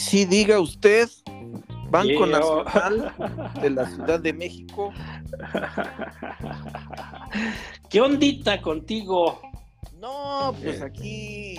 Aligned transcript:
sí, 0.00 0.24
diga 0.24 0.58
usted, 0.60 1.08
Banco 1.90 2.26
Yeah. 2.26 2.38
Nacional 2.38 3.52
de 3.62 3.70
la 3.70 3.86
Ciudad 3.94 4.20
de 4.20 4.32
México. 4.32 4.92
¿Qué 7.88 8.00
ondita 8.00 8.60
contigo? 8.62 9.40
No, 10.00 10.54
pues 10.62 10.80
Eh. 10.80 10.84
aquí. 10.84 11.56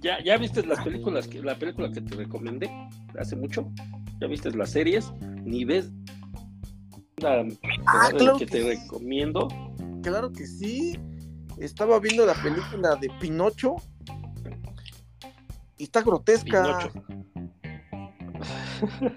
¿Ya, 0.00 0.22
ya 0.22 0.36
viste 0.36 0.64
las 0.64 0.82
películas 0.84 1.26
que, 1.26 1.42
la 1.42 1.58
película 1.58 1.90
que 1.90 2.00
te 2.00 2.14
recomendé 2.14 2.70
hace 3.18 3.34
mucho? 3.34 3.68
¿Ya 4.20 4.26
viste 4.28 4.50
las 4.52 4.70
series? 4.70 5.10
Ni 5.44 5.64
ves 5.64 5.90
la 7.16 7.44
Ah, 7.86 8.10
claro 8.16 8.36
que 8.38 8.44
que 8.46 8.52
te 8.52 8.62
sí. 8.62 8.68
recomiendo. 8.82 9.48
Claro 10.02 10.30
que 10.32 10.46
sí. 10.46 10.98
Estaba 11.58 11.98
viendo 11.98 12.26
la 12.26 12.34
película 12.34 12.94
de 12.96 13.10
Pinocho. 13.18 13.76
Y 15.78 15.84
está 15.84 16.02
grotesca. 16.02 16.62
Pinocho. 16.62 16.92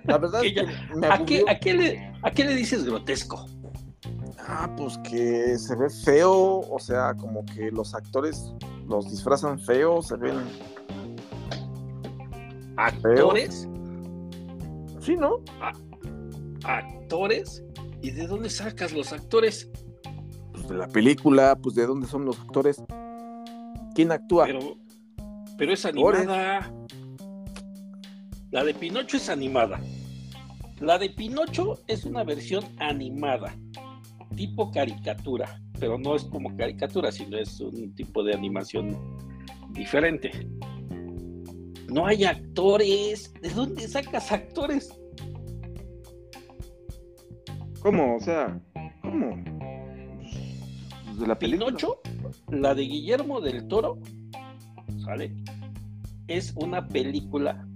La 0.03 0.17
verdad 0.17 0.43
es 0.43 0.53
Que 0.53 0.67
me 0.95 1.07
¿A 1.07 1.25
qué, 1.25 1.43
a, 1.47 1.59
qué 1.59 1.73
le, 1.73 2.13
¿A 2.21 2.31
qué 2.31 2.43
le 2.43 2.55
dices 2.55 2.85
grotesco? 2.85 3.45
Ah, 4.47 4.69
pues 4.75 4.97
que 4.99 5.57
se 5.57 5.75
ve 5.75 5.89
feo. 5.89 6.61
O 6.69 6.79
sea, 6.79 7.13
como 7.15 7.45
que 7.45 7.71
los 7.71 7.93
actores 7.93 8.53
los 8.87 9.09
disfrazan 9.09 9.59
feo, 9.59 10.01
se 10.01 10.17
ven. 10.17 10.37
¿Actores? 12.75 13.67
Sí, 14.99 15.15
¿no? 15.15 15.41
¿Actores? 16.63 17.63
¿Y 18.01 18.11
de 18.11 18.27
dónde 18.27 18.49
sacas 18.49 18.93
los 18.93 19.13
actores? 19.13 19.69
Pues 20.53 20.67
de 20.67 20.75
la 20.75 20.87
película, 20.87 21.57
pues 21.61 21.75
de 21.75 21.85
dónde 21.85 22.07
son 22.07 22.25
los 22.25 22.39
actores. 22.39 22.81
¿Quién 23.93 24.11
actúa? 24.11 24.45
Pero, 24.45 24.77
pero 25.57 25.73
es 25.73 25.85
animada. 25.85 26.73
La 28.51 28.63
de 28.63 28.73
Pinocho 28.73 29.17
es 29.17 29.29
animada. 29.29 29.79
La 30.79 30.97
de 30.97 31.11
Pinocho 31.11 31.79
es 31.85 32.03
una 32.03 32.23
versión 32.23 32.63
animada, 32.79 33.55
tipo 34.35 34.71
caricatura, 34.71 35.61
pero 35.79 35.99
no 35.99 36.15
es 36.15 36.23
como 36.23 36.55
caricatura, 36.57 37.11
sino 37.11 37.37
es 37.37 37.59
un 37.59 37.93
tipo 37.93 38.23
de 38.23 38.33
animación 38.33 38.97
diferente. 39.69 40.31
No 41.89 42.07
hay 42.07 42.23
actores. 42.23 43.31
¿De 43.39 43.49
dónde 43.49 43.87
sacas 43.87 44.31
actores? 44.31 44.89
¿Cómo? 47.81 48.15
O 48.15 48.19
sea, 48.19 48.59
¿cómo? 49.03 49.43
De 51.19 51.27
la 51.27 51.37
película. 51.37 51.67
Pinocho, 51.67 52.01
la 52.49 52.73
de 52.73 52.81
Guillermo 52.81 53.41
del 53.41 53.67
Toro, 53.67 53.99
¿sale? 55.03 55.35
Es 56.27 56.53
una 56.55 56.87
película 56.87 57.67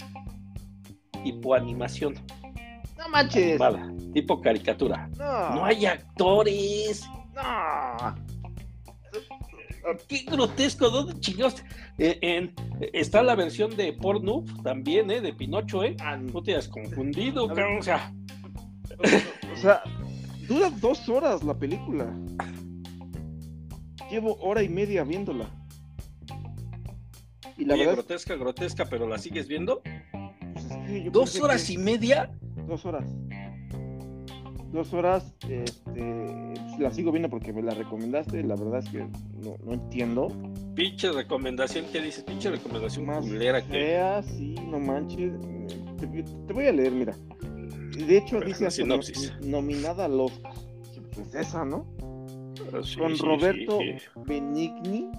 tipo 1.24 1.54
animación, 1.56 2.16
No 2.98 3.10
manches. 3.10 3.60
animada, 3.62 3.92
tipo 4.14 4.42
caricatura. 4.42 5.10
No. 5.18 5.56
No 5.56 5.66
hay 5.66 5.86
actores. 5.86 7.04
No. 7.36 8.16
Qué 10.08 10.24
grotesco, 10.30 10.90
¿dónde 10.90 11.20
chingados? 11.20 11.64
Eh, 11.98 12.18
en- 12.22 12.54
está 12.94 13.22
la 13.22 13.36
versión 13.36 13.76
de 13.76 13.92
Pornhub 13.94 14.64
también, 14.64 15.12
¿eh? 15.12 15.20
De 15.20 15.34
Pinocho, 15.34 15.84
¿eh? 15.84 15.96
Ah, 16.00 16.16
No 16.18 16.42
te 16.42 16.56
has 16.56 16.68
confundido, 16.70 17.48
cabrón, 17.48 17.80
o 17.80 17.84
sea, 17.84 18.14
O 19.54 19.58
sea, 19.58 19.82
dura 20.48 20.70
dos 20.70 21.08
horas 21.10 21.44
la 21.44 21.54
película. 21.58 22.06
Llevo 24.10 24.36
hora 24.40 24.64
y 24.64 24.70
media 24.70 25.04
viéndola. 25.04 25.50
Y 27.58 27.66
la 27.66 27.74
oye, 27.74 27.84
verdad 27.86 27.96
grotesca, 28.04 28.36
grotesca, 28.36 28.86
pero 28.86 29.08
la 29.08 29.18
sigues 29.18 29.48
viendo. 29.48 29.82
Dos 31.12 31.40
horas 31.42 31.66
que- 31.66 31.74
y 31.74 31.78
media. 31.78 32.32
Dos 32.68 32.86
horas. 32.86 33.06
Dos 34.72 34.92
horas, 34.94 35.36
este, 35.48 35.74
pues, 36.56 36.80
la 36.80 36.92
sigo 36.92 37.12
viendo 37.12 37.30
porque 37.30 37.54
me 37.54 37.62
la 37.62 37.76
recomendaste. 37.76 38.42
La 38.44 38.56
verdad 38.56 38.80
es 38.80 38.90
que 38.90 39.00
no, 39.44 39.56
no 39.64 39.74
entiendo. 39.74 40.30
Pinche 40.74 41.12
recomendación, 41.12 41.86
¿qué 41.92 42.02
dices? 42.02 42.24
Pinche 42.24 42.50
recomendación 42.50 43.06
Más 43.06 43.20
culera 43.24 43.62
que. 43.62 43.68
fea, 43.72 44.24
sí, 44.24 44.56
no 44.68 44.80
manches. 44.80 45.34
Te, 46.00 46.08
te 46.08 46.54
voy 46.54 46.66
a 46.66 46.72
leer, 46.72 46.92
mira. 46.92 47.16
De 47.96 48.18
hecho, 48.18 48.38
Pero 48.40 48.48
dice 48.48 48.66
hasta 48.66 48.84
no- 48.86 49.00
nominada 49.46 50.06
al 50.06 50.20
Oscar. 50.20 50.54
Pues 51.14 51.36
esa, 51.36 51.64
¿no? 51.64 51.86
Sí, 52.84 52.98
con 52.98 53.16
sí, 53.16 53.22
Roberto 53.24 53.78
sí, 53.80 53.94
sí. 54.00 54.06
Benigni 54.26 55.12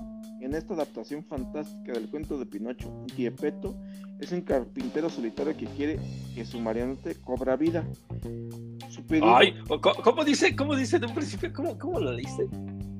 en 0.44 0.54
esta 0.54 0.74
adaptación 0.74 1.24
fantástica 1.24 1.92
del 1.92 2.08
cuento 2.10 2.38
de 2.38 2.46
Pinocho. 2.46 2.92
Gepetto 3.16 3.74
es 4.20 4.30
un 4.32 4.42
carpintero 4.42 5.08
solitario 5.08 5.56
que 5.56 5.66
quiere 5.66 5.98
que 6.34 6.44
su 6.44 6.60
marionete 6.60 7.14
cobra 7.16 7.56
vida. 7.56 7.84
Su 8.90 9.02
pedido 9.06 9.34
Ay, 9.36 9.54
¿cómo, 10.02 10.24
dice? 10.24 10.54
¿Cómo 10.54 10.76
dice 10.76 10.98
de 10.98 11.06
un 11.06 11.14
principio? 11.14 11.52
¿Cómo, 11.52 11.78
cómo 11.78 11.98
lo 12.00 12.12
leíste? 12.12 12.46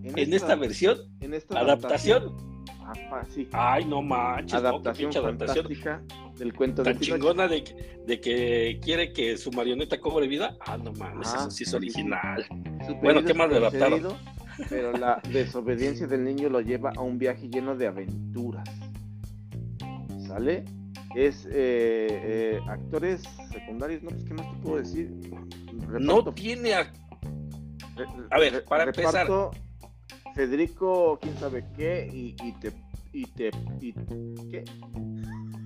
En 0.05 0.33
esta 0.33 0.55
versión, 0.55 0.99
en 1.21 1.35
esta 1.35 1.61
adaptación. 1.61 2.35
Ah, 2.87 3.23
sí, 3.35 3.49
Ay, 3.53 3.85
no 3.87 4.03
manches, 4.03 4.61
no, 4.63 4.69
adaptación 4.69 5.11
adaptación. 5.17 5.65
fantástica 5.67 6.03
del 6.39 6.53
cuento 6.53 6.83
de 6.83 6.91
Tan 6.91 6.99
Pinocho. 7.01 7.15
chingona 7.17 7.49
de, 7.49 7.65
que- 7.65 7.75
de 8.07 8.21
que 8.21 8.79
quiere 8.83 9.13
que 9.13 9.39
su 9.39 9.51
marioneta 9.53 9.99
cobre 10.01 10.29
vida. 10.29 10.55
Ah, 10.61 10.77
no 10.77 10.93
mames, 10.93 11.29
Ah, 11.33 11.37
eso 11.41 11.51
sí 11.51 11.65
es 11.65 11.73
original. 11.73 12.45
Bueno, 13.03 13.25
¿qué 13.25 13.33
más 13.33 13.49
le 13.51 13.57
adaptaron? 13.57 14.03
Pero 14.69 14.93
la 14.93 15.21
desobediencia 15.33 16.07
del 16.07 16.25
niño 16.25 16.49
lo 16.49 16.61
lleva 16.61 16.93
a 16.97 17.01
un 17.03 17.19
viaje 17.19 17.49
lleno 17.49 17.77
de 17.77 17.87
aventuras. 17.89 18.69
¿Sale? 20.27 20.65
Es 21.15 21.47
eh, 21.47 22.09
eh, 22.11 22.61
actores 22.69 23.23
secundarios, 23.53 24.03
¿no? 24.03 24.11
Pues, 24.11 24.25
¿qué 24.25 24.35
más 24.35 24.51
te 24.51 24.57
puedo 24.63 24.77
decir? 24.79 25.13
No 26.01 26.25
tiene. 26.35 26.75
a- 26.75 26.93
a 28.31 28.39
ver, 28.41 28.65
para 28.65 28.85
empezar. 28.85 29.27
reparto, 29.27 29.51
Federico, 30.35 31.19
quién 31.23 31.37
sabe 31.39 31.65
qué, 31.77 32.09
y, 32.13 32.35
y 32.43 32.53
te. 32.53 32.73
Y 33.13 33.27
te 33.27 33.51
y- 33.81 33.93
¿Qué? 34.51 34.65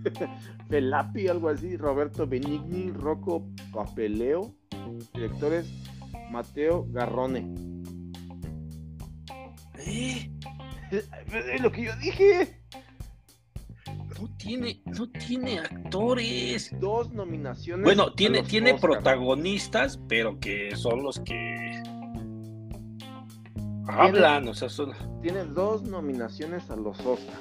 Felapi, 0.68 1.28
algo 1.28 1.48
así. 1.48 1.76
Roberto 1.78 2.26
Benigni, 2.26 2.90
Rocco 2.90 3.46
Papeleo. 3.72 4.54
Directores 5.14 5.70
Mateo 6.30 6.86
Garrone. 6.90 7.54
¿Eh? 9.86 10.30
Es 10.90 11.60
lo 11.60 11.70
que 11.70 11.84
yo 11.84 11.96
dije. 11.96 12.60
No 14.20 14.28
tiene, 14.36 14.82
no 14.86 15.08
tiene 15.10 15.58
actores. 15.60 16.74
Dos 16.80 17.12
nominaciones. 17.12 17.84
Bueno, 17.84 18.12
tiene, 18.14 18.42
tiene 18.42 18.72
Oscar. 18.72 18.90
protagonistas, 18.90 19.98
pero 20.08 20.40
que 20.40 20.74
son 20.74 21.02
los 21.02 21.20
que 21.20 21.82
hablan, 23.86 24.48
o 24.48 24.54
sea, 24.54 24.68
son. 24.68 24.92
Tiene 25.22 25.44
dos 25.44 25.82
nominaciones 25.82 26.68
a 26.70 26.76
los 26.76 26.98
Oscar. 27.00 27.38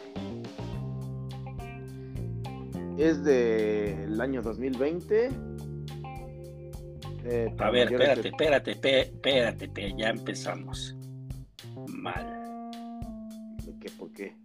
Es 2.98 3.24
del 3.24 4.20
año 4.20 4.42
2020. 4.42 5.30
Eh, 7.30 7.54
A 7.60 7.70
ver, 7.70 7.92
espérate, 7.92 8.22
de- 8.24 8.30
espérate, 8.30 8.72
espérate, 8.72 9.66
espérate, 9.66 9.94
ya 9.98 10.10
empezamos. 10.10 10.96
Mal, 11.88 12.72
¿de 13.66 13.76
qué? 13.80 13.90
¿Por 13.92 14.12
qué? 14.14 14.36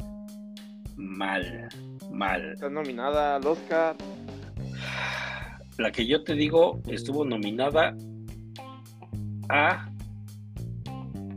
mal, 0.97 1.69
mal. 2.11 2.53
Está 2.53 2.69
nominada 2.69 3.37
al 3.37 3.47
Oscar. 3.47 3.97
La 5.79 5.91
que 5.91 6.07
yo 6.07 6.23
te 6.23 6.35
digo 6.35 6.81
estuvo 6.87 7.25
nominada 7.25 7.97
a. 9.49 9.89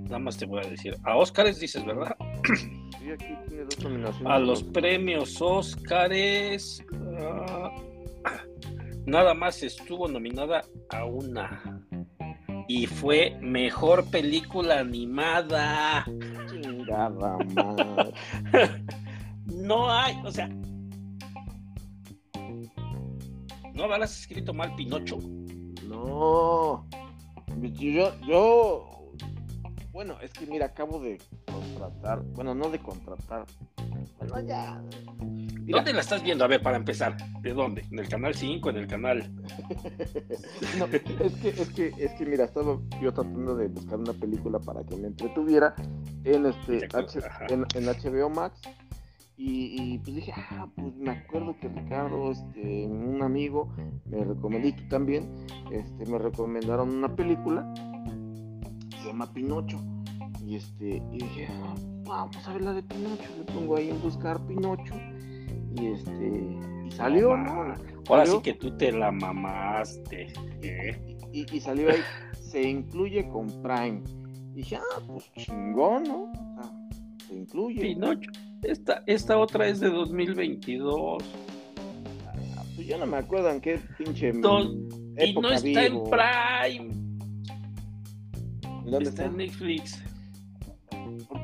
Nada 0.03 0.19
más 0.19 0.37
te 0.37 0.45
voy 0.45 0.63
a 0.63 0.69
decir. 0.69 0.95
A 1.03 1.17
Óscares 1.17 1.59
dices, 1.59 1.85
¿verdad? 1.85 2.15
Sí, 2.99 3.11
aquí 3.11 3.25
tiene 3.47 3.63
dos 3.63 3.79
nominaciones. 3.83 4.31
A 4.31 4.39
los 4.39 4.63
premios 4.63 5.41
Óscares. 5.41 6.83
ah, 7.19 7.71
nada 9.05 9.33
más 9.33 9.63
estuvo 9.63 10.07
nominada 10.07 10.63
a 10.89 11.05
una. 11.05 11.74
Y 12.67 12.87
fue 12.87 13.37
mejor 13.41 14.05
película 14.09 14.79
animada. 14.79 16.05
Chingada 16.49 17.37
madre. 17.53 18.13
No 19.45 19.91
hay, 19.91 20.15
o 20.25 20.31
sea. 20.31 20.49
¿No 23.73 23.83
habrás 23.83 24.21
escrito 24.21 24.53
mal 24.53 24.73
Pinocho? 24.75 25.19
No. 25.87 26.87
Yo, 27.61 28.11
yo. 28.27 29.13
Bueno, 29.91 30.17
es 30.21 30.33
que 30.33 30.45
mira, 30.45 30.67
acabo 30.67 30.99
de 30.99 31.19
contratar. 31.45 32.23
Bueno, 32.33 32.55
no 32.55 32.69
de 32.69 32.79
contratar. 32.79 33.45
Bueno, 34.19 34.39
ya. 34.47 34.81
Mira, 35.65 35.77
¿Dónde 35.79 35.93
la 35.93 36.01
estás 36.01 36.21
viendo? 36.23 36.43
A 36.45 36.47
ver, 36.47 36.61
para 36.61 36.77
empezar. 36.77 37.17
¿De 37.41 37.53
dónde? 37.53 37.83
¿En 37.91 37.99
el 37.99 38.07
canal 38.07 38.35
5? 38.35 38.69
¿En 38.69 38.77
el 38.77 38.87
canal? 38.87 39.31
no, 40.77 40.85
es 40.85 41.33
que, 41.33 41.49
es 41.49 41.69
que, 41.69 41.93
es 41.97 42.11
que 42.13 42.25
mira, 42.25 42.45
estaba 42.45 42.77
yo 43.01 43.13
tratando 43.13 43.55
de 43.55 43.67
buscar 43.67 43.97
una 43.99 44.13
película 44.13 44.59
para 44.59 44.83
que 44.83 44.95
me 44.95 45.07
entretuviera 45.07 45.75
en 46.23 46.45
este 46.45 46.87
H- 46.93 47.19
en 47.49 47.85
HBO 47.85 48.29
Max 48.29 48.61
Y, 49.37 49.97
pues 49.99 50.15
dije, 50.15 50.33
ah, 50.35 50.67
pues 50.75 50.95
me 50.95 51.11
acuerdo 51.11 51.57
que 51.59 51.67
Ricardo, 51.67 52.31
este, 52.31 52.85
un 52.85 53.21
amigo, 53.21 53.73
me 54.05 54.23
recomendó, 54.23 54.67
y 54.67 54.73
tú 54.73 54.87
también, 54.87 55.29
este, 55.71 56.05
me 56.09 56.17
recomendaron 56.19 56.89
una 56.89 57.15
película, 57.15 57.65
se 59.01 59.07
llama 59.07 59.33
Pinocho. 59.33 59.77
Y 60.45 60.57
este, 60.57 61.01
y 61.11 61.17
dije, 61.17 61.47
ah, 61.49 61.75
vamos 62.03 62.47
a 62.47 62.53
ver 62.53 62.61
la 62.61 62.73
de 62.73 62.83
Pinocho. 62.83 63.23
Le 63.37 63.45
pongo 63.45 63.77
ahí 63.77 63.89
en 63.89 64.01
buscar 64.01 64.45
Pinocho. 64.45 64.93
Y 65.75 65.87
este, 65.87 66.59
y 66.85 66.91
salió, 66.91 67.35
¿no? 67.35 67.73
Ahora 68.07 68.25
sí 68.25 68.39
que 68.43 68.53
tú 68.53 68.77
te 68.77 68.91
la 68.91 69.11
mamaste. 69.11 70.27
¿eh? 70.61 71.17
Y, 71.33 71.59
salió 71.59 71.89
ahí, 71.89 71.99
se 72.39 72.61
incluye 72.61 73.27
con 73.27 73.47
Prime. 73.63 74.03
Y 74.53 74.57
dije, 74.57 74.77
ah, 74.77 75.01
pues 75.07 75.31
chingón, 75.33 76.03
¿no? 76.03 76.31
se 77.27 77.35
incluye. 77.35 77.81
Pinocho. 77.81 78.29
Esta, 78.61 79.03
esta 79.07 79.37
otra 79.39 79.67
es 79.67 79.79
de 79.79 79.89
2022. 79.89 81.23
Ah, 82.27 82.63
pues 82.75 82.87
ya 82.87 82.97
no 82.97 83.07
me 83.07 83.17
acuerdo 83.17 83.49
en 83.49 83.61
qué 83.61 83.79
pinche. 83.97 84.29
y 84.29 85.33
no 85.33 85.51
está 85.51 85.85
en 85.85 86.03
Prime. 86.03 87.05
¿Dónde 88.85 89.09
está? 89.09 89.25
en 89.25 89.37
Netflix. 89.37 90.03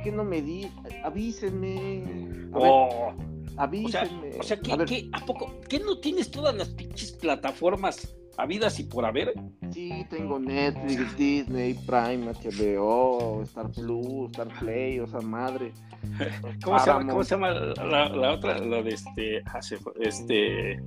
¿Por 0.02 0.10
qué 0.10 0.18
no 0.18 0.24
me 0.24 0.42
di? 0.42 0.68
Avísenme. 1.04 2.50
oh. 2.56 3.14
avísenme. 3.56 4.32
O 4.40 4.42
sea, 4.42 4.60
¿qué, 4.60 5.10
a 5.14 5.24
poco? 5.24 5.60
¿Qué 5.70 5.78
no 5.78 6.00
tienes 6.00 6.32
todas 6.32 6.56
las 6.56 6.70
pinches 6.70 7.12
plataformas 7.12 8.12
habidas 8.36 8.80
y 8.80 8.86
por 8.86 9.06
haber? 9.06 9.32
Sí, 9.72 10.04
tengo 10.10 10.40
Netflix, 10.40 11.16
Disney, 11.16 11.76
Prime, 11.86 12.34
HBO, 12.34 13.44
Star 13.44 13.70
Plus, 13.70 14.32
Star 14.32 14.48
Play, 14.60 15.00
o 15.00 15.06
sea, 15.06 15.22
madre. 15.22 15.72
¿Cómo, 16.64 16.80
se 16.80 16.88
llama, 16.88 17.12
¿Cómo 17.12 17.24
se 17.24 17.36
llama, 17.36 17.52
la, 17.52 18.32
otra? 18.32 18.58
La 18.58 18.82
de 18.82 18.90
este. 18.90 19.44
Ah, 19.46 19.60
este. 20.00 20.82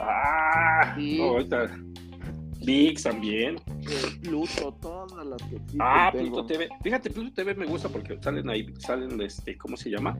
Ah, 0.00 0.96
VIX 2.64 3.02
también. 3.02 3.56
Pluto, 4.22 4.74
todas 4.80 5.26
las 5.26 5.42
que 5.42 5.56
existen. 5.56 5.80
Ah, 5.80 6.10
Pluto 6.12 6.46
TV. 6.46 6.68
Fíjate, 6.82 7.10
Pluto 7.10 7.32
TV 7.32 7.54
me 7.54 7.66
gusta 7.66 7.88
porque 7.88 8.18
salen 8.20 8.48
ahí, 8.50 8.72
salen, 8.78 9.20
este, 9.20 9.56
¿cómo 9.56 9.76
se 9.76 9.90
llama? 9.90 10.18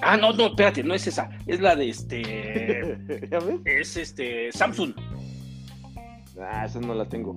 Ah, 0.00 0.16
no, 0.16 0.32
no, 0.32 0.46
espérate, 0.46 0.82
no 0.82 0.94
es 0.94 1.06
esa. 1.06 1.30
Es 1.46 1.60
la 1.60 1.76
de 1.76 1.88
este. 1.90 3.28
¿Ya 3.30 3.38
ves? 3.38 3.60
Es 3.64 3.96
este. 3.96 4.50
Samsung. 4.52 4.94
Ah, 6.40 6.64
esa 6.64 6.80
no 6.80 6.94
la 6.94 7.08
tengo. 7.08 7.36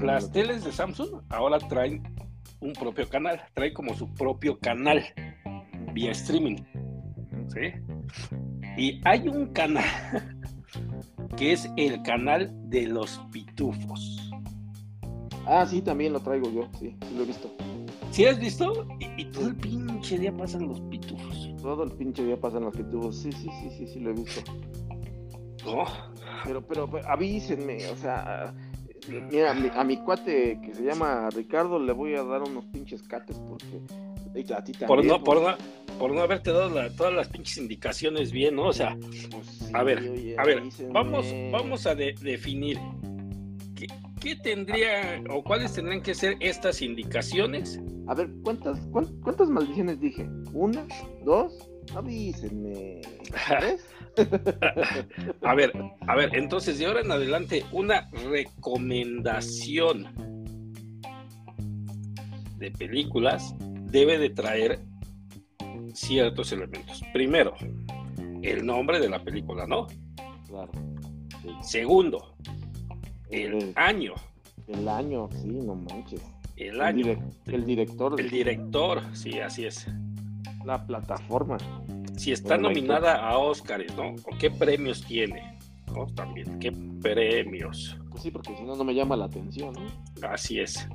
Las 0.00 0.30
teles 0.32 0.64
de 0.64 0.72
Samsung 0.72 1.22
ahora 1.30 1.58
traen 1.58 2.02
un 2.60 2.72
propio 2.74 3.08
canal. 3.08 3.40
Traen 3.54 3.72
como 3.72 3.94
su 3.94 4.12
propio 4.14 4.58
canal 4.58 5.02
vía 5.92 6.12
streaming. 6.12 6.56
¿Sí? 7.48 7.72
Y 8.76 9.00
hay 9.04 9.28
un 9.28 9.52
canal 9.52 9.84
que 11.36 11.52
es 11.52 11.70
el 11.76 12.02
canal 12.02 12.52
de 12.68 12.86
los 12.86 13.18
pitufos. 13.32 14.30
Ah, 15.46 15.66
sí, 15.66 15.82
también 15.82 16.12
lo 16.12 16.20
traigo 16.20 16.50
yo, 16.50 16.68
sí, 16.78 16.96
sí 17.08 17.14
lo 17.16 17.22
he 17.22 17.26
visto. 17.26 17.50
¿Sí 18.10 18.26
has 18.26 18.38
visto? 18.38 18.86
Y, 19.16 19.24
todo 19.26 19.48
el 19.48 19.56
pinche 19.56 20.18
día 20.18 20.36
pasan 20.36 20.68
los 20.68 20.80
pitufos. 20.82 21.50
Todo 21.62 21.84
el 21.84 21.92
pinche 21.92 22.24
día 22.24 22.38
pasan 22.38 22.64
los 22.64 22.74
pitufos, 22.74 23.16
sí, 23.16 23.32
sí, 23.32 23.48
sí, 23.60 23.70
sí, 23.78 23.86
sí 23.86 24.00
lo 24.00 24.10
he 24.10 24.14
visto. 24.14 24.42
Oh. 25.66 25.86
Pero, 26.44 26.66
pero, 26.66 26.90
avísenme, 27.06 27.88
o 27.88 27.96
sea, 27.96 28.54
mira, 29.30 29.52
a 29.52 29.84
mi, 29.84 29.96
cuate 29.98 30.60
que 30.60 30.74
se 30.74 30.82
llama 30.82 31.28
Ricardo 31.30 31.78
le 31.78 31.92
voy 31.92 32.14
a 32.14 32.24
dar 32.24 32.42
unos 32.42 32.64
pinches 32.66 33.02
cates 33.02 33.38
porque 33.38 34.54
a 34.54 34.64
ti 34.64 34.72
también, 34.72 34.88
por 34.88 35.04
no, 35.04 35.22
por 35.22 35.40
no, 35.40 35.56
por 35.98 36.12
no 36.12 36.22
haberte 36.22 36.52
dado 36.52 36.90
todas 36.92 37.12
las 37.12 37.28
pinches 37.28 37.58
indicaciones 37.58 38.32
bien, 38.32 38.56
¿no? 38.56 38.68
O 38.68 38.72
sea, 38.72 38.96
pues 39.30 39.70
a 39.72 39.82
ver, 39.82 39.98
a 40.38 40.44
ver, 40.44 40.62
vamos, 40.90 41.26
vamos 41.50 41.86
a 41.86 41.94
definir 41.94 42.78
qué, 44.20 44.36
tendría 44.36 45.22
o 45.30 45.42
cuáles 45.42 45.72
tendrían 45.72 46.02
que 46.02 46.14
ser 46.14 46.36
estas 46.40 46.82
indicaciones. 46.82 47.80
A 48.06 48.14
ver, 48.14 48.28
¿cuántas, 48.42 48.78
cuántas, 48.90 49.48
maldiciones 49.48 49.98
dije? 50.00 50.28
¿Una? 50.52 50.86
¿Dos? 51.24 51.70
Avísenme. 51.94 53.00
a 55.42 55.54
ver, 55.54 55.72
a 56.06 56.16
ver, 56.16 56.36
entonces 56.36 56.78
de 56.78 56.86
ahora 56.86 57.00
en 57.00 57.10
adelante, 57.10 57.64
una 57.72 58.08
recomendación 58.30 60.06
de 62.58 62.70
películas 62.70 63.54
debe 63.90 64.18
de 64.18 64.30
traer 64.30 64.78
ciertos 65.92 66.52
elementos. 66.52 67.02
Primero, 67.12 67.54
el 68.42 68.64
nombre 68.64 69.00
de 69.00 69.08
la 69.08 69.22
película, 69.22 69.66
¿no? 69.66 69.86
Claro. 70.48 70.72
Segundo, 71.62 72.34
el, 73.30 73.72
año. 73.76 74.14
El 74.68 74.88
año, 74.88 75.28
sí, 75.32 75.48
no 75.48 75.74
manches. 75.74 76.22
El, 76.56 76.80
año. 76.80 77.16
el 77.46 77.64
director. 77.64 78.20
El 78.20 78.30
director, 78.30 79.02
sí, 79.14 79.40
así 79.40 79.64
es. 79.64 79.86
La 80.64 80.86
plataforma. 80.86 81.58
Si 82.16 82.30
está 82.30 82.58
nominada 82.58 83.26
a 83.26 83.38
Oscars, 83.38 83.96
¿no? 83.96 84.14
¿O 84.24 84.38
qué 84.38 84.50
premios 84.50 85.04
tiene? 85.04 85.58
¿No? 85.94 86.06
También, 86.14 86.58
¿qué 86.58 86.72
premios? 87.00 87.96
Pues 88.10 88.22
sí, 88.22 88.30
porque 88.30 88.54
si 88.56 88.62
no, 88.62 88.76
no 88.76 88.84
me 88.84 88.94
llama 88.94 89.16
la 89.16 89.24
atención, 89.24 89.74
¿no? 89.74 90.28
Así 90.28 90.60
es. 90.60 90.86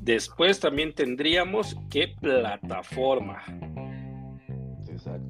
Después 0.00 0.58
también 0.58 0.92
tendríamos 0.92 1.76
qué 1.90 2.08
plataforma. 2.20 3.42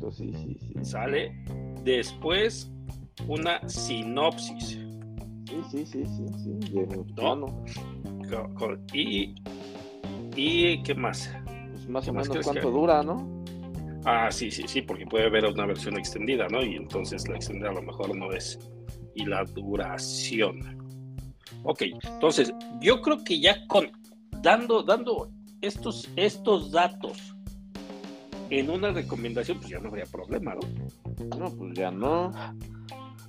Exacto, 0.03 0.13
sí, 0.13 0.33
sí, 0.33 0.57
sí. 0.59 0.85
¿Sale? 0.85 1.33
Después 1.85 2.71
una 3.29 3.67
sinopsis. 3.69 4.79
Sí, 5.49 5.57
sí, 5.71 5.87
sí, 5.87 6.05
sí, 6.05 6.27
sí. 6.37 6.75
¿No? 7.17 7.65
Y, 8.93 9.35
y 10.37 10.83
qué 10.83 10.95
más? 10.95 11.31
Pues 11.71 11.89
más 11.89 12.09
o 12.09 12.13
menos 12.13 12.39
cuánto 12.43 12.71
dura, 12.71 13.03
¿no? 13.03 13.43
Ah, 14.05 14.31
sí, 14.31 14.51
sí, 14.51 14.65
sí, 14.67 14.83
porque 14.83 15.07
puede 15.07 15.27
haber 15.27 15.45
una 15.45 15.67
versión 15.67 15.97
extendida, 15.97 16.49
¿no? 16.49 16.63
Y 16.63 16.75
entonces 16.77 17.29
la 17.29 17.37
extendida 17.37 17.71
a 17.71 17.75
lo 17.75 17.83
mejor 17.83 18.17
no 18.17 18.33
es. 18.33 18.59
Y 19.15 19.27
la 19.27 19.45
duración. 19.45 20.79
Ok, 21.65 21.83
entonces 21.83 22.53
yo 22.81 23.01
creo 23.03 23.23
que 23.23 23.39
ya 23.39 23.67
con 23.69 23.91
dando, 24.41 24.83
dando 24.83 25.31
estos, 25.61 26.09
estos 26.17 26.73
datos 26.73 27.32
en 28.53 28.69
una 28.69 28.91
recomendación, 28.91 29.59
pues 29.59 29.71
ya 29.71 29.79
no 29.79 29.89
habría 29.89 30.05
problema, 30.05 30.55
¿no? 30.55 31.39
No, 31.39 31.51
pues 31.57 31.73
ya 31.73 31.91
no. 31.91 32.31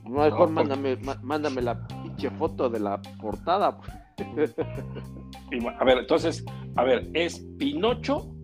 Mejor 0.03 0.49
mándame, 0.49 0.97
mándame 1.21 1.61
la 1.61 1.87
pinche 1.87 2.29
foto 2.31 2.69
de 2.69 2.81
la 2.81 3.01
portada. 3.21 3.79
a 5.79 5.85
ver, 5.85 5.97
entonces, 5.99 6.43
a 6.75 6.83
ver, 6.83 7.09
es 7.13 7.39
Pinocho 7.57 8.35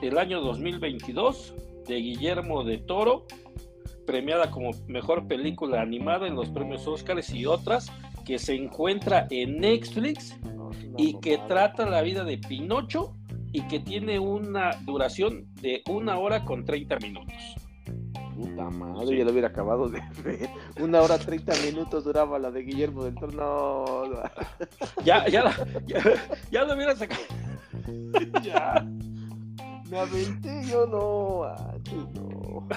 del 0.00 0.18
año 0.18 0.40
2022 0.40 1.54
de 1.86 1.94
Guillermo 1.94 2.64
de 2.64 2.78
Toro, 2.78 3.26
premiada 4.04 4.50
como 4.50 4.70
mejor 4.88 5.28
película 5.28 5.82
animada 5.82 6.26
en 6.26 6.34
los 6.34 6.50
premios 6.50 6.88
Óscares 6.88 7.32
y 7.32 7.46
otras, 7.46 7.92
que 8.26 8.40
se 8.40 8.56
encuentra 8.56 9.28
en 9.30 9.60
Netflix 9.60 10.36
y 10.96 11.20
que 11.20 11.38
trata 11.46 11.88
la 11.88 12.02
vida 12.02 12.24
de 12.24 12.38
Pinocho 12.38 13.14
y 13.54 13.62
que 13.68 13.78
tiene 13.78 14.18
una 14.18 14.72
duración 14.84 15.46
de 15.62 15.82
una 15.88 16.18
hora 16.18 16.44
con 16.44 16.64
30 16.64 16.98
minutos. 16.98 17.54
Puta 18.34 18.68
madre, 18.68 19.16
ya 19.16 19.24
lo 19.24 19.30
hubiera 19.30 19.46
acabado 19.46 19.88
de 19.88 20.02
ver. 20.24 20.50
Una 20.80 21.00
hora 21.00 21.18
30 21.18 21.52
minutos 21.64 22.02
duraba 22.02 22.36
la 22.40 22.50
de 22.50 22.62
Guillermo 22.62 23.04
del 23.04 23.14
Toro. 23.14 24.08
No, 24.08 24.22
Ya, 25.04 25.28
ya, 25.28 25.54
ya, 25.86 26.02
ya 26.50 26.64
lo 26.64 26.74
hubiera 26.74 26.96
sacado. 26.96 27.22
ya. 28.42 28.84
Me 29.88 29.98
aventé 30.00 30.64
yo, 30.66 30.86
no, 30.86 31.46
no. 32.14 32.68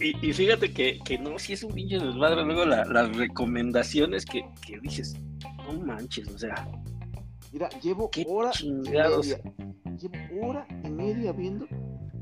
Y, 0.00 0.32
fíjate 0.32 0.72
que, 0.72 1.00
que, 1.04 1.18
no, 1.18 1.36
si 1.38 1.54
es 1.54 1.64
un 1.64 1.72
pinche 1.72 1.98
desmadre, 1.98 2.44
luego 2.44 2.64
las 2.64 3.16
recomendaciones 3.16 4.24
que, 4.24 4.44
que 4.64 4.78
dices, 4.78 5.16
no 5.66 5.84
manches, 5.84 6.28
o 6.28 6.38
sea. 6.38 6.54
Mira, 7.52 7.68
llevo 7.80 8.10
hora 8.28 8.52
y 8.62 8.70
media. 8.70 9.40
Llevo 9.98 10.48
hora 10.48 10.66
y 10.84 10.90
media 10.90 11.32
viendo 11.32 11.66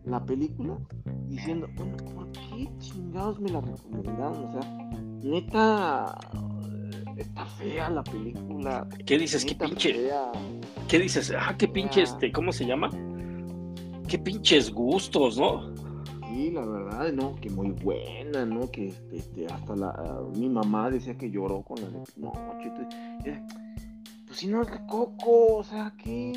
la 0.04 0.25
película 0.25 0.78
diciendo, 1.26 1.68
bueno, 1.76 1.97
¿por 2.14 2.32
qué 2.32 2.68
chingados 2.78 3.38
me 3.38 3.50
la 3.50 3.61
recomendaron? 3.61 4.47
O 4.47 4.52
sea, 4.52 4.73
neta, 5.23 6.18
está 7.16 7.44
fea 7.44 7.90
la 7.90 8.02
película. 8.02 8.88
¿Qué 9.04 9.18
dices? 9.18 9.44
¿Qué 9.44 9.54
pinche? 9.54 10.11
¿Qué 10.88 10.99
dices? 10.99 11.32
Ah, 11.38 11.54
qué 11.58 11.68
pinche, 11.68 12.02
este, 12.02 12.32
¿cómo 12.32 12.50
se 12.50 12.64
llama? 12.64 12.88
Qué 14.08 14.18
pinches 14.18 14.73
gustos, 14.73 15.37
¿no? 15.37 15.75
Sí, 16.28 16.50
la 16.50 16.64
verdad, 16.64 17.12
no, 17.12 17.35
que 17.37 17.50
muy 17.50 17.73
buena, 17.73 18.47
¿no? 18.47 18.70
Que 18.70 18.94
este, 19.12 19.47
hasta 19.47 19.76
la, 19.76 20.23
mi 20.35 20.49
mamá 20.49 20.90
decía 20.90 21.16
que 21.18 21.30
lloró 21.30 21.62
con 21.62 21.80
la 21.82 21.88
de 21.90 21.99
no, 22.16 22.32
chito, 22.62 22.88
pues 23.23 23.38
si 24.38 24.47
no 24.47 24.62
es 24.62 24.71
de 24.71 24.78
coco, 24.87 25.57
o 25.57 25.64
sea, 25.64 25.92
¿qué? 25.99 26.33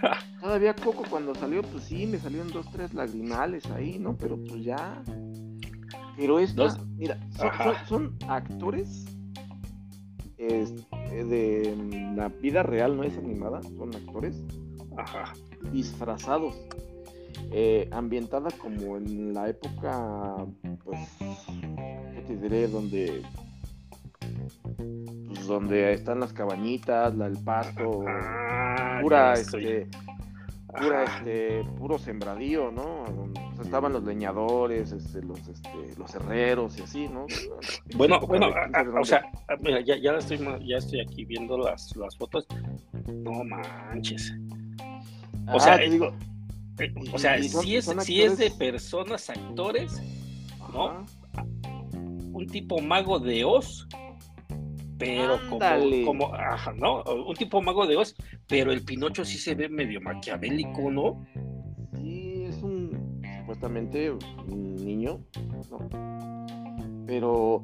todavía 0.40 0.74
Coco 0.74 1.02
cuando 1.10 1.34
salió, 1.34 1.62
pues 1.62 1.84
sí, 1.84 2.06
me 2.06 2.18
salieron 2.18 2.48
dos, 2.52 2.66
tres 2.70 2.94
lagrimales 2.94 3.66
ahí, 3.72 3.98
¿no? 3.98 4.16
Pero 4.16 4.36
pues 4.36 4.62
ya. 4.62 5.02
Pero 6.16 6.38
esta, 6.38 6.78
mira, 6.96 7.18
son, 7.88 8.16
actores 8.28 9.06
de 10.38 12.12
la 12.14 12.28
vida 12.28 12.62
real, 12.62 12.96
no 12.96 13.02
es 13.02 13.16
animada, 13.18 13.60
son 13.62 13.94
actores 13.94 14.36
Ajá. 14.96 15.32
disfrazados. 15.72 16.54
Eh, 17.52 17.88
ambientada 17.90 18.50
como 18.52 18.96
en 18.96 19.34
la 19.34 19.48
época, 19.48 20.46
pues, 20.84 20.98
¿qué 21.18 22.22
te 22.26 22.36
diré? 22.36 22.68
Donde 22.68 23.22
pues, 25.40 25.48
donde 25.48 25.94
están 25.94 26.20
las 26.20 26.32
cabañitas, 26.32 27.16
la, 27.16 27.26
el 27.26 27.38
pasto, 27.38 28.04
ah, 28.06 28.98
pura, 29.00 29.32
este, 29.32 29.88
pura, 30.66 31.04
este, 31.04 31.64
puro 31.78 31.98
sembradío, 31.98 32.70
¿no? 32.70 33.04
estaban 33.62 33.92
los 33.92 34.04
leñadores, 34.04 34.92
este, 34.92 35.22
los, 35.22 35.38
este, 35.48 35.94
los 35.96 36.14
herreros 36.14 36.78
y 36.78 36.82
así, 36.82 37.08
¿no? 37.08 37.26
Bueno, 37.94 38.20
bueno, 38.20 38.48
o 39.00 39.04
sea, 39.04 39.22
mira, 39.60 39.80
ya, 39.80 39.96
ya 39.96 40.12
estoy, 40.12 40.38
ya 40.66 40.76
estoy 40.76 41.00
aquí 41.00 41.24
viendo 41.24 41.56
las, 41.58 41.94
las 41.96 42.16
fotos. 42.16 42.46
No 43.06 43.44
manches. 43.44 44.34
O 45.48 45.56
ah, 45.56 45.60
sea, 45.60 45.78
digo, 45.78 46.12
eh, 46.78 46.92
o 47.12 47.18
sea, 47.18 47.42
si 47.42 47.76
es, 47.76 47.84
si 48.00 48.22
es 48.22 48.38
de 48.38 48.50
personas 48.50 49.28
actores, 49.30 50.02
¿no? 50.72 51.04
Un 52.32 52.46
tipo 52.46 52.80
mago 52.80 53.18
de 53.18 53.44
Oz, 53.44 53.86
pero 55.00 55.40
como, 55.48 56.04
como, 56.04 56.34
ajá, 56.34 56.72
¿no? 56.74 57.02
Un 57.02 57.34
tipo 57.34 57.62
mago 57.62 57.86
de 57.86 57.96
Oz, 57.96 58.14
pero 58.46 58.70
el 58.70 58.84
Pinocho 58.84 59.24
sí 59.24 59.38
se 59.38 59.54
ve 59.54 59.68
medio 59.68 59.98
maquiavélico, 60.02 60.90
¿no? 60.90 61.24
Sí, 61.96 62.44
es 62.44 62.62
un, 62.62 63.22
supuestamente, 63.40 64.10
un 64.10 64.76
niño, 64.76 65.24
¿no? 65.70 65.88
Pero 67.06 67.62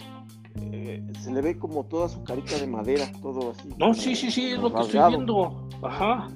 eh, 0.73 1.07
se 1.21 1.31
le 1.31 1.43
ve 1.43 1.59
como 1.59 1.85
toda 1.85 2.09
su 2.09 2.25
carita 2.25 2.59
de 2.59 2.67
madera, 2.67 3.13
todo 3.21 3.51
así. 3.51 3.69
No, 3.79 3.93
sí, 3.93 4.17
sí, 4.17 4.31
sí, 4.31 4.53
es 4.53 4.59
lo 4.59 4.73
que 4.73 4.81
estoy 4.81 5.09
viendo. 5.11 5.69
Ajá. 5.83 6.31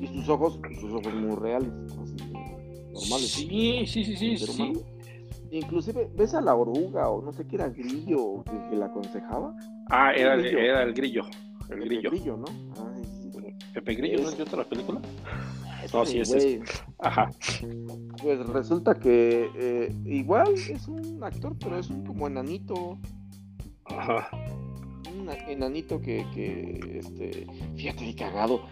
Y 0.00 0.06
sus 0.06 0.28
ojos, 0.28 0.60
sus 0.80 0.92
ojos 0.92 1.14
muy 1.14 1.34
reales, 1.34 1.70
así, 2.00 2.16
normales. 2.92 3.32
Sí, 3.32 3.86
sí, 3.86 4.04
sí, 4.04 4.16
sí, 4.16 4.36
sí. 4.38 4.72
Inclusive, 5.56 6.10
¿ves 6.14 6.34
a 6.34 6.40
la 6.40 6.54
oruga 6.54 7.08
o 7.08 7.22
no 7.22 7.32
sé 7.32 7.46
qué 7.46 7.56
era 7.56 7.68
grillo 7.68 8.44
que, 8.44 8.76
la 8.76 8.86
aconsejaba? 8.86 9.54
Ah, 9.90 10.12
era 10.12 10.34
el, 10.34 10.42
grillo. 10.42 10.58
era 10.58 10.82
el 10.82 10.94
grillo. 10.94 11.22
El 11.70 11.80
grillo. 11.80 12.10
grillo 12.10 12.36
¿no? 12.36 12.46
Pepe 13.72 13.94
Grillo, 13.94 14.22
¿no 14.22 14.28
es 14.28 14.36
de 14.36 14.42
otra 14.42 14.64
película? 14.64 15.00
No, 15.92 16.04
sí, 16.04 16.20
es 16.20 16.32
ese. 16.32 16.62
Ajá. 16.98 17.30
Pues 18.22 18.46
resulta 18.46 18.94
que 18.94 19.50
eh, 19.54 19.94
igual 20.04 20.54
es 20.54 20.88
un 20.88 21.22
actor, 21.22 21.56
pero 21.58 21.78
es 21.78 21.90
un 21.90 22.04
como 22.04 22.26
enanito. 22.26 22.98
Ajá. 23.84 24.28
Un 25.18 25.30
enanito 25.48 26.00
que, 26.00 26.26
que 26.34 27.00
este, 27.00 27.46
fíjate, 27.76 28.14
cagado 28.14 28.62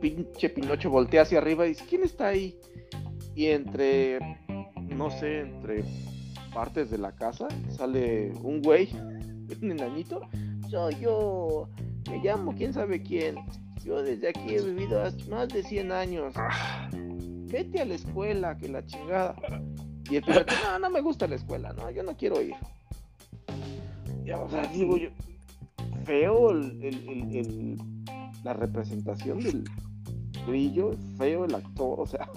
pinche 0.00 0.50
Pinocho 0.50 0.90
voltea 0.90 1.22
hacia 1.22 1.38
arriba 1.38 1.64
y 1.64 1.70
dice, 1.70 1.84
¿quién 1.88 2.02
está 2.02 2.28
ahí? 2.28 2.58
Y 3.34 3.46
entre, 3.46 4.18
no 4.88 5.10
sé, 5.10 5.40
entre 5.40 5.84
partes 6.52 6.90
de 6.90 6.98
la 6.98 7.12
casa 7.12 7.48
sale 7.68 8.32
un 8.42 8.62
güey, 8.62 8.88
un 9.62 9.72
enanito. 9.72 10.20
Soy 10.70 10.96
yo, 11.00 11.68
me 12.10 12.18
llamo 12.18 12.54
quién 12.54 12.72
sabe 12.72 13.02
quién. 13.02 13.36
Yo 13.84 14.02
desde 14.02 14.28
aquí 14.28 14.54
he 14.54 14.62
vivido 14.62 15.02
más 15.28 15.48
de 15.48 15.62
100 15.62 15.92
años. 15.92 16.34
Vete 17.50 17.82
a 17.82 17.84
la 17.84 17.94
escuela, 17.94 18.56
que 18.56 18.68
la 18.68 18.84
chingada. 18.86 19.36
Y 20.10 20.16
el 20.16 20.22
pirata, 20.22 20.54
no, 20.64 20.78
no 20.78 20.90
me 20.90 21.00
gusta 21.00 21.26
la 21.26 21.36
escuela, 21.36 21.72
no, 21.72 21.90
yo 21.90 22.02
no 22.02 22.16
quiero 22.16 22.40
ir. 22.40 22.54
Ya, 24.24 24.38
o 24.38 24.48
sea, 24.48 24.66
digo 24.68 24.96
yo, 24.96 25.10
feo 26.04 26.50
el, 26.50 27.78
la 28.42 28.54
representación 28.54 29.40
del, 29.40 29.64
brillo, 30.46 30.92
feo 31.16 31.44
el 31.44 31.54
actor, 31.54 32.00
o 32.00 32.06
sea. 32.06 32.28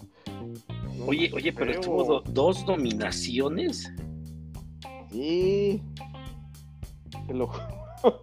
Oye, 1.06 1.32
oye, 1.34 1.54
pero 1.54 1.72
estuvo 1.72 2.22
dos 2.22 2.66
nominaciones. 2.66 3.92
Sí. 5.12 5.82
lo... 7.30 7.50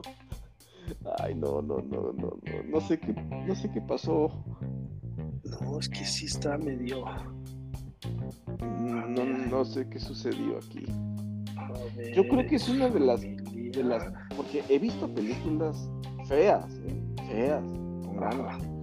Ay, 1.19 1.35
no, 1.35 1.62
no, 1.62 1.78
no, 1.78 2.12
no, 2.12 2.38
no, 2.43 2.62
no 2.69 2.81
sé 2.81 2.99
qué, 2.99 3.12
no 3.12 3.54
sé 3.54 3.71
qué 3.71 3.81
pasó. 3.81 4.28
No, 5.45 5.78
es 5.78 5.88
que 5.88 6.04
sí 6.04 6.26
está 6.26 6.59
medio. 6.59 7.04
No, 8.61 9.25
no 9.25 9.64
sé 9.64 9.88
qué 9.88 9.99
sucedió 9.99 10.59
aquí. 10.59 10.85
Yo 12.14 12.26
creo 12.28 12.47
que 12.47 12.57
es 12.57 12.69
una 12.69 12.88
de 12.88 13.00
las, 13.00 13.23
de 13.23 13.85
las, 13.85 14.12
porque 14.37 14.62
he 14.69 14.78
visto 14.78 15.12
películas 15.12 15.88
feas, 16.26 16.66
¿eh? 16.85 17.02
feas, 17.28 17.64
con 17.64 18.74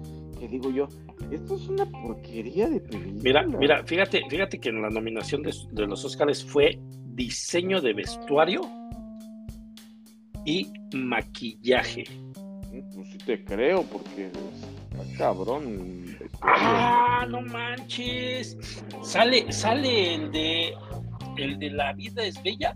que 0.42 0.48
digo 0.48 0.72
yo, 0.72 0.88
esto 1.30 1.56
es 1.56 1.68
una 1.68 1.86
porquería 1.86 2.68
de 2.68 2.80
película. 2.80 3.44
Mira, 3.44 3.44
mira, 3.60 3.84
fíjate, 3.86 4.24
fíjate 4.28 4.60
que 4.60 4.70
en 4.70 4.82
la 4.82 4.90
nominación 4.90 5.44
de, 5.44 5.54
los 5.86 6.04
Oscars 6.04 6.44
fue 6.44 6.80
diseño 7.14 7.80
de 7.80 7.94
vestuario 7.94 8.62
y 10.44 10.74
maquillaje. 10.96 12.06
Pues 12.96 13.08
sí 13.12 13.18
te 13.20 13.44
creo, 13.44 13.84
porque 13.84 14.32
está 14.32 15.18
cabrón. 15.18 16.18
Ah, 16.42 17.28
no 17.30 17.42
manches. 17.42 18.58
Sale, 19.04 19.52
sale 19.52 20.16
el 20.16 20.32
de 20.32 20.74
el 21.38 21.60
de 21.60 21.70
la 21.70 21.94
vida 21.94 22.24
es 22.24 22.42
bella. 22.42 22.76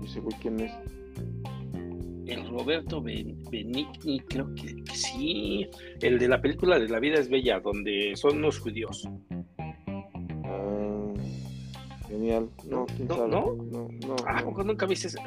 Dice, 0.00 0.20
güey, 0.20 0.34
¿quién 0.40 0.60
es? 0.60 0.72
El 2.28 2.46
Roberto 2.48 3.00
Benigni, 3.00 4.20
creo 4.28 4.54
que, 4.54 4.84
sí, 4.92 5.66
el 6.00 6.18
de 6.18 6.28
la 6.28 6.40
película 6.40 6.78
de 6.78 6.88
La 6.88 7.00
vida 7.00 7.18
es 7.18 7.28
bella, 7.28 7.58
donde 7.60 8.12
son 8.16 8.42
los 8.42 8.58
judíos. 8.58 9.08
Ah, 10.44 11.14
genial. 12.08 12.50
No, 12.68 12.86
¿quién 12.86 13.08
¿No, 13.08 13.16
sabe? 13.16 13.28
¿no? 13.30 13.54
No, 13.70 13.88
no, 14.06 14.16
ah, 14.26 14.42
nunca 14.64 14.86
viste 14.86 15.08
ese? 15.08 15.18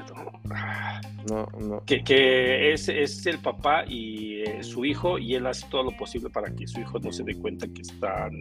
No, 1.28 1.48
no. 1.60 1.84
Que, 1.86 2.04
que 2.04 2.72
es, 2.72 2.88
es, 2.88 3.26
el 3.26 3.40
papá 3.40 3.84
y 3.88 4.42
eh, 4.42 4.64
su 4.64 4.86
hijo, 4.86 5.18
y 5.18 5.36
él 5.36 5.48
hace 5.48 5.68
todo 5.70 5.84
lo 5.84 5.98
posible 5.98 6.30
para 6.30 6.54
que 6.54 6.68
su 6.68 6.80
hijo 6.82 7.00
no 7.00 7.12
se 7.12 7.24
dé 7.24 7.36
cuenta 7.36 7.68
que 7.68 7.82
están, 7.82 8.32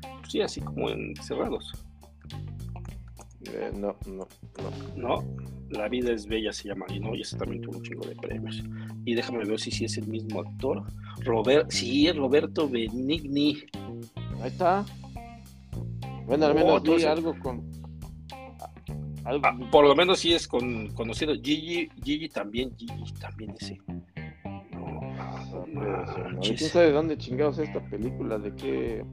pues 0.00 0.32
sí, 0.32 0.40
así 0.40 0.60
como 0.62 0.88
encerrados. 0.88 1.72
Eh, 3.54 3.70
no, 3.74 3.96
no, 4.06 4.28
no. 4.96 5.18
¿No? 5.18 5.24
La 5.70 5.88
vida 5.88 6.12
es 6.12 6.26
bella 6.26 6.52
se 6.52 6.68
llama, 6.68 6.86
y 6.88 6.98
no, 6.98 7.14
y 7.14 7.20
ese 7.20 7.36
también 7.36 7.62
tuvo 7.62 7.76
un 7.76 7.82
chingo 7.84 8.06
de 8.06 8.16
premios. 8.16 8.62
Y 9.04 9.14
déjame 9.14 9.44
ver 9.44 9.60
si 9.60 9.70
sí 9.70 9.84
es 9.84 9.96
el 9.98 10.08
mismo 10.08 10.40
actor. 10.40 10.82
Robert, 11.24 11.70
sí, 11.70 12.10
Roberto 12.10 12.68
Benigni. 12.68 13.58
Ahí 14.42 14.48
está. 14.48 14.84
Bueno, 16.26 16.46
al 16.46 16.54
menos 16.54 16.82
oh, 16.86 17.08
algo 17.08 17.38
con. 17.38 17.70
Algo... 19.24 19.46
Ah, 19.46 19.56
por 19.70 19.86
lo 19.86 19.94
menos 19.94 20.18
sí 20.18 20.32
es 20.32 20.48
con, 20.48 20.88
conocido. 20.88 21.34
Gigi, 21.34 21.88
Gigi 22.02 22.28
también, 22.28 22.74
Gigi 22.76 23.12
también 23.20 23.54
ese. 23.60 23.78
No, 24.72 25.66
no, 25.66 26.40
¿Quién 26.40 26.58
sabe 26.58 26.86
de 26.86 26.92
dónde 26.92 27.16
chingados 27.16 27.58
es 27.58 27.68
esta 27.68 27.84
película? 27.88 28.38
¿De 28.38 28.54
qué 28.54 29.04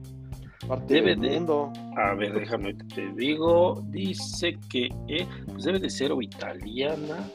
parte 0.68 0.94
debe 0.94 1.16
del 1.16 1.40
mundo? 1.40 1.72
A 1.96 2.14
ver, 2.14 2.32
déjame 2.32 2.74
te 2.74 3.10
digo. 3.16 3.82
Dice 3.88 4.56
que 4.68 4.88
eh, 5.08 5.26
pues 5.46 5.64
debe 5.64 5.78
de 5.78 5.90
ser 5.90 6.12
o 6.12 6.20
italiana. 6.20 7.28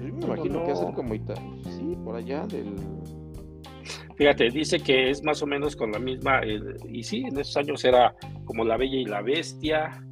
Yo 0.00 0.14
me 0.14 0.24
imagino 0.24 0.64
que 0.64 0.72
hacer 0.72 0.92
como 0.94 1.14
italiana. 1.14 1.56
Sí, 1.76 1.96
por 2.04 2.16
allá 2.16 2.46
del. 2.46 2.74
Fíjate, 4.16 4.50
dice 4.50 4.80
que 4.80 5.10
es 5.10 5.22
más 5.22 5.42
o 5.42 5.46
menos 5.46 5.74
con 5.74 5.92
la 5.92 5.98
misma. 5.98 6.40
y 6.88 7.02
sí, 7.02 7.24
en 7.24 7.38
esos 7.38 7.56
años 7.56 7.84
era 7.84 8.14
como 8.44 8.64
La 8.64 8.76
Bella 8.76 8.96
y 8.96 9.04
la 9.04 9.22
Bestia, 9.22 10.04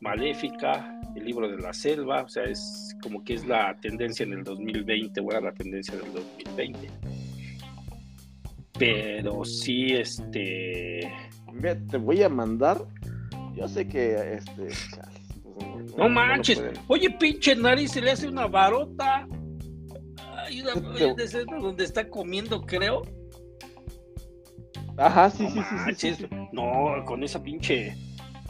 Maléfica, 0.00 1.00
El 1.14 1.24
libro 1.24 1.48
de 1.48 1.58
la 1.58 1.72
selva. 1.72 2.22
O 2.22 2.28
sea, 2.28 2.44
es 2.44 2.96
como 3.02 3.22
que 3.22 3.34
es 3.34 3.46
la 3.46 3.76
tendencia 3.80 4.24
en 4.24 4.32
el 4.32 4.44
2020, 4.44 5.20
o 5.20 5.30
era 5.30 5.40
la 5.40 5.52
tendencia 5.52 5.94
del 5.94 6.12
2020 6.12 7.27
pero 8.78 9.44
sí, 9.44 9.94
este. 9.94 11.12
te 11.90 11.96
voy 11.96 12.22
a 12.22 12.28
mandar. 12.28 12.84
Yo 13.54 13.68
sé 13.68 13.86
que 13.86 14.34
este. 14.34 14.68
Pues, 15.58 15.96
no, 15.96 16.08
manches. 16.08 16.62
Oye, 16.86 17.10
pinche 17.10 17.56
nariz, 17.56 17.92
se 17.92 18.00
le 18.00 18.12
hace 18.12 18.28
una 18.28 18.46
varota. 18.46 19.26
Hay 20.44 20.62
una, 20.62 20.74
donde 20.74 21.84
está 21.84 22.08
comiendo, 22.08 22.62
creo. 22.62 23.02
Ajá, 24.96 25.30
sí, 25.30 25.46
sí, 25.48 25.60
sí, 25.96 26.14
sí, 26.14 26.26
No, 26.52 27.04
con 27.04 27.22
esa 27.22 27.42
pinche. 27.42 27.96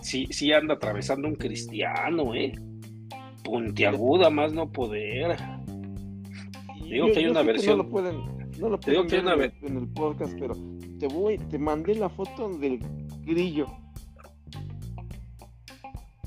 Sí, 0.00 0.26
sí 0.30 0.52
anda 0.52 0.74
atravesando 0.74 1.28
un 1.28 1.34
cristiano, 1.34 2.34
¿eh? 2.34 2.52
Puntiaguda, 3.42 4.30
más 4.30 4.52
no 4.52 4.70
poder. 4.70 5.36
digo 6.84 7.10
que 7.12 7.18
hay 7.18 7.26
una 7.26 7.42
versión. 7.42 7.78
no 7.78 7.84
lo 7.84 7.90
pueden, 7.90 8.37
no 8.58 8.68
lo 8.68 8.80
pueden 8.80 9.06
ver 9.06 9.54
en, 9.62 9.76
el 9.76 9.88
podcast, 9.88 10.34
pero 10.38 10.56
te 10.98 11.06
voy, 11.06 11.38
te 11.38 11.58
mandé 11.58 11.94
la 11.94 12.08
foto 12.08 12.48
del 12.58 12.80
grillo. 13.24 13.66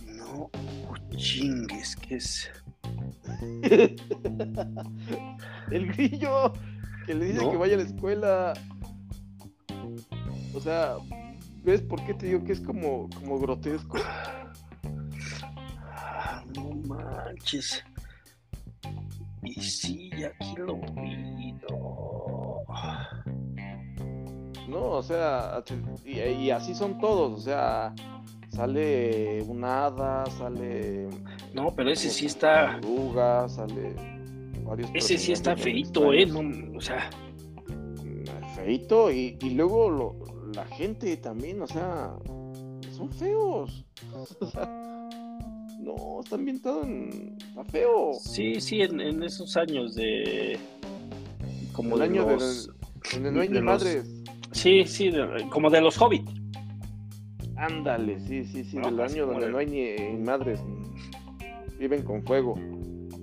No, 0.06 0.50
chingues, 1.16 1.96
¿qué 1.98 2.16
es? 2.16 2.50
el 5.72 5.94
grillo 5.94 6.54
que 7.06 7.16
le 7.16 7.26
dice 7.26 7.50
que 7.50 7.58
vaya 7.58 7.76
a 7.76 7.78
la 7.78 7.84
escuela. 7.84 8.54
O 10.54 10.60
sea, 10.60 10.96
¿ves 11.64 11.82
por 11.82 12.04
qué 12.06 12.14
te 12.14 12.28
digo 12.28 12.44
que 12.44 12.54
es 12.54 12.62
como, 12.62 13.10
como 13.16 13.40
grotesco? 13.40 13.98
Ah, 15.84 16.44
no 16.56 16.72
manches. 16.88 17.84
Y 19.44 19.62
sí, 19.62 20.12
aquí 20.24 20.56
lo 20.58 20.78
vi. 20.78 21.56
No. 24.72 24.92
o 24.92 25.04
sea, 25.04 25.64
y, 26.06 26.50
así 26.50 26.74
son 26.74 27.00
todos, 27.00 27.40
o 27.40 27.42
sea, 27.42 27.94
sale 28.50 29.44
un 29.44 29.64
hada, 29.64 30.26
sale. 30.38 31.10
No, 31.54 31.74
pero 31.76 31.92
ese 31.92 32.10
sí 32.10 32.26
está. 32.26 32.80
sale 33.48 33.96
varios. 34.64 34.90
Ese 34.94 35.18
sí 35.18 35.32
está 35.32 35.56
feito, 35.56 36.14
¿eh? 36.14 36.28
o 36.76 36.82
sea. 36.82 37.10
Feito, 38.56 39.12
y, 39.12 39.38
y 39.42 39.52
luego 39.52 40.16
la 40.54 40.66
gente 40.66 41.16
también, 41.18 41.62
o 41.62 41.68
sea, 41.68 42.14
son 42.96 43.12
feos. 43.12 43.86
O 44.14 44.46
sea, 44.52 45.10
no, 45.80 46.22
está 46.24 46.36
ambientado 46.36 46.84
en. 46.84 47.38
Está 47.50 47.64
feo. 47.66 48.14
Sí, 48.20 48.62
sí, 48.62 48.82
en, 48.82 49.24
esos 49.24 49.58
años 49.58 49.96
de. 49.96 50.60
Como 51.74 51.96
el 51.96 52.04
año 52.04 52.26
de 52.26 52.38
donde 53.14 53.32
no 53.32 53.42
hay 53.42 53.50
ni 53.50 53.62
madres. 53.62 54.21
Sí, 54.52 54.86
sí, 54.86 55.12
como 55.50 55.70
de 55.70 55.82
los 55.82 56.00
hobbits. 56.00 56.32
Ándale, 57.56 58.20
sí, 58.20 58.44
sí, 58.46 58.64
sí, 58.64 58.78
del 58.80 59.00
año 59.00 59.28
donde 59.28 59.50
no 59.50 59.58
hay 59.60 59.66
ni, 59.68 60.18
madres. 60.18 60.64
Viven 61.78 62.04
con 62.04 62.24
fuego. 62.24 62.56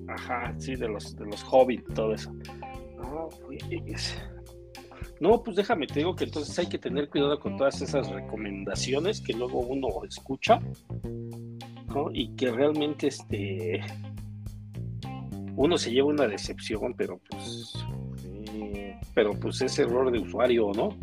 Ajá, 0.09 0.55
sí, 0.59 0.75
de 0.77 0.89
los, 0.89 1.17
de 1.17 1.27
los 1.27 1.45
hobbits, 1.51 1.93
todo 1.95 2.15
eso. 2.15 2.33
No, 2.97 3.29
pues. 3.45 4.17
No, 5.21 5.43
pues 5.43 5.57
déjame, 5.57 5.87
te 5.89 6.01
digo 6.01 6.15
que 6.15 6.25
entonces 6.25 6.57
hay 6.59 6.69
que 6.69 6.79
tener 6.79 7.09
cuidado 7.09 7.41
con 7.41 7.57
todas 7.57 7.81
esas 7.83 8.09
recomendaciones 8.09 9.21
que 9.21 9.33
luego 9.33 9.59
uno 9.61 9.89
escucha 10.09 10.61
y 12.13 12.37
que 12.37 12.53
realmente 12.53 13.09
este 13.09 13.81
uno 15.57 15.77
se 15.77 15.91
lleva 15.91 16.09
una 16.09 16.29
decepción, 16.29 16.95
pero 16.97 17.21
pues 17.29 17.73
pero 19.15 19.33
pues 19.39 19.61
es 19.63 19.79
error 19.79 20.11
de 20.11 20.19
usuario, 20.19 20.73
¿no? 20.75 20.97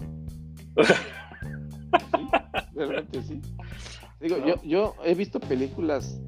realmente 2.76 3.24
sí. 3.24 3.42
Digo, 4.20 4.38
yo, 4.46 4.62
yo 4.64 4.96
he 5.04 5.14
visto 5.14 5.40
películas 5.40 6.20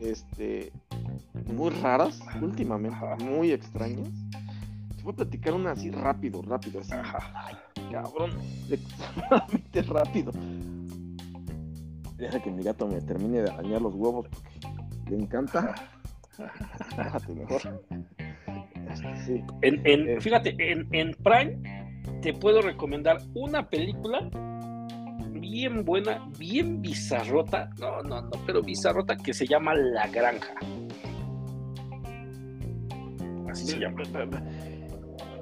este 0.00 0.72
muy 1.52 1.70
raras 1.70 2.20
últimamente, 2.40 2.96
muy 3.24 3.52
extrañas. 3.52 4.08
Te 4.96 5.02
voy 5.02 5.12
a 5.12 5.16
platicar 5.16 5.54
una 5.54 5.72
así 5.72 5.90
rápido, 5.90 6.42
rápido, 6.42 6.80
así. 6.80 6.92
Ay, 6.92 7.56
cabrón, 7.92 8.30
extremadamente 8.70 9.82
rápido. 9.88 10.32
Deja 12.16 12.40
que 12.40 12.50
mi 12.50 12.62
gato 12.62 12.86
me 12.86 13.00
termine 13.00 13.42
de 13.42 13.50
arañar 13.50 13.82
los 13.82 13.94
huevos 13.94 14.26
porque 14.28 15.10
le 15.10 15.16
encanta. 15.22 15.74
Déjate 16.96 17.34
mejor. 17.34 17.84
En. 19.62 20.20
Fíjate, 20.20 20.54
en, 20.58 20.86
en 20.92 21.12
Prime 21.22 21.58
te 22.20 22.32
puedo 22.32 22.60
recomendar 22.62 23.18
una 23.34 23.68
película 23.68 24.28
bien 25.32 25.84
buena, 25.84 26.28
bien 26.38 26.80
bizarrota, 26.80 27.70
no, 27.78 28.02
no, 28.02 28.22
no, 28.22 28.30
pero 28.46 28.62
bizarrota 28.62 29.16
que 29.16 29.32
se 29.32 29.46
llama 29.46 29.74
La 29.74 30.06
Granja. 30.08 30.54
Así 33.50 33.66
se 33.66 33.78
llama. 33.78 34.02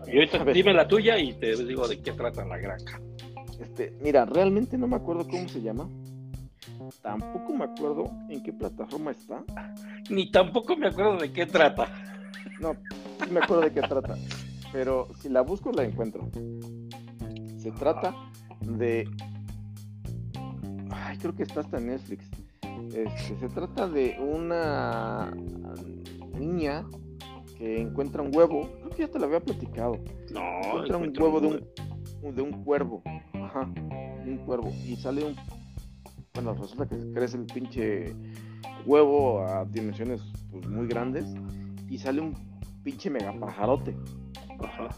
Y 0.06 0.16
ahorita 0.16 0.44
dime 0.52 0.74
la 0.74 0.86
tuya 0.86 1.18
y 1.18 1.32
te 1.32 1.56
digo 1.64 1.88
de 1.88 2.00
qué 2.00 2.12
trata 2.12 2.44
La 2.44 2.58
Granja. 2.58 3.00
Este, 3.60 3.94
mira, 4.02 4.24
realmente 4.24 4.76
no 4.76 4.86
me 4.86 4.96
acuerdo 4.96 5.26
cómo 5.26 5.48
se 5.48 5.62
llama. 5.62 5.88
Tampoco 7.00 7.52
me 7.54 7.64
acuerdo 7.64 8.10
en 8.28 8.42
qué 8.42 8.52
plataforma 8.52 9.12
está. 9.12 9.42
Ni 10.10 10.30
tampoco 10.30 10.76
me 10.76 10.88
acuerdo 10.88 11.16
de 11.16 11.32
qué 11.32 11.46
trata. 11.46 12.11
No, 12.62 12.76
sí 13.24 13.30
me 13.32 13.40
acuerdo 13.40 13.64
de 13.64 13.72
qué 13.72 13.80
trata. 13.80 14.16
Pero 14.72 15.08
si 15.18 15.28
la 15.28 15.40
busco, 15.40 15.72
la 15.72 15.82
encuentro. 15.82 16.30
Se 17.58 17.72
trata 17.72 18.14
de. 18.60 19.04
Ay, 20.90 21.18
creo 21.18 21.34
que 21.34 21.42
está 21.42 21.60
hasta 21.60 21.78
en 21.78 21.88
Netflix. 21.88 22.30
Este, 22.94 23.36
se 23.40 23.48
trata 23.48 23.88
de 23.88 24.16
una 24.20 25.34
niña 26.38 26.86
que 27.58 27.80
encuentra 27.80 28.22
un 28.22 28.34
huevo. 28.34 28.70
Creo 28.78 28.90
que 28.90 29.02
ya 29.02 29.08
te 29.08 29.18
lo 29.18 29.26
había 29.26 29.40
platicado. 29.40 29.98
No, 30.30 30.40
encuentra 30.64 30.96
un 30.98 31.12
huevo 31.18 31.40
de 31.40 31.46
un, 31.48 32.34
de 32.36 32.42
un 32.42 32.62
cuervo. 32.62 33.02
Ajá, 33.34 33.62
un 34.24 34.40
cuervo. 34.46 34.72
Y 34.86 34.94
sale 34.94 35.24
un 35.24 35.34
bueno, 36.34 36.54
resulta 36.54 36.88
que 36.88 36.96
crece 37.12 37.36
el 37.36 37.44
pinche 37.44 38.14
huevo 38.86 39.44
a 39.44 39.64
dimensiones 39.64 40.22
pues, 40.50 40.66
muy 40.66 40.86
grandes 40.86 41.26
y 41.90 41.98
sale 41.98 42.22
un 42.22 42.51
pinche 42.82 43.10
megapajarote. 43.10 43.96
Ajá. 44.62 44.88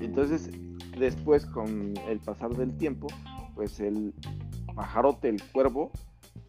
Entonces, 0.00 0.50
después, 0.98 1.46
con 1.46 1.94
el 2.08 2.20
pasar 2.20 2.50
del 2.50 2.76
tiempo, 2.76 3.08
pues 3.54 3.80
el 3.80 4.14
pajarote, 4.74 5.28
el 5.28 5.42
cuervo, 5.52 5.90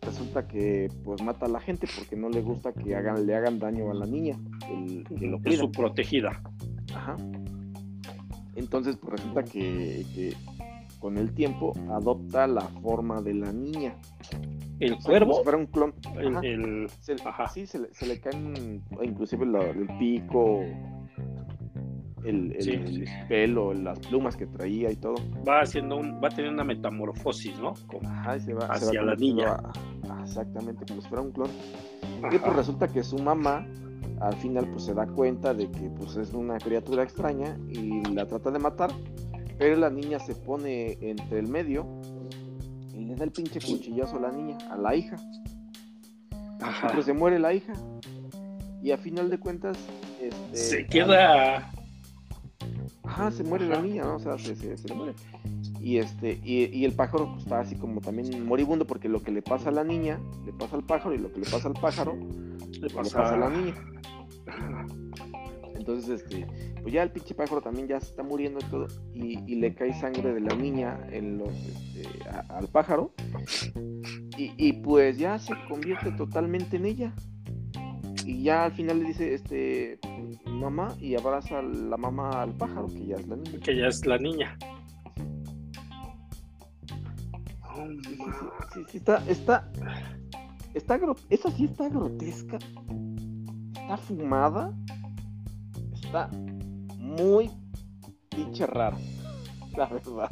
resulta 0.01 0.47
que 0.47 0.89
pues 1.03 1.21
mata 1.21 1.45
a 1.45 1.49
la 1.49 1.59
gente 1.59 1.87
porque 1.97 2.15
no 2.15 2.29
le 2.29 2.41
gusta 2.41 2.73
que 2.73 2.95
hagan, 2.95 3.25
le 3.25 3.35
hagan 3.35 3.59
daño 3.59 3.91
a 3.91 3.93
la 3.93 4.05
niña, 4.05 4.37
el, 4.69 5.05
que 5.07 5.27
lo 5.27 5.39
Es 5.43 5.59
su 5.59 5.71
protegida. 5.71 6.41
Ajá. 6.93 7.17
Entonces, 8.55 8.97
pues 8.97 9.13
resulta 9.13 9.43
que 9.43 10.35
con 10.99 11.17
el 11.17 11.33
tiempo 11.33 11.73
adopta 11.89 12.47
la 12.47 12.61
forma 12.61 13.21
de 13.21 13.33
la 13.33 13.51
niña. 13.51 13.95
El 14.81 14.97
cuervo. 14.97 15.43
un 15.57 15.65
clon. 15.67 15.93
El, 16.17 16.89
Se, 16.99 17.15
Sí, 17.53 17.67
se 17.67 17.79
le, 17.79 17.93
se 17.93 18.19
caen 18.19 18.83
inclusive 19.01 19.45
el 19.45 19.87
pico, 19.99 20.63
el, 22.23 23.07
pelo, 23.29 23.73
las 23.73 23.99
plumas 23.99 24.35
que 24.35 24.47
traía 24.47 24.91
y 24.91 24.95
todo. 24.95 25.15
Va 25.47 25.61
haciendo 25.61 25.97
un, 25.97 26.21
va 26.21 26.29
a 26.29 26.31
tener 26.31 26.51
una 26.51 26.63
metamorfosis, 26.63 27.57
¿no? 27.59 27.75
se 27.75 28.53
va, 28.53 28.65
hacia 28.65 29.03
la 29.03 29.15
niña. 29.15 29.57
exactamente, 30.23 30.83
como 30.87 31.01
si 31.01 31.07
fuera 31.07 31.23
un 31.23 31.31
clon. 31.31 31.49
Y 32.31 32.37
pues 32.39 32.55
resulta 32.55 32.87
que 32.87 33.03
su 33.03 33.17
mamá 33.19 33.67
al 34.19 34.35
final 34.37 34.67
pues 34.67 34.85
se 34.85 34.93
da 34.93 35.05
cuenta 35.05 35.53
de 35.53 35.69
que 35.69 35.89
pues 35.97 36.15
es 36.15 36.33
una 36.33 36.57
criatura 36.57 37.03
extraña 37.03 37.57
y 37.69 38.03
la 38.13 38.25
trata 38.25 38.51
de 38.51 38.59
matar 38.59 38.91
pero 39.61 39.75
la 39.75 39.91
niña 39.91 40.17
se 40.17 40.33
pone 40.33 40.97
entre 41.01 41.37
el 41.37 41.47
medio 41.47 41.85
le 43.11 43.17
da 43.17 43.25
el 43.25 43.31
pinche 43.31 43.59
cuchillazo 43.59 44.15
a 44.15 44.21
la 44.21 44.31
niña, 44.31 44.57
a 44.69 44.77
la 44.77 44.95
hija. 44.95 45.17
Ajá. 46.61 46.87
Pero 46.89 47.03
se 47.03 47.11
muere 47.11 47.39
la 47.39 47.53
hija. 47.53 47.73
Y 48.81 48.91
a 48.91 48.97
final 48.97 49.29
de 49.29 49.37
cuentas. 49.37 49.77
Este, 50.21 50.57
se 50.57 50.85
queda. 50.87 51.69
Ajá, 53.03 53.31
se 53.31 53.43
muere 53.43 53.67
la 53.67 53.81
niña, 53.81 54.03
¿no? 54.03 54.15
O 54.15 54.19
sea, 54.19 54.37
se, 54.37 54.55
se, 54.55 54.87
le 54.87 54.95
muere. 54.95 55.13
Y 55.81 55.97
este, 55.97 56.39
y, 56.43 56.85
el 56.85 56.93
pájaro 56.93 57.31
pues, 57.31 57.43
está 57.43 57.59
así 57.59 57.75
como 57.75 57.99
también 57.99 58.45
moribundo, 58.45 58.87
porque 58.87 59.09
lo 59.09 59.21
que 59.21 59.31
le 59.31 59.41
pasa 59.41 59.69
a 59.69 59.71
la 59.73 59.83
niña, 59.83 60.17
le 60.45 60.53
pasa 60.53 60.77
al 60.77 60.83
pájaro, 60.83 61.13
y 61.13 61.17
lo 61.17 61.33
que 61.33 61.39
le 61.41 61.49
pasa 61.49 61.67
al 61.67 61.73
pájaro, 61.73 62.17
le 62.79 62.89
pasa, 62.89 63.33
a 63.33 63.37
la 63.37 63.49
niña. 63.49 63.75
Entonces, 65.81 66.21
este, 66.21 66.45
pues 66.79 66.93
ya 66.93 67.01
el 67.01 67.09
pinche 67.09 67.33
pájaro 67.33 67.59
también 67.59 67.87
ya 67.87 67.99
se 67.99 68.11
está 68.11 68.21
muriendo 68.21 68.59
y 68.59 68.69
todo, 68.69 68.87
y, 69.15 69.55
le 69.55 69.73
cae 69.73 69.99
sangre 69.99 70.31
de 70.31 70.39
la 70.39 70.55
niña 70.55 70.99
en 71.11 71.39
los, 71.39 71.49
este, 71.49 72.07
al 72.49 72.67
pájaro, 72.67 73.13
y, 74.37 74.73
pues 74.73 75.17
ya 75.17 75.39
se 75.39 75.53
convierte 75.67 76.11
totalmente 76.11 76.77
en 76.77 76.85
ella. 76.85 77.13
Y 78.25 78.43
ya 78.43 78.65
al 78.65 78.73
final 78.73 78.99
le 78.99 79.05
dice, 79.07 79.33
este, 79.33 79.99
mamá, 80.45 80.95
y 80.99 81.15
abraza 81.15 81.59
a 81.59 81.63
la 81.63 81.97
mamá 81.97 82.43
al 82.43 82.53
pájaro, 82.53 82.87
que 82.87 83.07
ya 83.07 83.15
es 83.15 83.27
la 83.27 83.35
niña. 83.35 83.59
Que 83.63 83.75
ya 83.75 83.87
es 83.87 84.05
la 84.05 84.17
niña. 84.19 84.57
sí, 88.73 88.81
sí, 88.89 88.97
está, 88.97 89.23
está, 89.27 89.71
está, 90.75 90.99
esa 91.29 91.51
sí 91.51 91.65
está 91.65 91.89
grotesca, 91.89 92.59
está 93.73 93.97
fumada, 93.97 94.71
está 96.11 96.27
muy 96.97 97.49
pinche 98.29 98.67
raro, 98.67 98.97
la 99.77 99.85
verdad. 99.85 100.29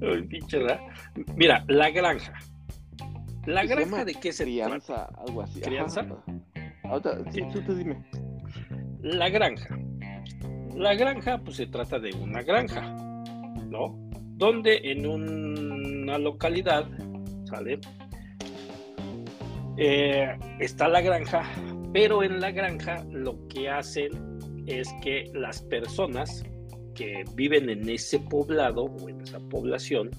Muy 0.00 0.22
pinche 0.26 0.58
raro. 0.60 0.82
Mira, 1.36 1.62
la 1.68 1.90
granja. 1.90 2.32
¿La 3.44 3.66
granja 3.66 4.06
de 4.06 4.14
qué 4.14 4.32
se 4.32 4.44
crianza, 4.44 5.10
algo 5.26 5.42
así. 5.42 5.60
¿Crianza? 5.60 6.06
Ahorita, 6.84 7.18
sí, 7.30 7.42
tú 7.52 7.60
te 7.60 7.74
dime. 7.74 8.02
La 9.02 9.28
granja. 9.28 9.78
La 10.74 10.94
granja, 10.94 11.38
pues 11.38 11.58
se 11.58 11.66
trata 11.66 11.98
de 11.98 12.14
una 12.14 12.42
granja, 12.42 12.80
¿no? 13.68 13.94
Donde 14.38 14.80
en 14.84 15.06
una 15.06 16.16
localidad, 16.16 16.86
¿sale? 17.44 17.78
Eh, 19.76 20.38
está 20.60 20.88
la 20.88 21.02
granja, 21.02 21.44
pero 21.92 22.22
en 22.22 22.40
la 22.40 22.50
granja 22.50 23.04
lo 23.10 23.46
que 23.48 23.68
hacen 23.68 24.38
es 24.66 24.88
que 25.02 25.30
las 25.34 25.62
personas 25.62 26.44
que 26.94 27.24
viven 27.34 27.68
en 27.70 27.88
ese 27.88 28.18
poblado 28.18 28.84
o 28.84 29.08
en 29.08 29.20
esa 29.20 29.40
población. 29.40 30.10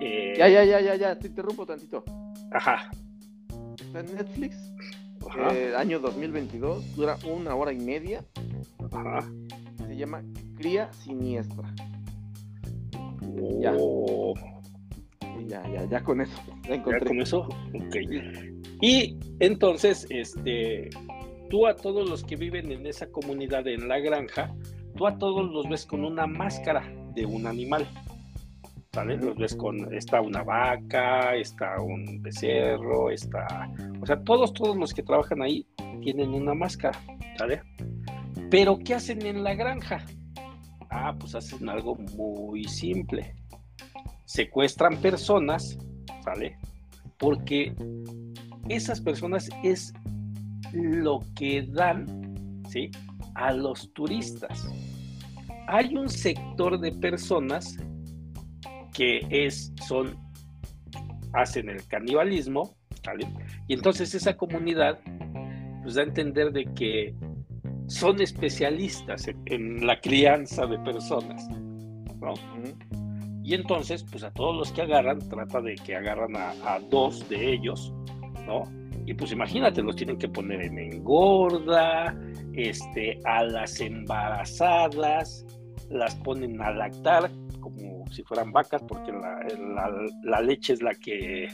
Eh, 0.00 0.34
ya, 0.36 0.48
ya, 0.48 0.64
ya, 0.64 0.80
ya, 0.80 0.94
ya, 0.96 1.18
te 1.18 1.28
interrumpo 1.28 1.66
tantito. 1.66 2.04
Ajá. 2.52 2.90
Está 3.80 4.00
en 4.00 4.14
Netflix, 4.14 4.72
eh, 5.50 5.74
año 5.76 5.98
2022, 6.00 6.96
dura 6.96 7.16
una 7.26 7.54
hora 7.54 7.72
y 7.72 7.78
media. 7.78 8.24
Ajá. 8.92 9.30
Se 9.86 9.96
llama 9.96 10.22
Cría 10.56 10.92
Siniestra. 10.92 11.74
Oh. 13.40 14.34
Ya. 15.46 15.62
ya, 15.68 15.84
ya, 15.84 16.02
con 16.02 16.20
eso. 16.20 16.40
Ya, 16.68 16.82
con 16.82 17.20
eso, 17.20 17.40
ok. 17.40 17.96
Y 18.82 19.16
entonces, 19.38 20.06
este, 20.10 20.90
tú 21.48 21.68
a 21.68 21.76
todos 21.76 22.10
los 22.10 22.24
que 22.24 22.34
viven 22.34 22.72
en 22.72 22.84
esa 22.84 23.06
comunidad, 23.06 23.66
en 23.68 23.86
la 23.86 24.00
granja, 24.00 24.52
tú 24.96 25.06
a 25.06 25.16
todos 25.18 25.48
los 25.52 25.68
ves 25.68 25.86
con 25.86 26.04
una 26.04 26.26
máscara 26.26 26.92
de 27.14 27.24
un 27.24 27.46
animal. 27.46 27.86
¿Sale? 28.92 29.16
Los 29.18 29.36
ves 29.36 29.54
con, 29.54 29.94
está 29.94 30.20
una 30.20 30.42
vaca, 30.42 31.36
está 31.36 31.80
un 31.80 32.20
becerro, 32.20 33.10
está, 33.10 33.72
o 34.02 34.04
sea, 34.04 34.20
todos, 34.22 34.52
todos 34.52 34.76
los 34.76 34.92
que 34.92 35.02
trabajan 35.02 35.40
ahí 35.40 35.66
tienen 36.02 36.34
una 36.34 36.52
máscara, 36.52 37.00
¿sale? 37.38 37.62
Pero 38.50 38.78
¿qué 38.80 38.94
hacen 38.94 39.24
en 39.24 39.44
la 39.44 39.54
granja? 39.54 40.04
Ah, 40.90 41.14
pues 41.18 41.34
hacen 41.34 41.68
algo 41.68 41.94
muy 41.94 42.64
simple. 42.64 43.34
Secuestran 44.26 44.98
personas, 44.98 45.78
¿sale? 46.22 46.58
Porque 47.16 47.72
esas 48.68 49.00
personas 49.00 49.48
es 49.62 49.92
lo 50.72 51.20
que 51.34 51.62
dan, 51.62 52.62
¿sí? 52.68 52.90
A 53.34 53.52
los 53.52 53.92
turistas. 53.92 54.68
Hay 55.68 55.94
un 55.94 56.08
sector 56.08 56.78
de 56.78 56.92
personas 56.92 57.76
que 58.92 59.26
es, 59.30 59.72
son, 59.86 60.16
hacen 61.32 61.68
el 61.68 61.86
canibalismo, 61.86 62.76
¿vale? 63.04 63.28
Y 63.68 63.74
entonces 63.74 64.14
esa 64.14 64.36
comunidad 64.36 64.98
pues 65.82 65.94
da 65.94 66.02
a 66.02 66.04
entender 66.04 66.52
de 66.52 66.64
que 66.74 67.14
son 67.88 68.20
especialistas 68.20 69.28
en, 69.46 69.86
la 69.86 70.00
crianza 70.00 70.66
de 70.66 70.78
personas, 70.78 71.48
¿no? 72.20 72.34
Y 73.44 73.54
entonces, 73.54 74.04
pues 74.08 74.22
a 74.22 74.30
todos 74.30 74.56
los 74.56 74.70
que 74.70 74.82
agarran, 74.82 75.18
trata 75.28 75.60
de 75.60 75.74
que 75.74 75.96
agarran 75.96 76.36
a, 76.36 76.50
a 76.64 76.78
dos 76.78 77.28
de 77.28 77.54
ellos, 77.54 77.92
¿no? 78.46 78.64
Y 79.06 79.14
pues 79.14 79.32
imagínate, 79.32 79.82
los 79.82 79.96
tienen 79.96 80.18
que 80.18 80.28
poner 80.28 80.62
en 80.62 80.78
engorda, 80.78 82.16
este, 82.52 83.18
a 83.24 83.42
las 83.42 83.80
embarazadas, 83.80 85.44
las 85.90 86.14
ponen 86.16 86.60
a 86.60 86.70
lactar 86.70 87.30
como 87.60 88.04
si 88.10 88.22
fueran 88.22 88.52
vacas, 88.52 88.82
porque 88.86 89.12
la, 89.12 90.40
leche 90.40 90.74
es 90.74 90.82
la 90.82 90.94
que, 90.94 91.48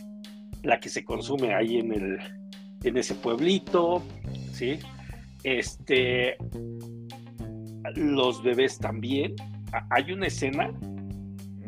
la 0.62 0.78
que 0.80 0.88
se 0.88 1.04
consume 1.04 1.54
ahí 1.54 1.78
en, 1.78 1.92
el, 1.92 2.18
en 2.82 2.96
ese 2.96 3.14
pueblito, 3.14 4.02
¿sí? 4.52 4.78
Este, 5.44 6.36
los 7.94 8.42
bebés 8.42 8.78
también. 8.78 9.34
Hay 9.90 10.12
una 10.12 10.26
escena, 10.26 10.72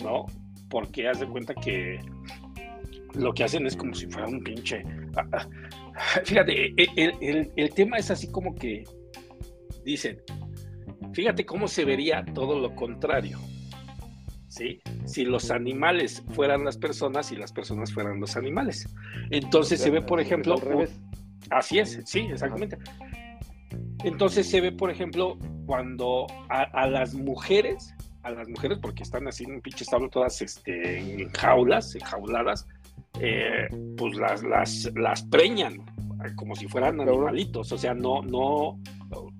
¿no? 0.02 0.26
Porque 0.68 1.09
haz 1.09 1.20
de 1.20 1.26
cuenta 1.26 1.54
que 1.54 2.00
lo 3.14 3.32
que 3.32 3.44
hacen 3.44 3.66
es 3.66 3.76
como 3.76 3.94
si 3.94 4.06
fuera 4.06 4.28
un 4.28 4.42
pinche. 4.42 4.84
Fíjate, 6.24 6.66
e, 6.66 6.74
e, 6.96 7.12
el, 7.20 7.52
el, 7.56 7.70
tema 7.74 7.98
es 7.98 8.10
así 8.10 8.30
como 8.30 8.54
que 8.54 8.84
dicen, 9.84 10.18
fíjate 11.12 11.44
cómo 11.44 11.68
se 11.68 11.84
vería 11.84 12.24
todo 12.34 12.58
lo 12.58 12.74
contrario. 12.74 13.38
¿Sí? 14.48 14.80
Si 15.04 15.24
los 15.24 15.52
animales 15.52 16.24
fueran 16.32 16.64
las 16.64 16.76
personas 16.76 17.30
y 17.30 17.36
las 17.36 17.52
personas 17.52 17.92
fueran 17.92 18.18
los 18.18 18.36
animales. 18.36 18.88
Entonces 19.30 19.80
se 19.80 19.90
ve, 19.90 20.02
por 20.02 20.20
ejemplo, 20.20 20.56
así 21.50 21.78
es, 21.78 22.00
sí, 22.04 22.20
exactamente. 22.20 22.76
Entonces 24.02 24.50
se 24.50 24.60
ve, 24.60 24.72
por 24.72 24.90
ejemplo, 24.90 25.38
cuando 25.66 26.26
a, 26.48 26.86
las 26.88 27.14
mujeres, 27.14 27.94
a 28.22 28.30
las 28.30 28.48
mujeres, 28.48 28.78
porque 28.82 29.04
están 29.04 29.28
así 29.28 29.44
en 29.44 29.52
un 29.54 29.60
pinche 29.60 29.84
establo 29.84 30.08
todas 30.08 30.42
este, 30.42 30.98
en 30.98 31.30
jaulas, 31.30 31.94
enjauladas, 31.94 32.66
eh, 33.20 33.68
pues 33.96 34.16
las, 34.16 34.42
las, 34.42 34.90
las 34.94 35.22
preñan 35.24 35.85
como 36.37 36.54
si 36.54 36.68
fueran 36.68 37.00
animalitos, 37.00 37.72
o 37.72 37.78
sea, 37.78 37.94
no, 37.94 38.22
no, 38.22 38.78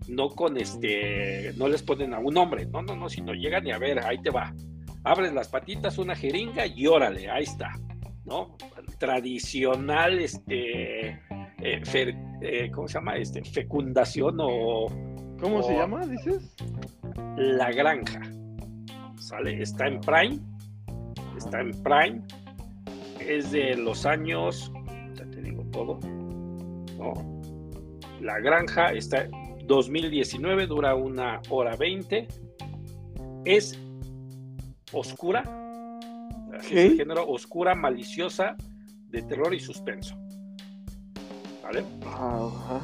no 0.09 0.29
con 0.31 0.57
este, 0.57 1.53
no 1.57 1.69
les 1.69 1.83
ponen 1.83 2.15
a 2.15 2.19
un 2.19 2.37
hombre, 2.37 2.67
no, 2.67 2.83
no, 2.83 2.97
no, 2.97 3.09
sino 3.09 3.35
llegan 3.35 3.67
y 3.67 3.73
a 3.73 3.79
ver, 3.79 4.05
ahí 4.05 4.21
te 4.23 4.31
va, 4.31 4.55
abres 5.05 5.33
las 5.33 5.49
patitas, 5.49 5.99
una 5.99 6.15
jeringa 6.15 6.67
y 6.67 6.87
órale, 6.87 7.31
ahí 7.31 7.45
está, 7.45 7.73
¿no? 8.25 8.57
Tradicional, 8.99 10.19
este, 10.21 11.09
eh, 11.09 11.83
eh, 12.43 12.71
¿cómo 12.73 12.89
se 12.89 12.95
llama? 12.95 13.17
Este, 13.17 13.45
fecundación 13.45 14.37
o... 14.41 14.87
¿Cómo 15.41 15.63
se 15.63 15.75
llama, 15.75 16.07
dices? 16.07 16.55
La 17.37 17.71
granja, 17.73 18.21
¿sale? 19.17 19.63
Está 19.63 19.87
en 19.87 20.01
Prime, 20.01 20.39
está 21.39 21.61
en 21.61 21.71
Prime, 21.83 22.23
es 23.31 23.53
de 23.53 23.77
los 23.77 24.07
años, 24.07 24.73
ya 25.15 25.25
te 25.31 25.41
digo 25.41 25.65
todo, 25.71 25.99
¿no? 26.99 27.41
La 28.21 28.39
granja 28.41 28.93
está 28.93 29.29
2019, 29.65 30.67
dura 30.67 30.95
una 30.95 31.41
hora 31.49 31.77
20, 31.77 32.27
es 33.45 33.79
oscura, 34.93 35.43
así 36.59 36.77
es 36.77 36.91
el 36.93 36.97
género 36.97 37.29
oscura, 37.29 37.75
maliciosa, 37.75 38.57
de 39.09 39.23
terror 39.23 39.55
y 39.55 39.61
suspenso. 39.61 40.17
¿Vale? 41.63 41.85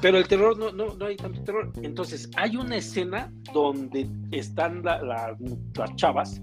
Pero 0.00 0.18
el 0.18 0.28
terror 0.28 0.56
no, 0.56 0.70
no, 0.70 0.94
no, 0.94 1.06
hay 1.06 1.16
tanto 1.16 1.42
terror. 1.42 1.72
Entonces, 1.82 2.30
hay 2.36 2.56
una 2.56 2.76
escena 2.76 3.32
donde 3.52 4.08
están 4.30 4.84
las 4.84 5.96
chavas, 5.96 6.40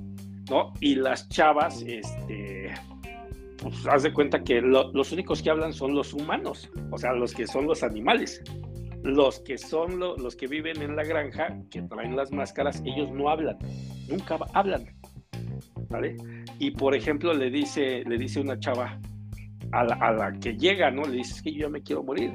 ¿no? 0.49 0.73
Y 0.81 0.95
las 0.95 1.29
chavas, 1.29 1.81
este, 1.83 2.73
pues 3.63 3.87
haz 3.87 4.03
de 4.03 4.11
cuenta 4.11 4.43
que 4.43 4.61
los 4.61 5.11
únicos 5.13 5.41
que 5.41 5.49
hablan 5.49 5.71
son 5.71 5.95
los 5.95 6.13
humanos, 6.13 6.69
o 6.91 6.97
sea, 6.97 7.13
los 7.13 7.33
que 7.33 7.47
son 7.47 7.65
los 7.65 7.81
animales. 7.81 8.43
Los 9.03 9.41
que 9.41 9.57
son 9.57 9.99
los 9.99 10.35
que 10.35 10.47
viven 10.47 10.81
en 10.81 10.95
la 10.95 11.03
granja, 11.03 11.57
que 11.69 11.81
traen 11.81 12.15
las 12.15 12.31
máscaras, 12.31 12.81
ellos 12.85 13.11
no 13.11 13.29
hablan, 13.29 13.57
nunca 14.07 14.37
hablan. 14.53 14.85
¿Vale? 15.89 16.15
Y 16.59 16.71
por 16.71 16.95
ejemplo, 16.95 17.33
le 17.33 17.49
dice, 17.49 18.03
le 18.05 18.17
dice 18.17 18.39
una 18.39 18.57
chava 18.59 18.97
a 19.73 19.83
la, 19.83 20.33
que 20.39 20.55
llega, 20.55 20.89
¿no? 20.89 21.03
Le 21.03 21.17
dice, 21.17 21.33
es 21.33 21.41
que 21.41 21.51
yo 21.51 21.59
ya 21.61 21.69
me 21.69 21.81
quiero 21.81 22.03
morir. 22.03 22.31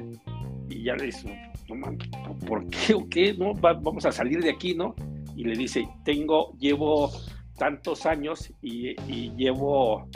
Y 0.69 0.83
ya 0.83 0.95
le 0.95 1.05
dice, 1.05 1.51
no 1.67 1.75
mames, 1.75 2.07
¿por 2.47 2.67
qué 2.67 2.93
o 2.93 3.09
qué? 3.09 3.33
¿No? 3.33 3.53
vamos 3.55 4.05
a 4.05 4.11
salir 4.11 4.43
de 4.43 4.51
aquí, 4.51 4.75
¿no? 4.75 4.93
Y 5.35 5.45
le 5.45 5.55
dice, 5.55 5.87
tengo, 6.05 6.55
llevo 6.59 7.09
tantos 7.57 8.05
años 8.05 8.53
y 8.61 8.95
llevo 9.35 10.07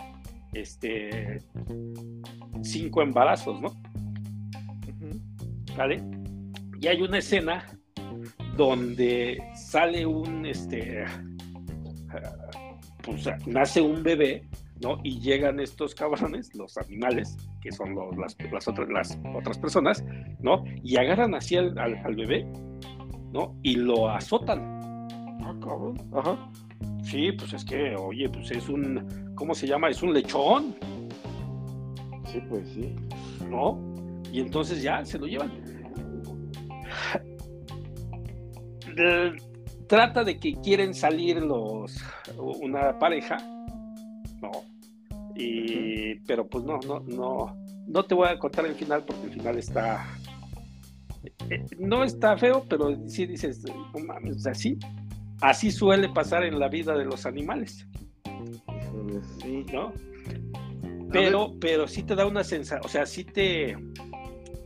este, 0.54 1.40
cinco 2.62 3.02
embarazos, 3.02 3.62
¿no? 3.62 3.74
¿Vale? 5.78 6.04
Y 6.80 6.88
hay 6.88 7.02
una 7.02 7.18
escena 7.18 7.66
donde 8.56 9.42
sale 9.56 10.06
un, 10.06 10.46
este, 10.46 11.06
pues 13.02 13.28
nace 13.48 13.82
un 13.82 14.04
bebé, 14.04 14.44
¿no? 14.82 15.00
Y 15.04 15.20
llegan 15.20 15.60
estos 15.60 15.96
cabrones, 15.96 16.54
los 16.56 16.78
animales, 16.78 17.38
que 17.62 17.72
son 17.72 17.96
las, 18.18 18.68
otras, 18.68 18.90
las 18.90 19.20
otras 19.36 19.58
personas, 19.58 20.04
¿no? 20.40 20.64
Y 20.84 20.98
agarran 20.98 21.36
así 21.36 21.58
al, 21.58 21.78
al, 21.78 22.16
bebé, 22.16 22.46
¿no? 23.32 23.58
Y 23.64 23.76
lo 23.76 24.10
azotan. 24.10 24.60
Ah, 25.42 25.56
cabrón. 25.62 25.98
Ajá. 26.14 26.52
Sí, 27.04 27.32
pues 27.34 27.54
es 27.54 27.66
que, 27.66 27.96
oye, 27.96 28.30
pues 28.30 28.52
es 28.52 28.70
un, 28.70 29.34
¿cómo 29.36 29.54
se 29.54 29.68
llama? 29.68 29.90
Es 29.90 30.02
un 30.02 30.14
lechón. 30.14 30.76
Sí, 32.32 32.40
pues 32.50 32.68
sí. 32.70 32.96
¿No? 33.50 33.80
Y 34.32 34.40
entonces 34.40 34.82
ya 34.82 35.06
se 35.06 35.20
lo 35.20 35.28
llevan. 35.28 35.52
Trata 39.88 40.24
de 40.24 40.40
que 40.40 40.54
quieren 40.56 40.94
salir 40.94 41.42
los 41.42 41.96
una 42.38 42.98
pareja, 42.98 43.38
¿no? 44.42 44.52
Y, 45.36 46.16
pero 46.26 46.48
pues 46.48 46.64
no, 46.64 46.80
no, 46.80 47.00
no, 47.02 47.56
no 47.88 48.06
te 48.06 48.16
voy 48.16 48.28
a 48.28 48.38
contar 48.40 48.66
el 48.66 48.76
final 48.76 49.04
porque 49.04 49.26
el 49.26 49.34
final 49.34 49.58
está, 49.58 50.06
eh, 51.50 51.66
no 51.78 52.04
está 52.04 52.38
feo, 52.38 52.66
pero 52.70 53.08
sí 53.08 53.26
dices, 53.26 53.64
no 53.66 54.00
mames, 54.06 54.46
así, 54.46 54.78
así 55.42 55.72
suele 55.72 56.10
pasar 56.10 56.44
en 56.44 56.60
la 56.60 56.68
vida 56.68 56.98
de 56.98 57.06
los 57.06 57.26
animales. 57.26 57.88
Sí. 59.42 59.66
¿No? 59.72 59.94
Pero, 61.12 61.54
pero 61.60 61.88
sí 61.88 62.04
te 62.04 62.16
da 62.16 62.26
una 62.26 62.44
sensación, 62.44 62.86
o 62.86 62.90
sea, 62.90 63.06
sí 63.06 63.24
te. 63.24 63.78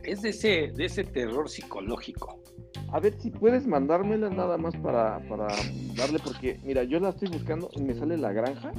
Es 0.02 0.22
de 0.22 0.30
ese, 0.30 0.72
de 0.74 0.86
ese 0.86 1.04
terror 1.04 1.48
psicológico. 1.50 2.42
A 2.90 3.00
ver 3.00 3.20
si 3.20 3.30
puedes 3.30 3.66
mandármela 3.66 4.30
nada 4.30 4.56
más 4.56 4.74
para, 4.76 5.18
para 5.28 5.48
darle, 5.94 6.18
porque 6.18 6.58
mira, 6.64 6.84
yo 6.84 6.98
la 7.00 7.10
estoy 7.10 7.28
buscando 7.28 7.68
y 7.74 7.82
me 7.82 7.94
sale 7.94 8.16
la 8.16 8.32
granja, 8.32 8.72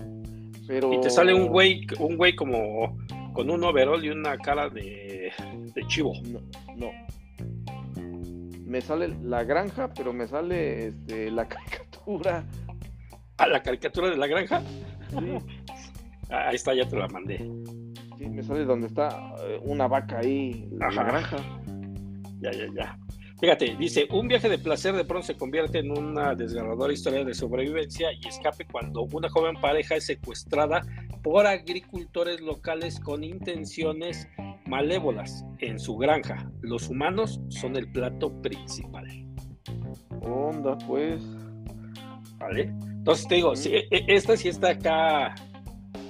pero. 0.67 0.91
Y 0.91 1.02
te 1.02 1.12
sale 1.12 1.34
un 1.34 1.47
güey, 1.47 1.86
un 1.99 2.17
güey 2.17 2.36
como 2.36 2.97
con 3.34 3.52
un 3.52 3.63
overall 3.63 4.04
y 4.04 4.10
una 4.10 4.36
cara 4.38 4.67
de, 4.69 5.32
de 5.75 5.88
chivo. 5.88 6.13
No, 6.28 6.39
no. 6.75 6.89
Me 8.69 8.82
sale 8.82 9.08
la 9.23 9.43
granja, 9.43 9.91
pero 9.95 10.13
me 10.13 10.27
sale 10.27 10.89
este, 10.89 11.32
la 11.32 11.47
caricatura. 11.47 12.45
¿A 13.38 13.47
la 13.47 13.63
caricatura 13.63 14.12
de 14.12 14.17
la 14.17 14.27
granja? 14.27 14.62
Sí. 15.10 15.38
Ahí 16.29 16.55
está, 16.55 16.75
ya 16.75 16.88
te 16.88 16.95
la 16.95 17.08
mandé. 17.08 17.38
Sí, 18.17 18.29
me 18.29 18.43
sale 18.43 18.65
donde 18.65 18.86
está 18.86 19.34
eh, 19.43 19.60
una 19.63 19.88
vaca 19.88 20.19
ahí, 20.19 20.69
la 20.73 20.91
granja. 20.91 21.38
Ya, 22.41 22.51
ya, 22.51 22.67
ya. 22.75 22.99
Fíjate, 23.39 23.75
dice, 23.79 24.08
un 24.12 24.27
viaje 24.27 24.49
de 24.49 24.60
placer 24.60 24.93
de 24.93 25.05
pronto 25.05 25.25
se 25.25 25.38
convierte 25.38 25.79
en 25.79 25.97
una 25.97 26.36
desgarradora 26.36 26.93
historia 26.93 27.23
de 27.23 27.34
sobrevivencia 27.34 28.10
y 28.12 28.27
escape 28.27 28.67
cuando 28.71 29.03
una 29.03 29.29
joven 29.29 29.55
pareja 29.60 29.95
es 29.95 30.05
secuestrada 30.05 30.82
por 31.23 31.47
agricultores 31.47 32.39
locales 32.41 32.99
con 32.99 33.23
intenciones 33.23 34.27
malévolas 34.69 35.45
en 35.60 35.79
su 35.79 35.97
granja. 35.97 36.49
Los 36.62 36.89
humanos 36.89 37.41
son 37.49 37.75
el 37.75 37.91
plato 37.91 38.32
principal. 38.41 39.05
Onda, 40.21 40.77
pues. 40.88 41.21
Vale. 42.38 42.73
Entonces 42.84 43.27
te 43.27 43.36
digo, 43.36 43.55
sí, 43.55 43.69
e, 43.73 43.88
e, 43.91 44.05
esta 44.08 44.38
sí 44.38 44.49
está 44.49 44.71
acá. 44.71 45.36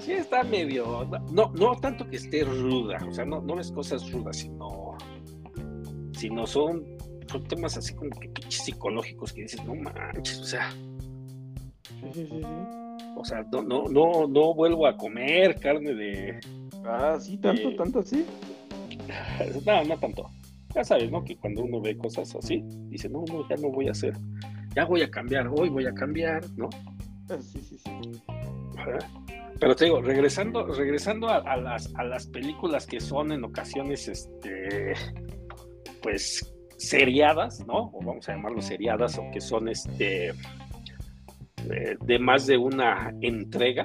Sí 0.01 0.11
está 0.11 0.43
medio. 0.43 1.09
No, 1.31 1.51
no 1.53 1.75
tanto 1.77 2.07
que 2.07 2.17
esté 2.17 2.43
ruda. 2.43 2.97
O 3.07 3.11
sea, 3.11 3.25
no, 3.25 3.41
no 3.41 3.59
es 3.59 3.71
cosas 3.71 4.11
rudas, 4.11 4.37
sino. 4.37 4.97
Sino 6.13 6.45
son 6.45 6.99
son 7.29 7.43
temas 7.43 7.77
así 7.77 7.93
como 7.93 8.09
que 8.19 8.31
psicológicos 8.49 9.33
que 9.33 9.43
dices, 9.43 9.63
no 9.63 9.75
manches, 9.75 10.39
o 10.39 10.45
sea. 10.45 10.73
O 13.15 13.23
sea, 13.23 13.45
no, 13.51 13.61
no, 13.61 13.83
no, 13.83 14.27
no 14.27 14.53
vuelvo 14.53 14.87
a 14.87 14.97
comer 14.97 15.59
carne 15.59 15.93
de. 15.93 16.39
Ah, 16.85 17.17
sí, 17.19 17.37
tanto, 17.37 17.75
tanto 17.75 17.99
así. 17.99 18.25
No, 19.65 19.83
no 19.83 19.97
tanto. 19.97 20.29
Ya 20.75 20.83
sabes, 20.83 21.09
¿no? 21.09 21.23
Que 21.23 21.35
cuando 21.35 21.63
uno 21.63 21.81
ve 21.81 21.97
cosas 21.97 22.35
así, 22.35 22.63
dice, 22.89 23.09
no, 23.09 23.23
no, 23.27 23.47
ya 23.49 23.55
no 23.55 23.69
voy 23.69 23.87
a 23.87 23.91
hacer. 23.91 24.13
Ya 24.75 24.85
voy 24.85 25.01
a 25.01 25.09
cambiar, 25.09 25.47
hoy 25.47 25.69
voy 25.69 25.87
a 25.87 25.93
cambiar, 25.93 26.43
¿no? 26.57 26.69
Ah, 27.29 27.37
sí, 27.41 27.59
sí, 27.61 27.77
sí. 27.77 28.21
Pero 29.59 29.75
te 29.75 29.85
digo, 29.85 30.01
regresando, 30.01 30.65
regresando 30.67 31.27
a, 31.27 31.57
las, 31.57 31.93
a 31.95 32.03
las 32.03 32.27
películas 32.27 32.85
que 32.85 32.99
son 32.99 33.31
en 33.31 33.43
ocasiones, 33.43 34.07
este, 34.07 34.93
pues 36.01 36.53
seriadas, 36.77 37.65
¿no? 37.67 37.91
O 37.93 37.99
vamos 38.03 38.27
a 38.29 38.33
llamarlo 38.33 38.61
seriadas, 38.61 39.17
o 39.17 39.29
que 39.31 39.41
son 39.41 39.67
este 39.67 40.33
de, 42.05 42.19
más 42.19 42.47
de 42.47 42.57
una 42.57 43.13
entrega, 43.21 43.83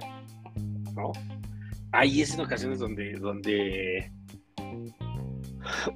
¿no? 0.94 1.12
Ahí 1.94 2.22
es 2.22 2.34
en 2.34 2.40
ocasiones 2.40 2.78
donde, 2.80 3.12
donde 3.12 4.10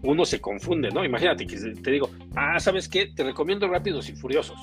uno 0.02 0.24
se 0.24 0.40
confunde, 0.40 0.90
¿no? 0.90 1.04
Imagínate 1.04 1.46
que 1.46 1.56
te 1.56 1.90
digo, 1.90 2.08
ah, 2.36 2.58
¿sabes 2.60 2.88
qué? 2.88 3.06
Te 3.06 3.24
recomiendo 3.24 3.68
Rápidos 3.68 4.08
y 4.08 4.12
Furiosos. 4.14 4.58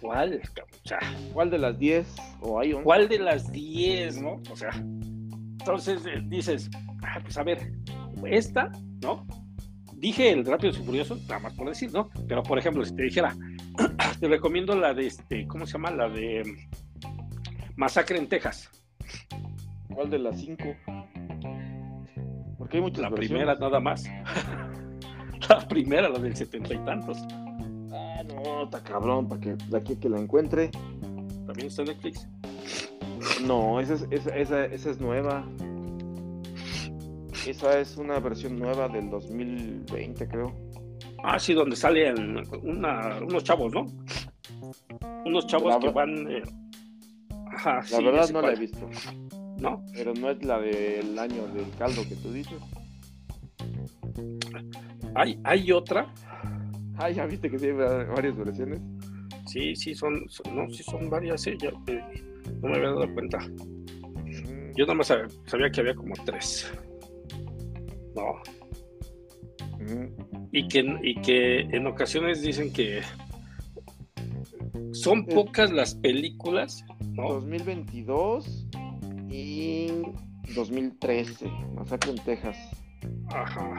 ¿Cuál? 0.00 0.42
O 0.84 0.88
sea, 0.88 0.98
¿cuál 1.32 1.50
de 1.50 1.58
las 1.58 1.78
10? 1.78 2.06
O 2.40 2.60
hay 2.60 2.72
¿Cuál 2.72 3.08
de 3.08 3.18
las 3.18 3.50
10, 3.50 4.20
no? 4.20 4.42
O 4.50 4.56
sea, 4.56 4.70
entonces 4.74 6.04
eh, 6.04 6.20
dices, 6.26 6.68
ah, 7.02 7.18
pues 7.22 7.38
a 7.38 7.42
ver, 7.42 7.72
esta, 8.26 8.70
¿no? 9.00 9.26
dije 10.04 10.30
el 10.30 10.44
Rápido 10.44 10.74
y 10.74 10.84
Furioso, 10.84 11.16
nada 11.28 11.38
más 11.38 11.54
por 11.54 11.66
decir, 11.66 11.90
¿no? 11.90 12.10
Pero 12.28 12.42
por 12.42 12.58
ejemplo, 12.58 12.84
si 12.84 12.94
te 12.94 13.04
dijera, 13.04 13.34
te 14.20 14.28
recomiendo 14.28 14.76
la 14.76 14.92
de 14.92 15.06
este, 15.06 15.46
¿cómo 15.46 15.64
se 15.64 15.72
llama? 15.72 15.90
La 15.92 16.10
de 16.10 16.42
Masacre 17.76 18.18
en 18.18 18.28
Texas. 18.28 18.70
¿Cuál 19.94 20.10
de 20.10 20.18
las 20.18 20.40
cinco? 20.40 20.74
Porque 22.58 22.78
hay 22.78 22.82
muchas 22.82 23.02
La 23.02 23.10
primera 23.10 23.54
nada 23.54 23.80
más. 23.80 24.04
la 25.48 25.68
primera, 25.68 26.08
la 26.08 26.18
del 26.18 26.34
setenta 26.34 26.74
y 26.74 26.78
tantos. 26.78 27.18
Ah, 27.92 28.22
no, 28.26 28.64
está 28.64 28.82
cabrón, 28.82 29.28
para 29.28 29.40
que 29.40 29.54
de 29.54 29.76
aquí 29.76 29.96
que 29.96 30.08
la 30.08 30.18
encuentre. 30.18 30.70
¿También 31.46 31.68
está 31.68 31.82
en 31.82 31.88
Netflix? 31.88 32.28
No, 33.46 33.80
esa 33.80 33.94
esa, 34.10 34.36
esa, 34.36 34.64
esa 34.64 34.90
es 34.90 35.00
nueva. 35.00 35.46
Esa 37.46 37.78
es 37.78 37.96
una 37.98 38.18
versión 38.20 38.58
nueva 38.58 38.88
del 38.88 39.10
2020, 39.10 40.28
creo. 40.28 40.54
Ah, 41.22 41.38
sí, 41.38 41.54
donde 41.54 41.76
salen 41.76 42.42
unos 42.62 43.44
chavos, 43.44 43.72
¿no? 43.72 43.86
Unos 45.24 45.46
chavos 45.46 45.76
que 45.78 45.90
van. 45.90 46.30
Eh, 46.30 46.42
ajá, 47.64 47.84
la 47.90 48.10
verdad 48.10 48.30
no 48.30 48.42
la 48.42 48.52
he 48.52 48.56
visto. 48.56 48.88
¿No? 49.58 49.84
Pero 49.92 50.12
no 50.14 50.30
es 50.30 50.44
la 50.44 50.60
del 50.60 51.18
año 51.18 51.46
del 51.48 51.70
caldo 51.78 52.02
que 52.08 52.16
tú 52.16 52.32
dices. 52.32 52.58
Hay, 55.14 55.38
hay 55.44 55.72
otra. 55.72 56.12
Ah, 56.96 57.10
ya 57.10 57.26
viste 57.26 57.50
que 57.50 57.58
sí 57.58 57.66
hay 57.66 57.72
varias 57.72 58.36
versiones. 58.36 58.80
Sí, 59.46 59.74
sí, 59.76 59.94
son, 59.94 60.26
no, 60.52 60.70
sí 60.70 60.82
son 60.82 61.08
varias, 61.08 61.46
eh, 61.46 61.56
no 62.62 62.68
me 62.68 62.76
había 62.76 62.88
dado 62.88 63.14
cuenta. 63.14 63.38
Yo 64.76 64.86
nada 64.86 64.94
más 64.94 65.12
sabía 65.46 65.70
que 65.70 65.80
había 65.80 65.94
como 65.94 66.14
tres. 66.24 66.72
¿no? 68.14 68.42
Y 70.50 70.68
que, 70.68 70.98
y 71.02 71.20
que 71.20 71.60
en 71.60 71.86
ocasiones 71.86 72.42
dicen 72.42 72.72
que 72.72 73.02
son 74.92 75.26
pocas 75.26 75.72
las 75.72 75.96
películas, 75.96 76.84
¿no? 77.12 77.34
2022 77.34 78.68
y 79.30 79.88
2013, 80.54 81.50
Masacre 81.74 82.12
en 82.12 82.18
Texas. 82.18 82.56
Ajá. 83.28 83.76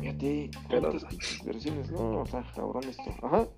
Fíjate, 0.00 0.50
¿cuántas 0.68 1.04
versiones? 1.44 1.90
No, 1.90 2.20
o 2.20 2.26
sea, 2.26 2.44
cabrón 2.54 2.84
esto. 2.84 3.14
Ajá. 3.22 3.48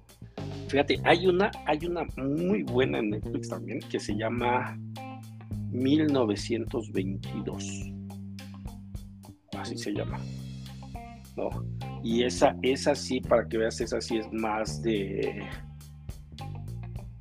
Fíjate, 0.69 1.01
hay 1.05 1.27
una, 1.27 1.51
hay 1.67 1.85
una 1.87 2.05
muy 2.17 2.63
buena 2.63 2.99
en 2.99 3.11
Netflix 3.11 3.49
también 3.49 3.81
que 3.91 3.99
se 3.99 4.17
llama 4.17 4.79
1922 5.73 7.97
así 9.67 9.77
se 9.77 9.93
llama. 9.93 10.21
¿No? 11.37 11.51
Y 12.03 12.23
esa, 12.23 12.57
esa 12.63 12.95
sí, 12.95 13.21
para 13.21 13.49
que 13.49 13.59
veas, 13.59 13.81
esa 13.81 14.01
sí 14.01 14.19
es 14.19 14.33
más 14.33 14.83
de 14.83 15.47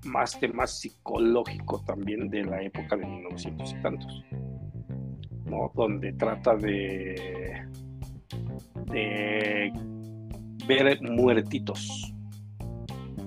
más 0.06 0.39
más 0.54 0.80
psicológico 0.80 1.84
también 1.86 2.30
de 2.30 2.43
la 2.43 2.62
época 2.62 2.95
de 2.95 3.06
1900 3.06 3.71
y 3.71 3.82
tantos, 3.82 4.25
¿no? 5.45 5.71
Donde 5.73 6.13
trata 6.13 6.56
de 6.56 7.65
de 8.91 9.71
ver 10.67 11.01
muertitos. 11.01 12.13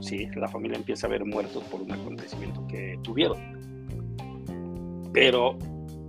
Sí, 0.01 0.29
la 0.37 0.49
familia 0.49 0.79
empieza 0.79 1.07
a 1.07 1.11
ver 1.11 1.25
muertos 1.25 1.63
por 1.65 1.83
un 1.83 1.93
acontecimiento 1.93 2.67
que 2.69 2.99
tuvieron. 3.03 3.39
Pero 5.13 5.59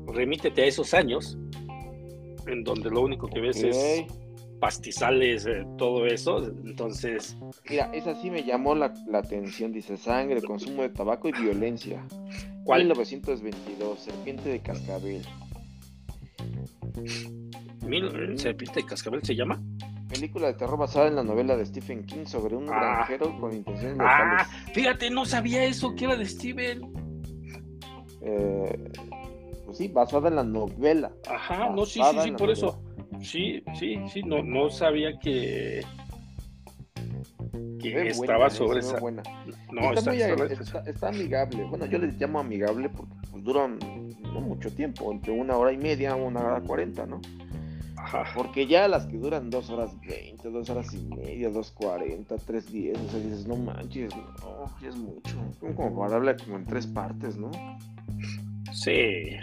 remítete 0.07 0.63
a 0.63 0.65
esos 0.65 0.93
años 0.93 1.37
en 2.47 2.63
donde 2.63 2.89
lo 2.89 3.01
único 3.01 3.27
que 3.27 3.39
ves 3.39 3.63
es 3.63 4.05
pastizales, 4.59 5.45
eh, 5.45 5.65
todo 5.77 6.05
eso. 6.05 6.45
Entonces. 6.65 7.37
Mira, 7.69 7.89
esa 7.93 8.15
sí 8.21 8.29
me 8.29 8.43
llamó 8.43 8.75
la, 8.75 8.93
atención. 9.13 9.71
Dice 9.71 9.97
sangre, 9.97 10.41
consumo 10.41 10.81
de 10.83 10.89
tabaco 10.89 11.29
y 11.29 11.31
violencia. 11.31 12.05
¿Cuál? 12.63 12.81
1922, 12.83 13.99
Serpiente 13.99 14.49
de 14.49 14.59
Cascabel. 14.59 15.25
Mil, 17.85 18.37
¿Serpiente 18.37 18.81
de 18.81 18.85
Cascabel 18.85 19.23
se 19.23 19.35
llama? 19.35 19.61
Película 20.09 20.47
de 20.47 20.53
terror 20.53 20.77
basada 20.77 21.07
en 21.07 21.15
la 21.15 21.23
novela 21.23 21.55
de 21.55 21.65
Stephen 21.65 22.03
King 22.03 22.25
sobre 22.25 22.55
un 22.55 22.67
ah. 22.69 22.79
granjero 22.79 23.39
con 23.39 23.53
intenciones 23.53 23.97
ah, 24.01 24.47
fíjate, 24.73 25.11
no 25.11 25.23
sabía 25.23 25.63
eso, 25.63 25.93
que 25.95 26.05
era 26.05 26.15
de 26.15 26.25
Stephen. 26.25 26.81
Eh, 28.21 28.91
pues 29.65 29.77
sí, 29.77 29.87
basada 29.87 30.29
en 30.29 30.35
la 30.35 30.43
novela. 30.43 31.11
Ajá, 31.29 31.69
no, 31.69 31.85
sí, 31.85 32.01
sí, 32.11 32.17
sí, 32.23 32.31
por 32.31 32.49
eso. 32.49 32.81
Sí, 33.21 33.63
sí, 33.77 33.97
sí, 34.11 34.23
no, 34.23 34.43
no 34.43 34.69
sabía 34.69 35.17
que, 35.19 35.83
que 37.81 38.07
estaba 38.07 38.47
¿eh? 38.47 38.51
sobre 38.51 38.79
esa. 38.79 38.99
Buena. 38.99 39.23
No, 39.71 39.93
está, 39.93 40.13
está, 40.85 41.09
amigable. 41.09 41.63
Bueno, 41.65 41.85
yo 41.85 41.97
les 41.97 42.19
llamo 42.19 42.39
amigable 42.39 42.89
porque 42.89 43.15
pues, 43.31 43.43
duran 43.43 43.77
no 44.21 44.41
mucho 44.41 44.71
tiempo, 44.73 45.11
entre 45.11 45.31
una 45.31 45.57
hora 45.57 45.71
y 45.71 45.77
media, 45.77 46.15
una 46.15 46.39
hora 46.39 46.61
cuarenta, 46.61 47.05
¿no? 47.05 47.21
Porque 48.33 48.65
ya 48.65 48.87
las 48.87 49.05
que 49.05 49.17
duran 49.17 49.49
dos 49.49 49.69
horas 49.69 49.91
veinte, 49.99 50.49
dos 50.49 50.69
horas 50.69 50.93
y 50.93 51.03
media, 51.15 51.49
dos 51.49 51.71
cuarenta, 51.71 52.37
tres 52.37 52.71
diez, 52.71 52.97
o 52.97 53.09
sea, 53.09 53.19
dices, 53.19 53.45
no 53.45 53.57
manches, 53.57 54.09
no, 54.15 54.87
es 54.87 54.95
mucho. 54.95 55.37
Como 55.75 55.99
para 55.99 56.15
hablar 56.15 56.37
como 56.41 56.55
en 56.57 56.65
tres 56.65 56.87
partes, 56.87 57.37
¿no? 57.37 57.51
Sí. 58.71 59.35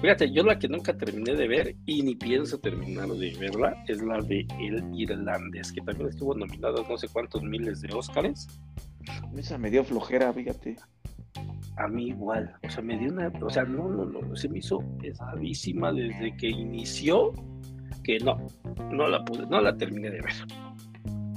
Fíjate, 0.00 0.32
yo 0.32 0.42
la 0.42 0.58
que 0.58 0.68
nunca 0.68 0.96
terminé 0.96 1.34
de 1.34 1.46
ver 1.46 1.76
y 1.84 2.02
ni 2.02 2.14
pienso 2.14 2.58
terminar 2.58 3.08
de 3.08 3.36
verla 3.38 3.84
es 3.86 4.00
la 4.02 4.18
de 4.22 4.46
El 4.58 4.82
Irlandés, 4.94 5.72
que 5.72 5.82
también 5.82 6.08
estuvo 6.08 6.34
nominada 6.34 6.82
no 6.88 6.96
sé 6.96 7.08
cuántos 7.08 7.42
miles 7.42 7.82
de 7.82 7.92
Óscares. 7.92 8.46
Esa 9.36 9.58
me 9.58 9.70
dio 9.70 9.84
flojera, 9.84 10.32
fíjate. 10.32 10.76
A 11.76 11.88
mí 11.88 12.08
igual, 12.08 12.54
o 12.62 12.70
sea, 12.70 12.82
me 12.82 12.98
dio 12.98 13.10
una, 13.10 13.28
o 13.40 13.50
sea, 13.50 13.64
no, 13.64 13.88
no, 13.88 14.04
no, 14.04 14.36
se 14.36 14.48
me 14.48 14.58
hizo 14.58 14.82
pesadísima 15.00 15.92
desde 15.92 16.36
que 16.36 16.48
inició, 16.48 17.32
que 18.02 18.18
no, 18.18 18.38
no 18.90 19.08
la 19.08 19.24
pude, 19.24 19.46
no 19.46 19.60
la 19.60 19.76
terminé 19.76 20.10
de 20.10 20.20
ver. 20.20 20.32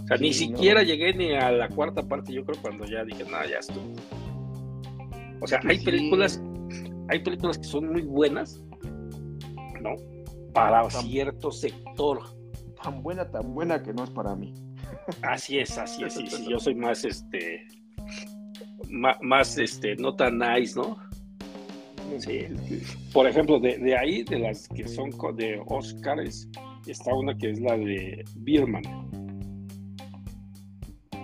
O 0.03 0.07
sea, 0.07 0.17
ni 0.17 0.33
siquiera 0.33 0.83
llegué 0.83 1.13
ni 1.13 1.33
a 1.33 1.51
la 1.51 1.69
cuarta 1.69 2.01
parte, 2.01 2.33
yo 2.33 2.43
creo, 2.45 2.61
cuando 2.61 2.85
ya 2.85 3.05
dije, 3.05 3.23
no, 3.23 3.45
ya 3.49 3.59
estuvo. 3.59 3.93
O 5.39 5.47
sea, 5.47 5.61
hay 5.65 5.79
películas, 5.79 6.41
hay 7.09 7.19
películas 7.19 7.57
que 7.57 7.65
son 7.65 7.91
muy 7.91 8.01
buenas, 8.01 8.61
¿no? 9.81 9.95
Para 10.53 10.89
cierto 10.89 11.51
sector. 11.51 12.19
Tan 12.81 13.01
buena, 13.01 13.29
tan 13.29 13.53
buena 13.53 13.81
que 13.81 13.93
no 13.93 14.03
es 14.03 14.09
para 14.09 14.35
mí. 14.35 14.53
Así 15.21 15.59
es, 15.59 15.77
así 15.77 16.03
es, 16.03 16.13
sí, 16.13 16.27
sí. 16.27 16.45
Yo 16.49 16.59
soy 16.59 16.75
más, 16.75 17.03
este, 17.05 17.67
más, 18.89 19.57
este, 19.57 19.95
no 19.95 20.15
tan 20.15 20.37
nice, 20.37 20.75
¿no? 20.75 20.97
Sí. 22.19 22.45
Por 23.11 23.27
ejemplo, 23.27 23.59
de, 23.59 23.97
ahí, 23.97 24.23
de 24.23 24.39
las 24.39 24.67
que 24.67 24.87
son 24.87 25.09
de 25.35 25.61
Oscars, 25.65 26.47
está 26.85 27.13
una 27.13 27.35
que 27.37 27.51
es 27.51 27.59
la 27.59 27.77
de 27.77 28.23
Birman. 28.37 28.83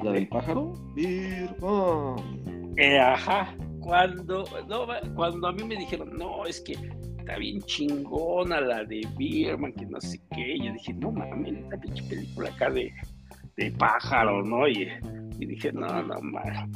¿La 0.03 0.11
del 0.13 0.27
pájaro? 0.27 0.73
Birman. 0.95 2.73
Eh, 2.77 2.97
ajá. 2.97 3.53
Cuando, 3.89 4.45
no, 4.67 4.85
cuando 5.15 5.47
a 5.47 5.51
mí 5.51 5.63
me 5.63 5.75
dijeron, 5.75 6.15
no, 6.15 6.45
es 6.45 6.61
que 6.61 6.73
está 6.73 7.37
bien 7.37 7.59
chingona 7.63 8.61
la 8.61 8.83
de 8.83 9.01
Birman, 9.17 9.73
que 9.73 9.87
no 9.87 9.99
sé 9.99 10.21
qué, 10.31 10.59
yo 10.59 10.71
dije, 10.73 10.93
no 10.93 11.11
mames, 11.11 11.57
esta 11.57 11.75
pinche 11.77 12.03
película 12.03 12.49
acá 12.49 12.69
de, 12.69 12.93
de 13.57 13.71
pájaro, 13.71 14.43
¿no? 14.43 14.67
Y, 14.67 14.87
y 15.39 15.45
dije, 15.47 15.71
no, 15.73 15.87
no, 16.03 16.21
mames 16.21 16.69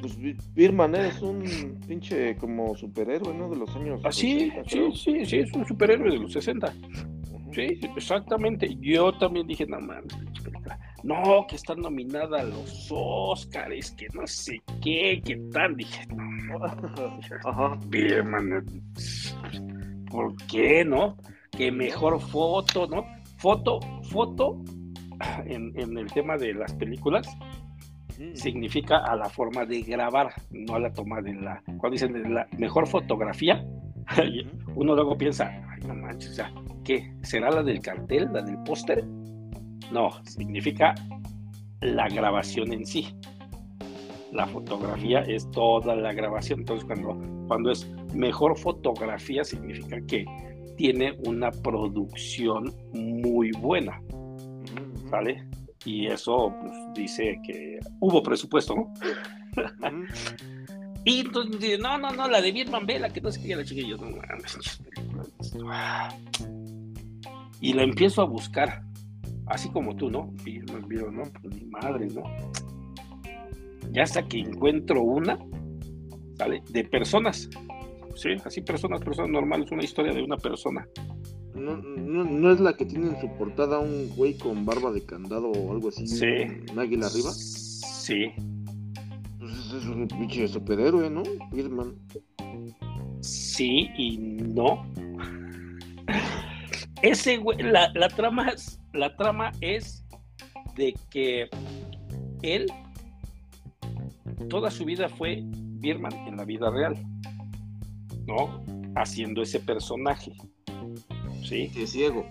pues 0.00 0.18
Birman 0.54 0.94
es 0.96 1.20
un 1.22 1.80
pinche 1.86 2.36
como 2.36 2.76
superhéroe, 2.76 3.34
¿no? 3.34 3.48
De 3.48 3.56
los 3.56 3.74
años. 3.74 4.00
Ah, 4.04 4.12
sí, 4.12 4.52
sí, 4.66 4.80
sí, 4.94 5.24
sí, 5.24 5.36
es 5.38 5.52
un 5.54 5.66
superhéroe 5.66 6.10
de 6.10 6.18
los 6.18 6.32
60. 6.32 6.72
Sí, 7.52 7.80
exactamente. 7.96 8.76
Yo 8.80 9.12
también 9.18 9.46
dije, 9.46 9.66
no 9.66 9.80
mames, 9.80 10.14
no, 11.08 11.46
que 11.48 11.56
está 11.56 11.74
nominada 11.74 12.40
a 12.40 12.44
los 12.44 12.88
Oscars, 12.90 13.92
que 13.92 14.08
no 14.12 14.26
sé 14.26 14.60
qué, 14.82 15.22
qué 15.24 15.40
tal. 15.50 15.74
Dije, 15.74 16.06
no, 16.08 16.64
Ajá. 17.44 17.78
Birman, 17.86 18.64
¿por 20.10 20.36
qué, 20.46 20.84
no? 20.84 21.16
Que 21.50 21.72
mejor 21.72 22.20
foto, 22.20 22.86
¿no? 22.86 23.06
Foto, 23.38 23.80
foto, 24.10 24.62
en, 25.46 25.72
en 25.80 25.96
el 25.96 26.12
tema 26.12 26.36
de 26.36 26.52
las 26.52 26.74
películas, 26.74 27.26
significa 28.34 28.98
a 28.98 29.16
la 29.16 29.30
forma 29.30 29.64
de 29.64 29.80
grabar, 29.80 30.34
no 30.50 30.74
a 30.74 30.80
la 30.80 30.92
toma 30.92 31.22
de 31.22 31.34
la. 31.34 31.62
Cuando 31.64 31.90
dicen 31.90 32.34
la 32.34 32.46
mejor 32.58 32.86
fotografía, 32.86 33.64
uno 34.74 34.94
luego 34.94 35.16
piensa, 35.16 35.50
ay, 35.70 35.86
no 35.86 35.94
manches, 35.94 36.32
o 36.32 36.34
sea, 36.34 36.52
¿qué? 36.84 37.14
¿Será 37.22 37.50
la 37.50 37.62
del 37.62 37.80
cartel, 37.80 38.28
la 38.30 38.42
del 38.42 38.58
póster? 38.64 39.04
No, 39.92 40.10
significa 40.24 40.94
la 41.80 42.08
grabación 42.08 42.72
en 42.72 42.86
sí. 42.86 43.08
La 44.32 44.46
fotografía 44.46 45.20
es 45.20 45.50
toda 45.50 45.96
la 45.96 46.12
grabación. 46.12 46.60
Entonces, 46.60 46.84
cuando, 46.84 47.18
cuando 47.46 47.70
es 47.70 47.88
mejor 48.14 48.58
fotografía, 48.58 49.44
significa 49.44 50.00
que 50.06 50.24
tiene 50.76 51.16
una 51.24 51.50
producción 51.50 52.74
muy 52.92 53.50
buena. 53.52 54.00
¿Vale? 55.10 55.48
y 55.84 56.06
eso 56.06 56.54
pues, 56.60 56.72
dice 56.94 57.40
que 57.44 57.78
hubo 58.00 58.22
presupuesto, 58.22 58.74
¿no? 58.74 58.92
y 61.04 61.20
entonces 61.20 61.60
dice, 61.60 61.78
no, 61.78 61.98
no, 61.98 62.10
no, 62.10 62.28
la 62.28 62.40
de 62.40 62.52
Birman 62.52 62.86
Vela, 62.86 63.10
que 63.10 63.20
no 63.20 63.30
sé 63.30 63.42
qué, 63.42 63.56
la 63.56 63.64
chica, 63.64 63.80
y 63.80 63.88
yo, 63.88 63.96
no 63.96 64.08
Y 67.60 67.72
la 67.72 67.82
empiezo 67.82 68.22
a 68.22 68.26
buscar, 68.26 68.82
así 69.48 69.70
como 69.70 69.96
tú, 69.96 70.10
¿no? 70.10 70.32
Birman, 70.44 70.86
Birman, 70.88 71.16
no, 71.16 71.22
pues 71.42 71.54
mi 71.54 71.68
madre, 71.68 72.06
¿no? 72.08 72.22
Ya 73.92 74.02
hasta 74.02 74.26
que 74.26 74.40
encuentro 74.40 75.02
una, 75.02 75.38
¿sale? 76.36 76.62
De 76.70 76.84
personas, 76.84 77.48
¿sí? 78.14 78.30
Así 78.44 78.60
personas, 78.62 79.00
personas 79.00 79.30
normales, 79.30 79.70
una 79.70 79.84
historia 79.84 80.12
de 80.12 80.22
una 80.22 80.36
persona 80.36 80.86
no, 81.58 81.76
no, 81.76 82.52
es 82.52 82.60
la 82.60 82.74
que 82.74 82.84
tiene 82.84 83.08
en 83.08 83.20
su 83.20 83.28
portada 83.36 83.78
un 83.78 84.10
güey 84.16 84.34
con 84.34 84.64
barba 84.64 84.92
de 84.92 85.04
candado 85.04 85.50
o 85.50 85.72
algo 85.72 85.88
así. 85.88 86.06
Sí. 86.06 86.26
Un 86.72 86.78
águila 86.78 87.06
arriba. 87.06 87.30
Sí. 87.32 88.32
Pues 89.38 89.52
es 89.76 89.86
un 89.86 90.08
pinche 90.08 90.48
superhéroe, 90.48 91.10
¿no? 91.10 91.22
Birman. 91.52 91.94
Sí 93.20 93.88
y 93.96 94.18
no. 94.18 94.86
Ese 97.02 97.36
güey, 97.36 97.58
la, 97.62 97.90
la, 97.94 98.08
trama, 98.08 98.52
la 98.92 99.16
trama 99.16 99.52
es 99.60 100.04
de 100.74 100.94
que 101.10 101.48
él 102.42 102.66
toda 104.48 104.70
su 104.70 104.84
vida 104.84 105.08
fue 105.08 105.42
Birman 105.44 106.12
en 106.26 106.36
la 106.36 106.44
vida 106.44 106.70
real, 106.70 106.94
¿no? 108.26 108.64
Haciendo 108.96 109.42
ese 109.42 109.60
personaje. 109.60 110.32
¿sí? 111.44 111.70
es 111.76 111.90
ciego. 111.92 112.26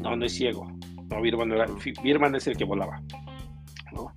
No, 0.00 0.16
no 0.16 0.24
es 0.24 0.34
ciego. 0.34 0.66
No, 1.10 1.20
Birman, 1.20 1.52
era, 1.52 1.66
Birman 2.02 2.34
es 2.34 2.46
el 2.46 2.56
que 2.56 2.64
volaba. 2.64 3.02
¿no? 3.92 4.12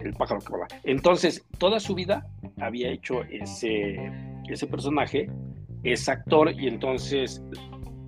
El 0.00 0.12
pájaro 0.14 0.40
que 0.40 0.50
volaba. 0.50 0.68
Entonces, 0.84 1.44
toda 1.58 1.80
su 1.80 1.94
vida 1.94 2.26
había 2.60 2.90
hecho 2.90 3.22
ese, 3.24 4.10
ese 4.48 4.66
personaje, 4.66 5.30
es 5.82 6.08
actor, 6.08 6.52
y 6.58 6.66
entonces 6.66 7.42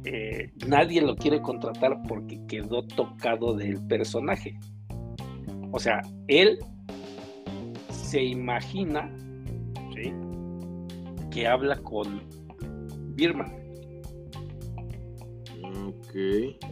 eh, 0.05 0.51
nadie 0.67 1.01
lo 1.01 1.17
quiere 1.17 1.41
contratar 1.41 2.03
porque 2.09 2.41
quedó 2.47 2.83
tocado 2.87 3.55
del 3.55 3.85
personaje. 3.87 4.59
O 5.71 5.79
sea, 5.79 6.01
él 6.29 6.59
se 7.91 8.23
imagina 8.23 9.11
¿sí? 9.95 10.12
que 11.31 11.47
habla 11.47 11.77
con 11.79 12.21
Birman. 13.15 13.62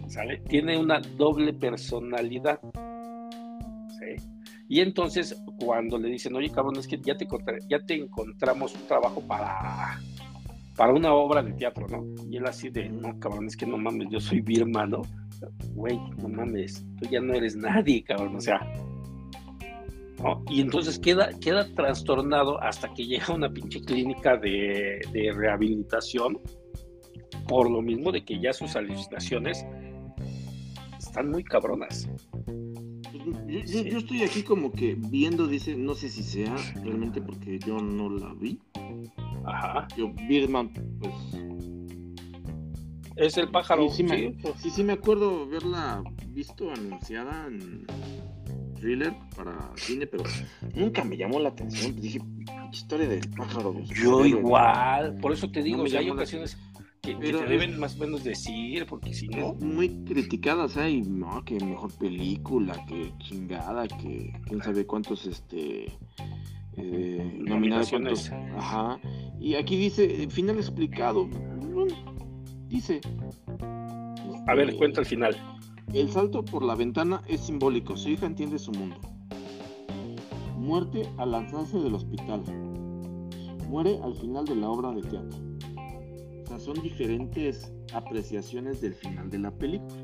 ¿Sale? 0.09 0.39
Tiene 0.49 0.77
una 0.77 1.01
doble 1.17 1.55
personalidad. 1.55 2.61
Y 4.69 4.81
entonces, 4.81 5.37
cuando 5.59 5.99
le 5.99 6.09
dicen, 6.09 6.37
oye, 6.37 6.49
cabrón, 6.49 6.77
es 6.77 6.87
que 6.87 7.01
ya 7.01 7.17
te, 7.17 7.27
ya 7.69 7.81
te 7.81 7.95
encontramos 7.95 8.73
un 8.77 8.87
trabajo 8.87 9.21
para, 9.21 9.99
para 10.77 10.93
una 10.93 11.13
obra 11.13 11.43
de 11.43 11.53
teatro, 11.53 11.87
¿no? 11.89 12.05
Y 12.31 12.37
él 12.37 12.47
así 12.47 12.71
de, 12.71 12.89
no, 12.89 13.19
cabrón, 13.19 13.47
es 13.47 13.57
que 13.57 13.67
no 13.67 13.77
mames, 13.77 14.09
yo 14.11 14.21
soy 14.21 14.41
Birma, 14.41 14.87
¿no? 14.87 15.03
Güey, 15.75 15.99
no 16.19 16.29
mames, 16.29 16.85
tú 17.01 17.09
ya 17.11 17.21
no 17.21 17.35
eres 17.35 17.57
nadie, 17.57 18.03
cabrón, 18.05 18.37
o 18.37 18.41
sea. 18.41 18.61
Y 20.51 20.61
entonces 20.61 20.99
queda, 20.99 21.31
queda 21.41 21.67
trastornado 21.75 22.63
hasta 22.63 22.93
que 22.93 23.07
llega 23.07 23.27
a 23.27 23.33
una 23.33 23.51
pinche 23.51 23.81
clínica 23.81 24.37
de, 24.37 25.01
de 25.13 25.33
rehabilitación 25.33 26.39
por 27.49 27.71
lo 27.71 27.83
mismo 27.83 28.13
de 28.13 28.25
que 28.25 28.39
ya 28.39 28.53
sus 28.53 28.77
alucinaciones 28.77 29.65
están 30.99 31.31
muy 31.31 31.43
cabronas. 31.43 32.09
Yo, 33.49 33.99
estoy 33.99 34.23
aquí 34.23 34.43
como 34.43 34.71
que 34.73 34.95
viendo, 34.97 35.47
dice, 35.47 35.75
no 35.77 35.95
sé 35.95 36.09
si 36.09 36.23
sea 36.23 36.57
realmente 36.77 37.21
porque 37.21 37.59
yo 37.59 37.79
no 37.79 38.09
la 38.09 38.33
vi. 38.35 38.61
Ajá. 39.51 39.89
Yo, 39.97 40.13
Birdman, 40.29 40.73
pues. 41.01 41.15
Es 43.17 43.37
el 43.37 43.49
pájaro. 43.51 43.89
Sí, 43.91 44.07
sí, 44.59 44.71
sí, 44.71 44.83
me, 44.83 44.95
acuerdo 44.95 45.47
verla 45.47 46.03
visto 46.29 46.71
anunciada 46.73 47.47
en 47.47 47.87
thriller 48.77 49.15
para 49.37 49.71
cine, 49.77 50.07
pero 50.07 50.25
nunca 50.75 51.05
me 51.05 51.17
llamó 51.17 51.39
la 51.39 51.51
atención. 51.51 51.95
Dije, 52.01 52.21
historia 52.73 53.09
del 53.09 53.29
pájaro. 53.31 53.75
Yo 54.03 54.25
igual, 54.25 55.17
por 55.21 55.33
eso 55.33 55.51
te 55.51 55.63
digo, 55.63 55.85
hay 55.85 56.09
ocasiones 56.09 56.57
que, 57.03 57.15
Pero 57.17 57.41
deben 57.41 57.79
más 57.79 57.97
o 57.97 58.01
menos 58.01 58.25
decir, 58.25 58.87
porque 58.87 59.15
si 59.15 59.29
no. 59.29 59.55
muy 59.55 60.05
criticadas, 60.05 60.77
¿eh? 60.77 61.03
no, 61.07 61.45
que 61.45 61.55
mejor 61.65 61.97
película, 61.97 62.85
que 62.87 63.13
chingada, 63.19 63.89
que 63.89 64.33
quién 64.47 64.63
sabe 64.63 64.87
cuántos 64.87 65.27
este 65.27 65.87
eh, 66.77 67.39
nominaciones. 67.39 68.33
Ajá. 68.57 69.01
Y 69.39 69.55
aquí 69.55 69.77
dice, 69.77 70.29
final 70.31 70.57
explicado. 70.57 71.29
Dice. 72.69 73.01
A 74.47 74.55
ver, 74.55 74.75
cuenta 74.77 75.01
el 75.01 75.07
final. 75.07 75.37
El 75.93 76.11
salto 76.11 76.45
por 76.45 76.65
la 76.65 76.75
ventana 76.75 77.23
es 77.27 77.41
simbólico. 77.41 77.97
Su 77.97 78.11
hija 78.11 78.27
entiende 78.27 78.59
su 78.59 78.73
mundo. 78.73 78.97
Muerte 80.57 81.03
al 81.19 81.33
lanzarse 81.33 81.79
del 81.79 81.95
hospital. 81.95 82.43
Muere 83.69 83.99
al 84.03 84.15
final 84.15 84.45
de 84.45 84.57
la 84.57 84.69
obra 84.69 84.93
de 84.93 85.03
teatro. 85.03 85.39
O 86.45 86.47
sea, 86.47 86.59
son 86.59 86.81
diferentes 86.83 87.73
apreciaciones 87.93 88.81
del 88.81 88.95
final 88.95 89.31
de 89.31 89.39
la 89.39 89.51
película. 89.51 89.95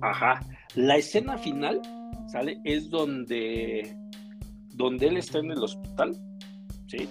Ajá. 0.00 0.40
La 0.74 0.96
escena 0.96 1.36
final, 1.38 1.80
¿sale? 2.28 2.60
Es 2.64 2.90
donde, 2.90 3.96
donde 4.78 5.08
él 5.08 5.16
está 5.16 5.40
en 5.40 5.50
el 5.50 5.58
hospital, 5.58 6.16
¿sí? 6.86 7.08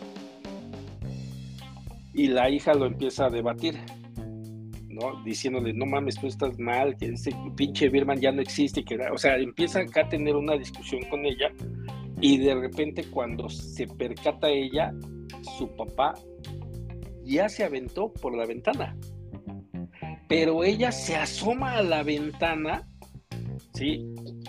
Y 2.14 2.28
la 2.28 2.50
hija 2.50 2.74
lo 2.74 2.86
empieza 2.86 3.26
a 3.26 3.30
debatir, 3.30 3.76
¿no? 4.88 5.22
Diciéndole, 5.24 5.74
no 5.74 5.86
mames, 5.86 6.16
tú 6.16 6.28
estás 6.28 6.58
mal, 6.58 6.96
que 6.98 7.08
ese 7.08 7.32
pinche 7.56 7.90
Birman 7.90 8.20
ya 8.20 8.32
no 8.32 8.42
existe, 8.42 8.84
que, 8.84 8.98
o 9.14 9.18
sea, 9.18 9.36
empieza 9.36 9.82
acá 9.82 10.02
a 10.02 10.10
tener 10.10 10.36
una 10.36 10.58
discusión 10.58 11.02
con 11.10 11.26
ella 11.26 11.52
y 12.22 12.38
de 12.38 12.56
repente 12.56 13.04
cuando 13.12 13.50
se 13.50 13.86
percata 13.86 14.50
ella, 14.50 14.94
su 15.58 15.68
papá 15.76 16.16
ya 17.26 17.50
se 17.50 17.66
aventó 17.66 18.12
por 18.14 18.36
la 18.36 18.46
ventana. 18.46 18.96
Pero 20.30 20.64
ella 20.64 20.92
se 20.92 21.18
asoma 21.18 21.74
a 21.74 21.84
la 21.84 22.04
ventana, 22.04 22.88
¿sí? 23.74 24.06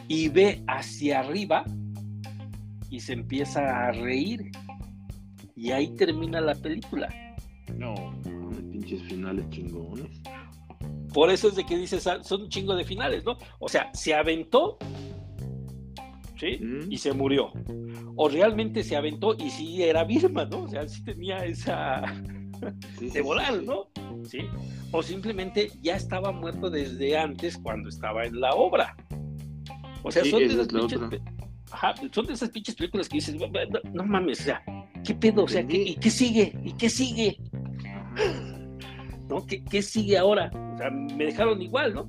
Y 0.07 0.29
ve 0.29 0.62
hacia 0.66 1.21
arriba 1.21 1.64
y 2.91 3.01
se 3.01 3.12
empieza 3.12 3.89
a 3.89 3.93
reír. 3.93 4.51
Y 5.57 5.72
ahí 5.72 5.89
termina 5.97 6.41
la 6.41 6.55
película. 6.55 7.09
No, 7.76 7.95
pinches 8.72 9.03
finales 9.03 9.49
chingones. 9.51 10.22
Por 11.12 11.30
eso 11.30 11.49
es 11.49 11.57
de 11.57 11.64
que 11.64 11.76
dices, 11.76 12.07
ah, 12.07 12.22
son 12.22 12.43
un 12.43 12.49
chingo 12.49 12.74
de 12.74 12.84
finales, 12.84 13.24
¿no? 13.24 13.36
O 13.59 13.68
sea, 13.68 13.91
se 13.93 14.14
aventó 14.14 14.78
¿sí? 16.39 16.61
Y 16.89 16.99
se 16.99 17.12
murió. 17.12 17.53
O 18.16 18.28
realmente 18.28 18.82
se 18.82 18.97
aventó 18.97 19.34
y 19.39 19.51
sí 19.51 19.82
era 19.82 20.05
Birma, 20.05 20.45
¿no? 20.45 20.62
O 20.62 20.68
sea, 20.68 20.89
sí 20.89 21.03
tenía 21.05 21.39
esa 21.45 22.03
de 23.01 23.20
volar, 23.20 23.62
¿no? 23.62 23.89
¿Sí? 24.24 24.41
O 24.93 25.03
simplemente 25.03 25.70
ya 25.82 25.97
estaba 25.97 26.32
muerto 26.32 26.70
desde 26.70 27.16
antes 27.16 27.59
cuando 27.59 27.89
estaba 27.89 28.24
en 28.24 28.41
la 28.41 28.55
obra. 28.55 28.97
O 30.03 30.11
sea, 30.11 30.24
son, 30.24 30.41
de 30.41 30.47
esas 30.47 30.68
pinches, 30.68 31.01
ajá, 31.73 31.95
son 32.12 32.27
de 32.27 32.33
esas 32.33 32.51
pinches 32.51 32.75
películas 32.75 33.09
que 33.09 33.16
dices, 33.16 33.37
no, 33.93 34.05
mames, 34.05 34.41
o 34.41 34.45
sea, 34.45 34.62
¿qué 35.05 35.14
pedo? 35.14 35.45
O 35.45 35.49
sea, 35.49 35.66
¿qué, 35.66 35.77
¿y 35.77 35.97
qué 35.97 36.11
sigue? 36.11 36.53
¿Y 36.64 36.73
qué 36.73 36.89
sigue? 36.89 37.39
¿No? 39.29 39.45
¿Qué, 39.47 39.62
¿Qué 39.64 39.83
sigue 39.83 40.16
ahora? 40.16 40.51
O 40.75 40.79
sea, 40.79 40.91
me 40.91 41.27
dejaron 41.27 41.61
igual, 41.61 41.95
¿no? 41.95 42.09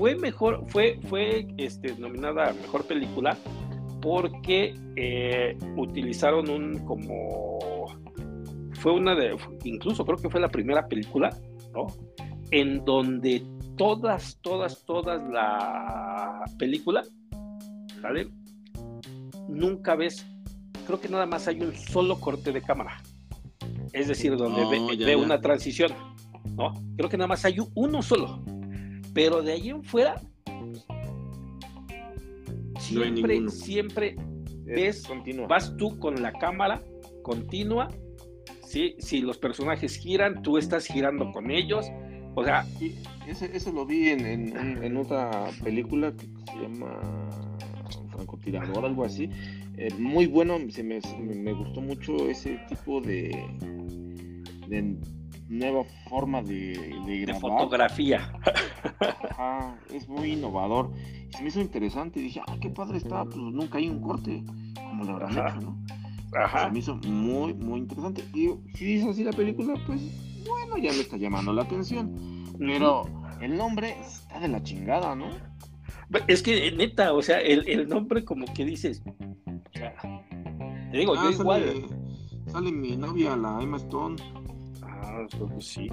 fue 0.00 0.16
mejor, 0.16 0.64
fue, 0.68 0.98
fue 1.08 1.46
este, 1.58 1.94
nominada 1.96 2.52
mejor 2.54 2.86
película 2.86 3.36
porque 4.00 4.74
eh, 4.96 5.58
utilizaron 5.76 6.48
un 6.48 6.78
como 6.86 7.58
fue 8.72 8.92
una 8.92 9.14
de 9.14 9.36
incluso 9.64 10.06
creo 10.06 10.16
que 10.16 10.30
fue 10.30 10.40
la 10.40 10.48
primera 10.48 10.88
película 10.88 11.36
¿no? 11.74 11.88
en 12.50 12.82
donde 12.86 13.42
todas 13.76 14.38
todas 14.40 14.82
todas 14.86 15.20
la 15.30 16.44
película 16.58 17.02
¿vale? 18.02 18.28
nunca 19.48 19.94
ves 19.94 20.26
creo 20.86 21.00
que 21.00 21.08
nada 21.08 21.26
más 21.26 21.48
hay 21.48 21.60
un 21.60 21.74
solo 21.74 22.18
corte 22.20 22.52
de 22.52 22.62
cámara 22.62 23.02
es 23.92 24.08
decir 24.08 24.36
donde 24.36 24.64
ve, 24.96 25.16
una 25.16 25.40
transición 25.40 25.92
no 26.56 26.74
creo 26.96 27.08
que 27.08 27.16
nada 27.16 27.28
más 27.28 27.44
hay 27.44 27.56
uno 27.74 28.02
solo 28.02 28.42
pero 29.12 29.42
de 29.42 29.52
ahí 29.52 29.70
en 29.70 29.82
fuera, 29.82 30.20
siempre, 32.78 33.50
siempre 33.50 34.16
ves, 34.64 35.08
vas 35.48 35.76
tú 35.76 35.98
con 35.98 36.22
la 36.22 36.32
cámara 36.32 36.82
continua, 37.22 37.88
¿sí? 38.64 38.96
si 38.98 39.20
los 39.20 39.38
personajes 39.38 39.96
giran, 39.96 40.42
tú 40.42 40.58
estás 40.58 40.86
girando 40.86 41.30
con 41.32 41.50
ellos. 41.50 41.86
O 42.36 42.44
sea, 42.44 42.64
ese, 43.26 43.54
eso 43.56 43.72
lo 43.72 43.84
vi 43.84 44.08
en, 44.08 44.96
otra 44.96 45.50
película 45.62 46.12
que 46.12 46.26
se 46.26 46.60
llama 46.62 47.00
Francotirador, 48.20 48.84
algo 48.84 49.04
así. 49.04 49.30
Eh, 49.76 49.88
muy 49.98 50.26
bueno, 50.26 50.58
se 50.68 50.82
me, 50.82 51.00
me, 51.18 51.52
gustó 51.52 51.80
mucho 51.80 52.28
ese 52.28 52.58
tipo 52.68 53.00
de, 53.00 53.30
de 54.68 54.96
nueva 55.48 55.84
forma 56.08 56.42
de, 56.42 57.24
de 57.26 57.34
fotografía. 57.40 58.32
es 59.94 60.08
muy 60.08 60.32
innovador. 60.32 60.92
Y 61.30 61.32
se 61.32 61.42
me 61.42 61.48
hizo 61.48 61.60
interesante 61.60 62.20
y 62.20 62.24
dije, 62.24 62.40
ah, 62.46 62.56
qué 62.60 62.68
padre 62.70 62.98
está, 62.98 63.24
pues 63.24 63.36
nunca 63.36 63.78
hay 63.78 63.88
un 63.88 64.00
corte 64.00 64.44
como 64.74 65.04
lo 65.04 65.12
habrán 65.12 65.32
hecho, 65.32 65.60
¿no? 65.60 65.78
Ajá. 66.38 66.66
Se 66.66 66.70
me 66.72 66.78
hizo 66.78 66.96
muy, 66.96 67.54
muy 67.54 67.80
interesante. 67.80 68.24
Y 68.34 68.50
si 68.76 68.98
es 68.98 69.06
así 69.06 69.24
la 69.24 69.32
película, 69.32 69.74
pues 69.86 70.00
bueno, 70.46 70.76
ya 70.76 70.92
me 70.92 71.00
está 71.00 71.16
llamando 71.16 71.52
la 71.52 71.62
atención. 71.62 72.44
Pero 72.58 73.04
el 73.40 73.56
nombre 73.56 73.96
está 74.00 74.38
de 74.38 74.48
la 74.48 74.62
chingada, 74.62 75.14
¿no? 75.14 75.26
Es 76.26 76.42
que 76.42 76.72
neta, 76.72 77.12
o 77.12 77.22
sea, 77.22 77.40
el, 77.40 77.88
nombre 77.88 78.24
como 78.24 78.44
que 78.52 78.64
dices, 78.64 79.02
te 80.90 80.98
digo, 80.98 81.14
yo 81.14 81.20
ah, 81.20 81.30
igual. 81.30 81.86
Sale 82.46 82.72
mi 82.72 82.96
novia, 82.96 83.36
la 83.36 83.62
Emma 83.62 83.76
Stone 83.76 84.16
sí. 85.58 85.88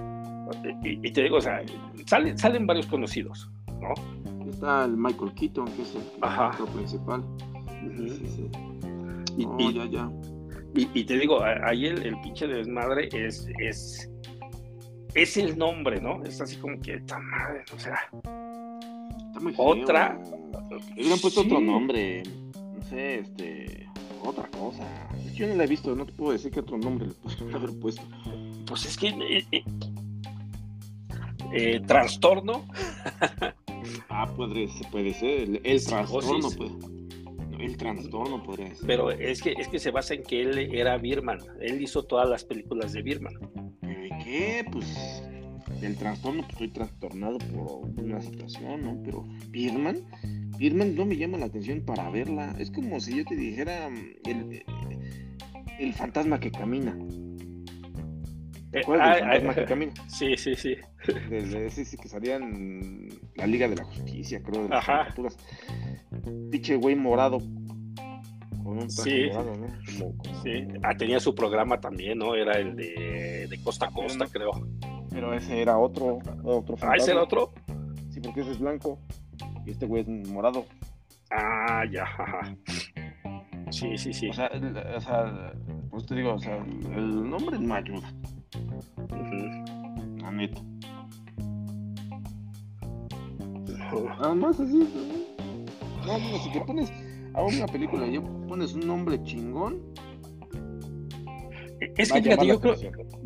Y, 0.84 1.12
te 1.12 1.24
digo, 1.24 1.38
o 1.38 1.42
sea, 1.42 1.62
salen, 2.06 2.38
salen 2.38 2.66
varios 2.66 2.88
conocidos, 2.88 3.50
¿no? 3.80 4.50
Está 4.50 4.86
el 4.86 4.96
Michael 4.98 5.34
Keaton, 5.34 5.66
que 5.66 5.82
es 5.82 5.96
el 5.96 6.68
principal. 6.74 7.24
y, 9.38 9.74
ya, 9.74 9.86
ya. 9.86 10.12
Y, 10.74 11.04
te 11.04 11.18
digo, 11.18 11.44
ahí 11.44 11.88
el, 11.88 12.06
el 12.06 12.20
pinche 12.22 12.48
desmadre 12.48 13.10
es, 13.12 13.48
es, 13.60 14.10
es 15.14 15.38
el 15.38 15.58
nombre, 15.58 16.00
¿no? 16.00 16.24
Es 16.24 16.40
así 16.40 16.56
como 16.58 16.80
que, 16.80 16.96
esta 16.96 17.20
madre, 17.20 17.64
o 17.76 17.80
sea. 17.80 18.00
Está 19.38 19.40
muy 19.40 19.54
Otra. 19.58 20.20
Le 20.96 21.02
hubieran 21.02 21.20
puesto 21.20 21.42
otro 21.42 21.62
nombre. 21.62 22.24
No 22.76 22.84
sé, 22.90 23.20
este. 23.20 23.88
Otra 24.24 24.48
cosa. 24.48 24.84
Yo 25.34 25.48
no 25.48 25.56
la 25.56 25.64
he 25.66 25.68
visto, 25.68 25.96
no 25.96 26.06
te 26.06 26.12
puedo 26.14 26.32
decir 26.32 26.52
qué 26.52 26.60
otro 26.60 26.78
nombre 26.78 27.08
le 27.08 27.14
puedo 27.14 27.56
haber 27.56 27.80
puesto 27.80 28.02
pues 28.66 28.86
es 28.86 28.98
que 28.98 29.08
eh, 29.08 29.46
eh, 29.52 29.64
eh, 31.54 31.80
trastorno. 31.86 32.66
ah, 34.10 34.28
puede, 34.36 34.68
puede 34.92 35.14
ser, 35.14 35.62
el, 35.64 35.86
trastorno, 35.86 36.50
pues. 36.58 36.72
El 37.60 37.78
trastorno 37.78 38.44
podría 38.44 38.76
ser. 38.76 38.86
Pero 38.86 39.12
es 39.12 39.42
que, 39.42 39.54
es 39.58 39.70
que 39.70 39.80
se 39.80 39.92
basa 39.92 40.16
en 40.16 40.24
que 40.24 40.42
él 40.42 40.76
era 40.76 40.98
Birman. 40.98 41.40
Él 41.62 41.82
hizo 41.82 42.04
todas 42.04 42.28
las 42.28 42.44
películas 42.44 42.92
de 42.92 43.02
Birman. 43.02 43.36
¿Y 43.84 44.10
qué? 44.24 44.66
Pues 44.70 45.24
el 45.82 45.96
trastorno, 45.96 46.42
pues 46.42 46.54
estoy 46.54 46.70
trastornado 46.70 47.38
por 47.38 47.90
una 48.04 48.22
situación, 48.22 48.84
¿no? 48.84 49.02
Pero 49.04 49.26
Birman, 49.50 49.98
Birman 50.58 50.96
no 50.96 51.06
me 51.06 51.18
llama 51.18 51.38
la 51.38 51.46
atención 51.46 51.82
para 51.82 52.10
verla. 52.10 52.56
Es 52.60 52.72
como 52.72 53.00
si 53.00 53.18
yo 53.18 53.26
te 53.26 53.36
dijera 53.36 53.90
mm, 53.90 54.30
el, 54.30 54.64
el 55.80 55.94
fantasma 55.94 56.40
que 56.40 56.52
camina. 56.52 56.98
¿Te 58.72 58.80
acuerdas 58.80 59.66
Camino? 59.68 59.94
Sí, 60.08 60.36
sí, 60.38 60.56
sí. 60.56 60.76
Desde 61.30 61.68
ese 61.68 61.86
sí 61.86 61.98
que 61.98 62.08
salían 62.08 63.10
la 63.36 63.48
Liga 63.48 63.68
de 63.68 63.76
la 63.76 63.84
Justicia, 63.86 64.42
creo, 64.44 64.64
de 64.64 64.70
las 64.70 64.86
caricaturas. 64.86 65.38
Pinche 66.52 66.76
güey 66.76 66.96
morado. 66.96 67.40
Con 68.64 68.80
un 68.80 68.90
sí. 68.90 69.30
morado, 69.32 69.56
¿no? 69.56 69.68
Sí. 70.44 70.68
Ah, 70.84 70.96
tenía 70.96 71.20
su 71.20 71.34
programa 71.34 71.80
también, 71.80 72.18
¿no? 72.18 72.36
Era 72.36 72.60
el 72.60 72.76
de, 72.76 73.48
de 73.50 73.62
Costa 73.64 73.88
a 73.88 73.92
Costa, 73.92 74.26
creo. 74.30 74.52
Pero 75.18 75.34
ese 75.34 75.64
era 75.64 75.80
otro, 75.80 76.20
otro 76.44 76.78
fantasma. 76.78 76.94
¿Ah, 76.94 76.98
ese 76.98 77.12
era 77.12 77.24
otro? 77.24 77.52
Sí, 78.12 78.20
porque 78.22 78.42
ese 78.42 78.52
es 78.52 78.60
blanco. 78.60 79.00
Y 79.66 79.72
este 79.72 79.88
güey 79.88 80.04
es 80.04 80.30
morado. 80.30 80.64
Ah, 81.32 81.84
ya. 81.92 82.06
Sí, 83.72 83.98
sí, 83.98 84.14
sí. 84.14 84.30
O 84.30 84.34
sea, 84.34 84.52
o 84.96 85.02
sea, 85.02 85.54
pues 85.90 86.06
te 86.06 86.14
digo, 86.14 86.36
o 86.36 86.40
sea, 86.40 86.58
el 86.58 87.28
nombre 87.28 87.58
no 87.58 87.74
ayuda. 87.74 88.14
La 90.22 90.32
neta. 90.32 90.62
Nada 94.20 94.36
más 94.36 94.60
así. 94.60 94.88
No, 96.06 96.20
no, 96.20 96.38
si 96.38 96.52
te 96.52 96.62
pones 96.62 96.94
a 97.34 97.42
una 97.42 97.66
película 97.66 98.06
y 98.06 98.20
pones 98.20 98.76
un 98.76 98.86
nombre 98.86 99.20
chingón. 99.24 99.82
Es 101.98 102.12
que 102.12 102.22
fíjate, 102.22 102.46
yo 102.46 102.62
creo, 102.62 102.76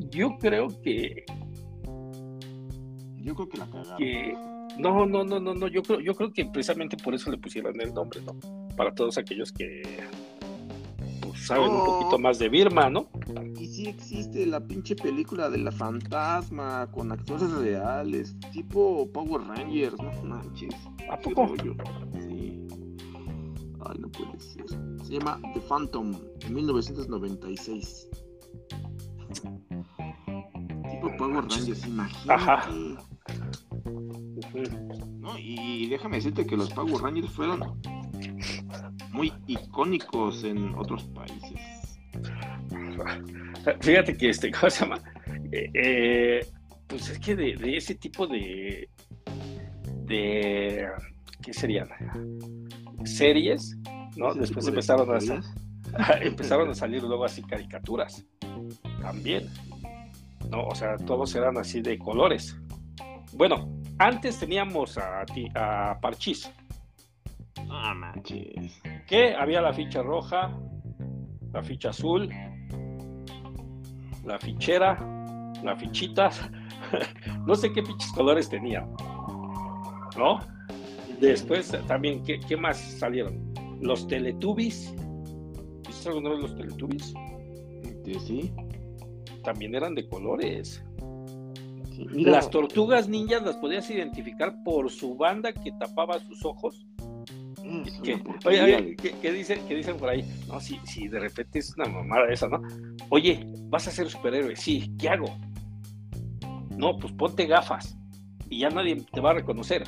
yo 0.09 0.37
creo 0.39 0.67
que. 0.81 1.25
Yo 3.21 3.35
creo 3.35 3.49
que 3.49 3.57
la 3.57 3.65
cagaron. 3.69 3.97
Que... 3.97 4.33
No, 4.77 5.05
no, 5.05 5.23
no, 5.23 5.39
no, 5.39 5.53
no. 5.53 5.67
Yo 5.67 5.83
creo, 5.83 5.99
yo 5.99 6.15
creo 6.15 6.31
que 6.31 6.45
precisamente 6.45 6.97
por 6.97 7.13
eso 7.13 7.29
le 7.29 7.37
pusieron 7.37 7.79
el 7.81 7.93
nombre, 7.93 8.21
¿no? 8.21 8.37
Para 8.75 8.93
todos 8.93 9.17
aquellos 9.17 9.51
que 9.51 9.81
saben 11.41 11.71
un 11.71 11.85
poquito 11.85 12.19
más 12.19 12.39
de 12.39 12.49
Birma, 12.49 12.89
¿no? 12.89 13.07
Y 13.59 13.67
sí 13.67 13.87
existe 13.87 14.45
la 14.45 14.59
pinche 14.59 14.95
película 14.95 15.49
de 15.49 15.57
la 15.57 15.71
fantasma 15.71 16.87
con 16.91 17.11
actores 17.11 17.51
reales, 17.51 18.35
tipo 18.51 19.09
Power 19.11 19.41
Rangers, 19.41 19.95
no 19.97 20.11
manches. 20.23 20.75
¿A 21.09 21.17
poco? 21.17 21.53
Sí. 22.27 22.67
Ay, 23.85 23.99
no 23.99 24.09
puede 24.09 24.39
ser. 24.39 24.65
Se 25.03 25.13
llama 25.13 25.39
The 25.53 25.61
Phantom, 25.61 26.13
en 26.41 26.53
1996. 26.53 28.09
Tipo 30.91 31.17
Power 31.17 31.43
Rangers, 31.45 31.87
imagínate. 31.87 32.31
Ajá. 32.33 32.69
No, 35.19 35.37
y 35.37 35.87
déjame 35.87 36.17
decirte 36.17 36.45
que 36.45 36.57
los 36.57 36.71
Power 36.71 37.01
Rangers 37.01 37.29
fueron 37.29 37.79
muy 39.11 39.33
icónicos 39.47 40.43
en 40.43 40.73
otros 40.75 41.03
países. 41.05 41.99
Fíjate 43.81 44.15
que 44.17 44.29
este, 44.29 44.51
¿cómo 44.51 44.69
se 44.69 44.85
llama? 44.85 45.01
Eh, 45.51 45.69
eh, 45.73 46.45
pues 46.87 47.09
es 47.09 47.19
que 47.19 47.35
de, 47.35 47.77
ese 47.77 47.95
tipo 47.95 48.27
de, 48.27 48.89
de, 50.05 50.87
¿qué 51.41 51.53
serían? 51.53 51.89
Series, 53.05 53.77
¿no? 54.17 54.33
Después 54.33 54.67
empezaron 54.67 55.09
a, 55.09 55.19
empezaron 56.21 56.69
a 56.69 56.73
salir 56.73 57.03
luego 57.03 57.25
así 57.25 57.41
caricaturas, 57.43 58.25
también, 59.01 59.47
¿no? 60.49 60.67
O 60.67 60.75
sea, 60.75 60.97
todos 60.97 61.33
eran 61.35 61.57
así 61.57 61.81
de 61.81 61.97
colores. 61.97 62.57
Bueno, 63.33 63.69
antes 63.99 64.39
teníamos 64.39 64.97
a, 64.97 65.25
a 65.55 65.99
Parchís, 65.99 66.51
Ah, 67.69 67.93
manches. 67.93 68.81
Que 69.07 69.33
había 69.33 69.61
la 69.61 69.73
ficha 69.73 70.01
roja, 70.03 70.51
la 71.53 71.63
ficha 71.63 71.89
azul, 71.89 72.29
la 74.25 74.37
fichera, 74.39 74.97
la 75.63 75.75
fichita. 75.75 76.29
no 77.45 77.55
sé 77.55 77.71
qué 77.71 77.81
pinches 77.81 78.11
colores 78.11 78.49
tenía. 78.49 78.85
¿No? 80.17 80.39
Después 81.19 81.71
también, 81.87 82.23
¿qué, 82.23 82.57
más 82.57 82.77
salieron? 82.77 83.53
Los 83.79 84.07
Teletubbies. 84.07 84.93
¿Viste 85.87 86.09
alguna 86.09 86.31
vez 86.31 86.39
los 86.41 86.55
Teletubbies? 86.55 87.13
Sí. 88.25 88.51
También 89.43 89.75
eran 89.75 89.95
de 89.95 90.07
colores. 90.07 90.83
Las 92.09 92.49
tortugas 92.49 93.07
ninjas 93.07 93.43
las 93.43 93.57
podías 93.57 93.89
identificar 93.89 94.55
por 94.63 94.89
su 94.89 95.15
banda 95.15 95.53
que 95.53 95.71
tapaba 95.73 96.19
sus 96.19 96.43
ojos 96.45 96.85
¿Qué, 98.03 98.21
oye, 98.45 98.95
¿qué, 98.95 99.31
dicen, 99.31 99.59
¿qué, 99.67 99.75
dicen, 99.75 99.97
por 99.97 100.09
ahí? 100.09 100.25
No, 100.47 100.59
si, 100.59 100.79
si 100.83 101.07
de 101.07 101.19
repente 101.19 101.59
es 101.59 101.75
una 101.77 101.85
mamada 101.85 102.27
esa, 102.31 102.47
¿no? 102.47 102.61
Oye, 103.09 103.45
vas 103.69 103.87
a 103.87 103.91
ser 103.91 104.09
superhéroe, 104.09 104.55
sí, 104.55 104.91
¿qué 104.97 105.09
hago? 105.09 105.37
No, 106.75 106.97
pues 106.97 107.13
ponte 107.13 107.45
gafas 107.45 107.97
y 108.49 108.59
ya 108.59 108.69
nadie 108.69 108.97
te 109.11 109.21
va 109.21 109.31
a 109.31 109.35
reconocer, 109.35 109.83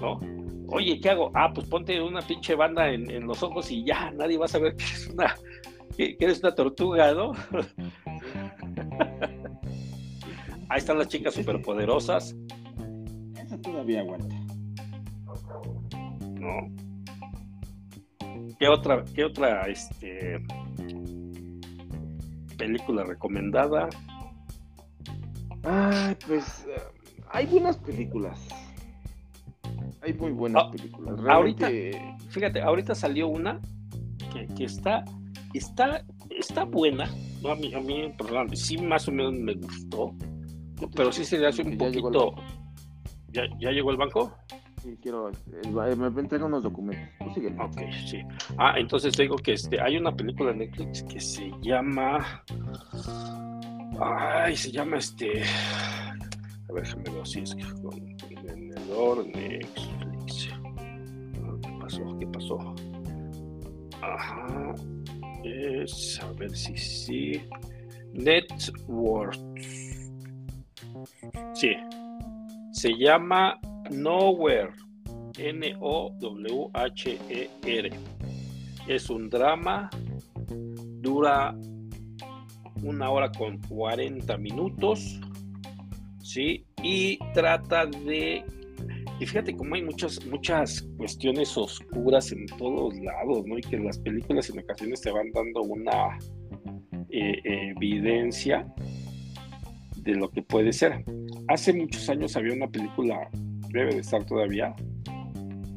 ¿no? 0.00 0.20
Oye, 0.68 1.00
¿qué 1.00 1.10
hago? 1.10 1.30
Ah, 1.34 1.52
pues 1.52 1.66
ponte 1.66 2.00
una 2.00 2.22
pinche 2.22 2.54
banda 2.54 2.88
en, 2.90 3.26
los 3.26 3.42
ojos 3.42 3.70
y 3.70 3.84
ya 3.84 4.10
nadie 4.12 4.38
va 4.38 4.46
a 4.46 4.48
saber 4.48 4.76
que 4.76 4.84
es 4.84 5.08
una, 5.08 5.34
que, 5.96 6.16
eres 6.18 6.40
una 6.40 6.54
tortuga, 6.54 7.12
¿no? 7.12 7.32
Ahí 10.74 10.78
están 10.78 10.98
las 10.98 11.06
chicas 11.06 11.34
superpoderosas. 11.34 12.34
Esa 13.40 13.62
todavía 13.62 14.00
aguanta. 14.00 14.34
¿Qué 18.58 18.68
otra, 18.68 19.04
qué 19.14 19.24
otra 19.24 19.68
este, 19.68 20.44
película 22.58 23.04
recomendada? 23.04 23.88
Ay, 25.62 26.16
pues 26.26 26.66
eh, 26.68 26.82
hay 27.30 27.46
buenas 27.46 27.76
películas. 27.76 28.40
Hay 30.02 30.12
muy 30.14 30.32
buenas 30.32 30.64
ah, 30.66 30.70
películas. 30.72 31.20
Ahorita, 31.28 31.70
fíjate, 32.30 32.60
ahorita 32.60 32.96
salió 32.96 33.28
una 33.28 33.60
que, 34.56 34.64
está, 34.64 35.04
está, 35.52 36.04
está 36.30 36.64
buena. 36.64 37.04
A 37.48 37.54
mí, 37.54 37.72
a 37.72 37.78
mí, 37.78 38.12
sí 38.56 38.76
más 38.76 39.06
o 39.06 39.12
menos 39.12 39.34
me 39.34 39.54
gustó. 39.54 40.12
Pero 40.94 41.12
sí 41.12 41.24
se 41.24 41.38
le 41.38 41.46
hace 41.46 41.62
un 41.62 41.76
poquito. 41.76 42.34
¿Ya, 43.32 43.42
¿Ya 43.58 43.70
llegó 43.70 43.90
el 43.90 43.96
banco? 43.96 44.36
Sí, 44.84 44.98
quiero. 45.00 45.30
me 45.96 46.20
entrega 46.20 46.44
unos 46.44 46.62
documentos. 46.62 47.08
Ok, 47.58 47.80
sí. 48.06 48.20
Ah, 48.58 48.74
entonces 48.76 49.16
digo 49.16 49.36
que 49.36 49.54
este, 49.54 49.80
hay 49.80 49.96
una 49.96 50.14
película 50.14 50.52
de 50.52 50.58
Netflix 50.58 51.02
que 51.04 51.18
se 51.20 51.50
llama. 51.62 52.44
Ay, 53.98 54.54
se 54.54 54.70
llama 54.70 54.98
este. 54.98 55.42
A 56.68 56.72
ver, 56.72 56.84
déjame 56.84 57.10
ver 57.10 57.26
si 57.26 57.40
es 57.40 57.54
que 57.54 57.64
con 57.80 57.94
el 57.96 58.68
Netflix. 59.32 60.50
Ah, 60.52 61.56
¿Qué 61.62 61.78
pasó? 61.80 62.18
¿Qué 62.18 62.26
pasó? 62.26 62.74
Ajá. 64.02 64.74
Es. 65.44 66.20
A 66.22 66.30
ver 66.32 66.54
si 66.54 66.76
sí. 66.76 67.42
Network. 68.12 69.38
Sí. 71.54 71.76
Se 72.72 72.96
llama 72.96 73.58
Nowhere, 73.90 74.70
N-O-W-H-E-R. 75.38 75.90
Es 78.88 79.10
un 79.10 79.28
drama, 79.30 79.88
dura 81.00 81.54
una 82.82 83.10
hora 83.10 83.30
con 83.32 83.58
40 83.62 84.36
minutos, 84.38 85.20
¿sí? 86.22 86.64
Y 86.82 87.18
trata 87.32 87.86
de... 87.86 88.44
Y 89.20 89.26
fíjate 89.26 89.56
cómo 89.56 89.76
hay 89.76 89.82
muchas, 89.82 90.24
muchas 90.26 90.82
cuestiones 90.96 91.56
oscuras 91.56 92.32
en 92.32 92.46
todos 92.58 92.94
lados, 92.96 93.46
¿no? 93.46 93.56
Y 93.56 93.62
que 93.62 93.78
las 93.78 93.98
películas 93.98 94.50
en 94.50 94.58
ocasiones 94.58 95.00
te 95.00 95.10
van 95.12 95.30
dando 95.30 95.62
una 95.62 96.18
eh, 97.10 97.40
evidencia 97.44 98.66
de 100.04 100.14
lo 100.14 100.30
que 100.30 100.42
puede 100.42 100.72
ser. 100.72 101.04
Hace 101.48 101.72
muchos 101.72 102.08
años 102.08 102.36
había 102.36 102.54
una 102.54 102.68
película 102.68 103.28
debe 103.74 103.94
de 103.94 104.00
estar 104.00 104.24
todavía, 104.24 104.74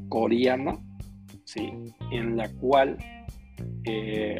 coreana, 0.07 0.77
¿sí? 1.45 1.73
en 2.11 2.37
la 2.37 2.47
cual 2.53 2.95
eh, 3.85 4.39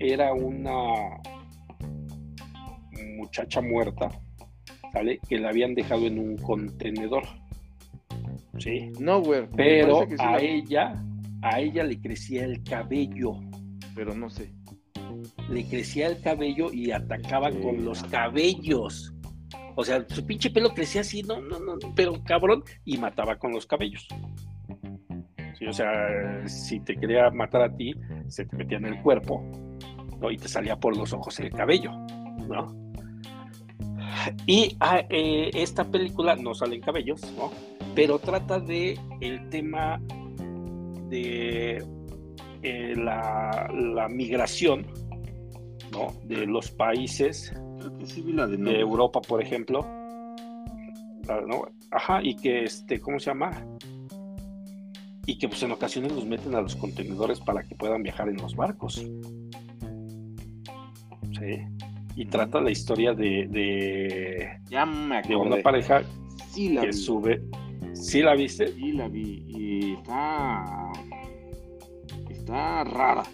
era 0.00 0.34
una 0.34 1.20
muchacha 3.16 3.60
muerta, 3.60 4.08
¿sale? 4.92 5.20
Que 5.28 5.38
la 5.38 5.50
habían 5.50 5.74
dejado 5.74 6.06
en 6.06 6.18
un 6.18 6.36
contenedor. 6.36 7.22
¿Sí? 8.58 8.90
No, 8.98 9.20
güey. 9.20 9.46
Pero 9.54 10.06
a 10.18 10.38
ella, 10.38 11.00
a 11.42 11.60
ella 11.60 11.84
le 11.84 12.00
crecía 12.00 12.44
el 12.44 12.62
cabello. 12.64 13.34
Pero 13.94 14.14
no 14.14 14.28
sé. 14.30 14.50
Le 15.48 15.64
crecía 15.64 16.08
el 16.08 16.20
cabello 16.20 16.72
y 16.72 16.90
atacaba 16.90 17.50
con 17.50 17.84
los 17.84 18.02
cabellos. 18.04 19.14
O 19.76 19.84
sea, 19.84 20.04
su 20.08 20.26
pinche 20.26 20.50
pelo 20.50 20.70
crecía 20.70 21.02
así, 21.02 21.22
no, 21.22 21.40
no, 21.40 21.60
no, 21.60 21.74
pero 21.94 22.14
cabrón, 22.24 22.64
y 22.84 22.96
mataba 22.96 23.38
con 23.38 23.52
los 23.52 23.66
cabellos. 23.66 24.08
O 25.68 25.72
sea, 25.72 26.46
si 26.48 26.80
te 26.80 26.96
quería 26.96 27.30
matar 27.30 27.62
a 27.62 27.76
ti, 27.76 27.94
se 28.28 28.46
te 28.46 28.56
metía 28.56 28.78
en 28.78 28.86
el 28.86 29.02
cuerpo. 29.02 29.42
Y 30.30 30.38
te 30.38 30.48
salía 30.48 30.76
por 30.76 30.96
los 30.96 31.12
ojos 31.12 31.38
el 31.40 31.50
cabello, 31.50 31.92
¿no? 32.48 32.74
Y 34.46 34.76
ah, 34.80 35.02
eh, 35.10 35.50
esta 35.52 35.84
película 35.84 36.34
no 36.36 36.54
salen 36.54 36.80
cabellos, 36.80 37.20
¿no? 37.36 37.50
Pero 37.94 38.18
trata 38.18 38.58
de 38.58 38.98
el 39.20 39.48
tema 39.50 40.00
de 41.10 41.84
eh, 42.62 42.94
la, 42.96 43.70
la 43.72 44.08
migración, 44.08 44.86
¿no? 45.92 46.14
De 46.24 46.46
los 46.46 46.70
países 46.70 47.52
de, 47.90 48.80
Europa, 48.80 49.20
por 49.20 49.42
ejemplo. 49.42 49.86
Ajá, 51.90 52.20
y 52.22 52.36
que 52.36 52.64
este, 52.64 53.00
¿cómo 53.00 53.18
se 53.18 53.26
llama? 53.26 53.50
Y 55.26 55.38
que 55.38 55.48
pues 55.48 55.62
en 55.62 55.72
ocasiones 55.72 56.12
los 56.12 56.24
meten 56.24 56.54
a 56.54 56.60
los 56.60 56.76
contenedores 56.76 57.40
para 57.40 57.62
que 57.62 57.74
puedan 57.74 58.02
viajar 58.02 58.28
en 58.28 58.36
los 58.36 58.54
barcos. 58.54 58.94
Sí. 61.32 61.62
Y 62.14 62.26
trata 62.26 62.60
la 62.60 62.70
historia 62.70 63.12
de, 63.12 63.46
de, 63.50 64.48
de 65.28 65.36
una 65.36 65.62
pareja 65.62 66.02
que 66.54 66.92
sube. 66.92 67.42
¿Sí 67.92 68.22
la 68.22 68.34
viste? 68.34 68.68
Sí 68.68 68.92
la 68.92 69.08
vi. 69.08 69.44
Y 69.48 69.94
está. 69.94 70.92
Está 72.30 72.84
rara. 72.84 73.24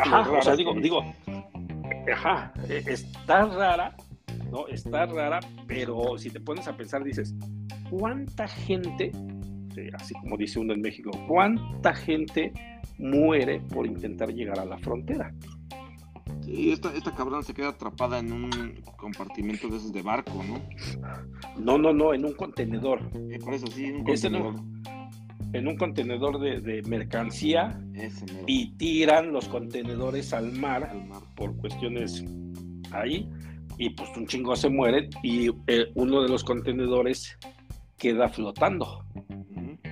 Ajá, 0.00 0.30
o 0.30 0.42
sea, 0.42 0.56
digo, 0.56 0.74
digo, 0.74 1.02
ajá, 2.12 2.52
e, 2.68 2.82
está 2.86 3.46
rara, 3.46 3.96
¿no? 4.50 4.66
Está 4.68 5.06
rara, 5.06 5.40
pero 5.66 6.18
si 6.18 6.30
te 6.30 6.40
pones 6.40 6.68
a 6.68 6.76
pensar, 6.76 7.04
dices, 7.04 7.34
¿cuánta 7.90 8.48
gente 8.48 9.12
eh, 9.78 9.90
así 9.94 10.14
como 10.14 10.36
dice 10.36 10.58
uno 10.58 10.74
en 10.74 10.80
México, 10.80 11.10
¿cuánta 11.28 11.94
gente 11.94 12.52
muere 12.98 13.60
por 13.60 13.86
intentar 13.86 14.32
llegar 14.32 14.58
a 14.58 14.64
la 14.64 14.78
frontera? 14.78 15.32
Sí, 16.42 16.72
esta, 16.72 16.92
esta 16.94 17.14
cabrón 17.14 17.44
se 17.44 17.54
queda 17.54 17.68
atrapada 17.68 18.18
en 18.18 18.32
un 18.32 18.50
compartimento 18.96 19.68
de 19.68 19.76
esos 19.76 19.92
de 19.92 20.02
barco, 20.02 20.42
¿no? 20.42 20.60
No, 21.58 21.78
no, 21.78 21.92
no, 21.92 22.14
en 22.14 22.24
un 22.24 22.32
contenedor. 22.32 23.00
Eh, 23.30 23.38
por 23.38 23.54
eso 23.54 23.66
sí, 23.68 23.86
en 23.86 23.96
un 23.96 24.04
contenedor. 24.04 24.54
en 24.54 24.60
un 24.60 24.97
contenedor 25.76 26.40
de, 26.40 26.60
de 26.60 26.82
mercancía 26.82 27.80
y 28.46 28.72
tiran 28.76 29.32
los 29.32 29.48
contenedores 29.48 30.32
al 30.32 30.52
mar 30.52 30.84
al 30.84 31.06
mar. 31.06 31.22
por 31.36 31.56
cuestiones 31.56 32.24
ahí 32.92 33.28
y 33.78 33.90
pues 33.90 34.10
un 34.16 34.26
chingo 34.26 34.56
se 34.56 34.68
mueren 34.68 35.08
y 35.22 35.48
eh, 35.66 35.86
uno 35.94 36.22
de 36.22 36.28
los 36.28 36.44
contenedores 36.44 37.38
queda 37.96 38.28
flotando 38.28 39.04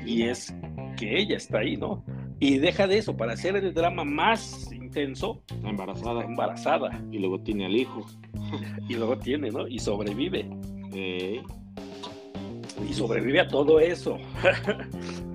y 0.05 0.23
es 0.23 0.55
que 0.97 1.19
ella 1.19 1.37
está 1.37 1.59
ahí, 1.59 1.77
¿no? 1.77 2.05
Y 2.39 2.59
deja 2.59 2.87
de 2.87 2.99
eso, 2.99 3.17
para 3.17 3.33
hacer 3.33 3.57
el 3.57 3.73
drama 3.75 4.05
más 4.05 4.71
intenso, 4.73 5.43
Está 5.47 5.55
está 5.57 5.69
embarazada. 5.71 6.25
embarazada 6.25 7.05
Y 7.11 7.19
luego 7.19 7.41
tiene 7.41 7.67
al 7.67 7.77
hijo. 7.77 8.07
y 8.89 8.95
luego 8.95 9.19
tiene, 9.19 9.51
¿no? 9.51 9.67
Y 9.67 9.79
sobrevive. 9.79 10.49
Eh, 10.95 11.43
y 12.89 12.93
sobrevive 12.93 13.41
a 13.41 13.49
todo 13.49 13.81
eso. 13.81 14.19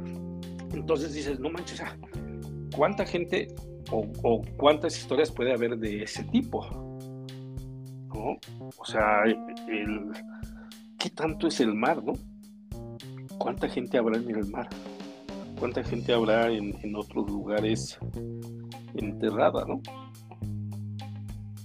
Entonces 0.73 1.13
dices, 1.13 1.39
no 1.39 1.49
manches, 1.49 1.81
¿cuánta 2.75 3.05
gente 3.05 3.53
o, 3.91 4.05
o 4.23 4.41
cuántas 4.57 4.97
historias 4.97 5.31
puede 5.31 5.53
haber 5.53 5.77
de 5.77 6.03
ese 6.03 6.23
tipo? 6.25 6.65
¿No? 8.13 8.37
O 8.77 8.85
sea, 8.85 9.23
el, 9.25 10.11
¿qué 10.97 11.09
tanto 11.09 11.47
es 11.47 11.59
el 11.59 11.73
mar, 11.73 12.03
no? 12.03 12.13
¿Cuánta 13.37 13.67
gente 13.67 13.97
habrá 13.97 14.17
en 14.17 14.29
el 14.29 14.45
mar? 14.49 14.69
¿Cuánta 15.59 15.83
gente 15.83 16.13
habrá 16.13 16.51
en, 16.51 16.75
en 16.83 16.95
otros 16.95 17.29
lugares 17.29 17.97
enterrada, 18.95 19.65
no? 19.65 19.81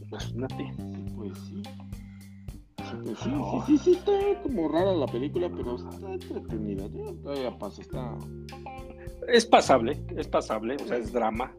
Imagínate. 0.06 0.72
pues 1.16 1.38
sí. 1.38 1.62
Pues 3.02 3.18
sí, 3.18 3.30
sí, 3.30 3.60
sí, 3.66 3.78
sí, 3.78 3.92
está 3.92 4.12
como 4.42 4.68
rara 4.68 4.92
la 4.92 5.06
película, 5.06 5.50
pero 5.50 5.76
está 5.76 6.12
entretenida. 6.12 6.88
Todavía 7.22 7.58
pasa, 7.58 7.82
está. 7.82 8.16
Es 9.28 9.44
pasable, 9.46 10.00
es 10.16 10.28
pasable, 10.28 10.76
o 10.82 10.86
sea, 10.86 10.96
es 10.98 11.12
drama. 11.12 11.52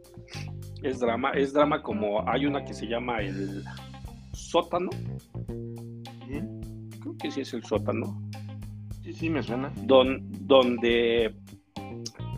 Es 0.83 0.99
drama, 0.99 1.31
es 1.31 1.53
drama 1.53 1.81
como 1.81 2.27
hay 2.29 2.45
una 2.45 2.63
que 2.63 2.73
se 2.73 2.85
llama 2.87 3.19
el 3.21 3.63
sótano, 4.33 4.89
creo 7.01 7.17
que 7.19 7.31
sí 7.31 7.41
es 7.41 7.53
el 7.53 7.63
sótano, 7.63 8.21
Sí, 9.03 9.13
sí, 9.13 9.29
me 9.29 9.41
suena. 9.41 9.71
don- 9.83 10.27
donde 10.47 11.33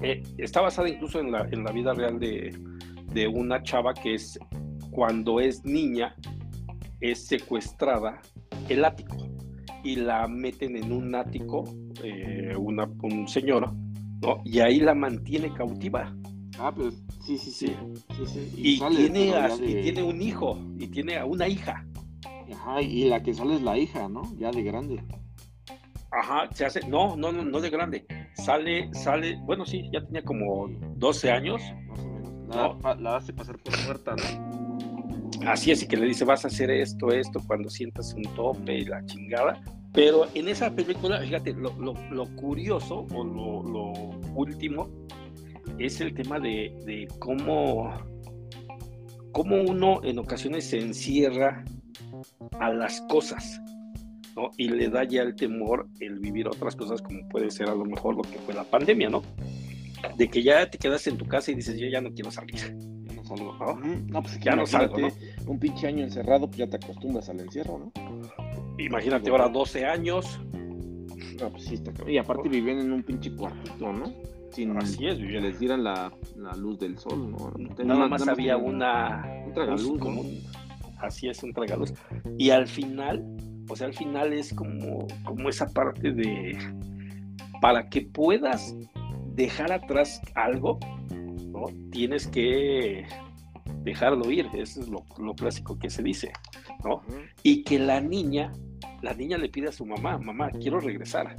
eh, 0.01 0.23
está 0.37 0.61
basada 0.61 0.87
incluso 0.87 1.19
en 1.19 1.31
la, 1.31 1.47
en 1.51 1.63
la 1.63 1.71
vida 1.71 1.93
real 1.93 2.19
de, 2.19 2.55
de 3.13 3.27
una 3.27 3.61
chava 3.63 3.93
que 3.93 4.13
es 4.15 4.39
cuando 4.91 5.39
es 5.39 5.65
niña, 5.65 6.15
es 7.01 7.25
secuestrada 7.27 8.21
el 8.69 8.85
ático 8.85 9.17
y 9.83 9.95
la 9.97 10.27
meten 10.27 10.75
en 10.77 10.91
un 10.91 11.13
ático, 11.15 11.63
eh, 12.03 12.53
una- 12.57 12.89
un 13.01 13.27
señor, 13.27 13.71
¿no? 14.21 14.41
Y 14.45 14.59
ahí 14.59 14.79
la 14.79 14.93
mantiene 14.93 15.53
cautiva. 15.53 16.13
Ah, 16.57 16.73
pero 16.75 16.91
sí, 17.25 17.37
sí, 17.37 17.51
sí. 17.51 17.67
sí, 18.17 18.25
sí. 18.25 18.51
Y, 18.57 18.79
tiene, 18.79 19.33
a- 19.33 19.55
y 19.55 19.81
tiene 19.81 20.03
un 20.03 20.21
hijo, 20.21 20.57
y 20.77 20.87
tiene 20.87 21.17
a 21.17 21.25
una 21.25 21.47
hija. 21.47 21.85
Ajá, 22.53 22.81
y 22.81 23.05
la 23.05 23.21
que 23.21 23.33
sale 23.33 23.55
es 23.55 23.61
la 23.61 23.77
hija, 23.77 24.09
¿no? 24.09 24.23
Ya 24.37 24.51
de 24.51 24.63
grande. 24.63 25.03
Ajá, 26.11 26.49
se 26.53 26.65
hace, 26.65 26.85
no, 26.87 27.15
no, 27.15 27.31
no, 27.31 27.43
no 27.45 27.61
de 27.61 27.69
grande. 27.69 28.05
Sale, 28.33 28.89
sale, 28.93 29.37
bueno, 29.45 29.65
sí, 29.65 29.83
ya 29.93 30.03
tenía 30.03 30.23
como 30.23 30.67
12 30.95 31.31
años. 31.31 31.61
Más 31.87 31.99
o 31.99 32.09
menos. 32.09 32.33
La, 32.55 32.67
No. 32.69 32.79
pa- 32.79 32.95
la 32.95 33.17
hace 33.17 33.31
pasar 33.33 33.57
por 33.59 33.73
muerta, 33.85 34.15
¿no? 34.15 35.47
Así 35.47 35.71
es, 35.71 35.83
y 35.83 35.87
que 35.87 35.95
le 35.95 36.07
dice, 36.07 36.25
vas 36.25 36.43
a 36.43 36.47
hacer 36.47 36.69
esto, 36.71 37.11
esto, 37.11 37.39
cuando 37.45 37.69
sientas 37.69 38.13
un 38.13 38.23
tope 38.35 38.79
y 38.79 38.85
la 38.85 39.05
chingada. 39.05 39.61
Pero 39.93 40.27
en 40.35 40.47
esa 40.47 40.71
película, 40.75 41.19
fíjate, 41.19 41.53
lo, 41.53 41.73
lo- 41.79 41.95
lo 42.11 42.25
curioso 42.35 43.07
o 43.13 43.23
lo, 43.23 43.63
lo 43.63 43.91
último 44.35 44.87
es 45.79 45.99
el 46.01 46.13
tema 46.13 46.39
de, 46.39 46.73
de 46.85 47.07
cómo, 47.19 47.91
cómo 49.31 49.55
uno 49.61 50.01
en 50.03 50.19
ocasiones 50.19 50.65
se 50.65 50.79
encierra 50.79 51.63
a 52.59 52.71
las 52.71 53.01
cosas, 53.09 53.61
¿no? 54.35 54.51
Y 54.57 54.69
le 54.69 54.89
da 54.89 55.03
ya 55.05 55.21
el 55.23 55.35
temor 55.35 55.87
el 55.99 56.19
vivir 56.19 56.47
otras 56.47 56.75
cosas 56.75 57.01
como 57.01 57.27
puede 57.29 57.49
ser 57.49 57.69
a 57.69 57.75
lo 57.75 57.85
mejor 57.85 58.15
lo 58.15 58.21
que 58.21 58.37
fue 58.39 58.53
la 58.53 58.63
pandemia, 58.63 59.09
¿no? 59.09 59.23
De 60.17 60.29
que 60.29 60.43
ya 60.43 60.69
te 60.69 60.77
quedas 60.77 61.05
en 61.07 61.17
tu 61.17 61.25
casa 61.25 61.51
y 61.51 61.55
dices, 61.55 61.77
yo 61.79 61.87
ya 61.87 61.99
no 62.01 62.13
quiero 62.13 62.31
salir. 62.31 62.75
No. 62.75 63.23
¿No? 63.75 63.75
No, 64.07 64.21
pues 64.23 64.39
Ya 64.39 64.55
no 64.55 64.65
salgo, 64.65 64.97
imagínate, 64.99 65.41
Un 65.45 65.59
pinche 65.59 65.87
año 65.87 66.03
encerrado, 66.03 66.47
pues 66.47 66.57
ya 66.57 66.67
te 66.67 66.77
acostumbras 66.77 67.29
al 67.29 67.39
encierro, 67.41 67.77
¿no? 67.79 67.91
Imagínate 68.79 69.29
ahora 69.29 69.49
12 69.49 69.85
años, 69.85 70.39
No, 71.39 71.49
pues 71.49 71.65
sí, 71.65 71.75
está 71.75 71.91
cabrón. 71.91 72.11
Y 72.11 72.17
aparte 72.17 72.49
vivían 72.49 72.79
en 72.79 72.91
un 72.91 73.03
pinche 73.03 73.33
cuartito, 73.35 73.93
¿no? 73.93 74.13
Sin 74.51 74.75
así 74.77 75.07
es, 75.07 75.15
que 75.15 75.23
vivían. 75.23 75.43
les 75.43 75.59
dieran 75.59 75.83
la, 75.83 76.11
la 76.35 76.55
luz 76.55 76.79
del 76.79 76.97
sol, 76.97 77.31
¿no? 77.31 77.51
Tenía 77.75 77.93
Nada 77.93 78.07
más 78.07 78.27
había 78.27 78.57
una. 78.57 79.23
Un 79.45 79.53
tragaluz, 79.53 80.01
así 80.97 81.29
es, 81.29 81.43
un 81.43 81.53
tragaluz. 81.53 81.93
Y 82.37 82.49
al 82.49 82.67
final, 82.67 83.23
o 83.69 83.75
sea, 83.75 83.87
al 83.87 83.93
final 83.93 84.33
es 84.33 84.53
como, 84.53 85.07
como 85.23 85.49
esa 85.49 85.67
parte 85.67 86.11
de. 86.11 86.57
Para 87.61 87.89
que 87.89 88.01
puedas 88.01 88.75
dejar 89.33 89.71
atrás 89.71 90.21
algo, 90.35 90.79
¿no? 91.47 91.65
Tienes 91.91 92.27
que 92.27 93.05
dejarlo 93.83 94.29
ir. 94.31 94.47
Eso 94.53 94.81
es 94.81 94.89
lo, 94.89 95.05
lo 95.17 95.33
clásico 95.33 95.77
que 95.77 95.89
se 95.89 96.03
dice, 96.03 96.31
¿no? 96.83 97.01
Y 97.43 97.63
que 97.63 97.79
la 97.79 98.01
niña, 98.01 98.51
la 99.01 99.13
niña 99.13 99.37
le 99.37 99.49
pide 99.49 99.69
a 99.69 99.71
su 99.71 99.85
mamá, 99.85 100.17
mamá, 100.17 100.49
quiero 100.51 100.79
regresar. 100.79 101.35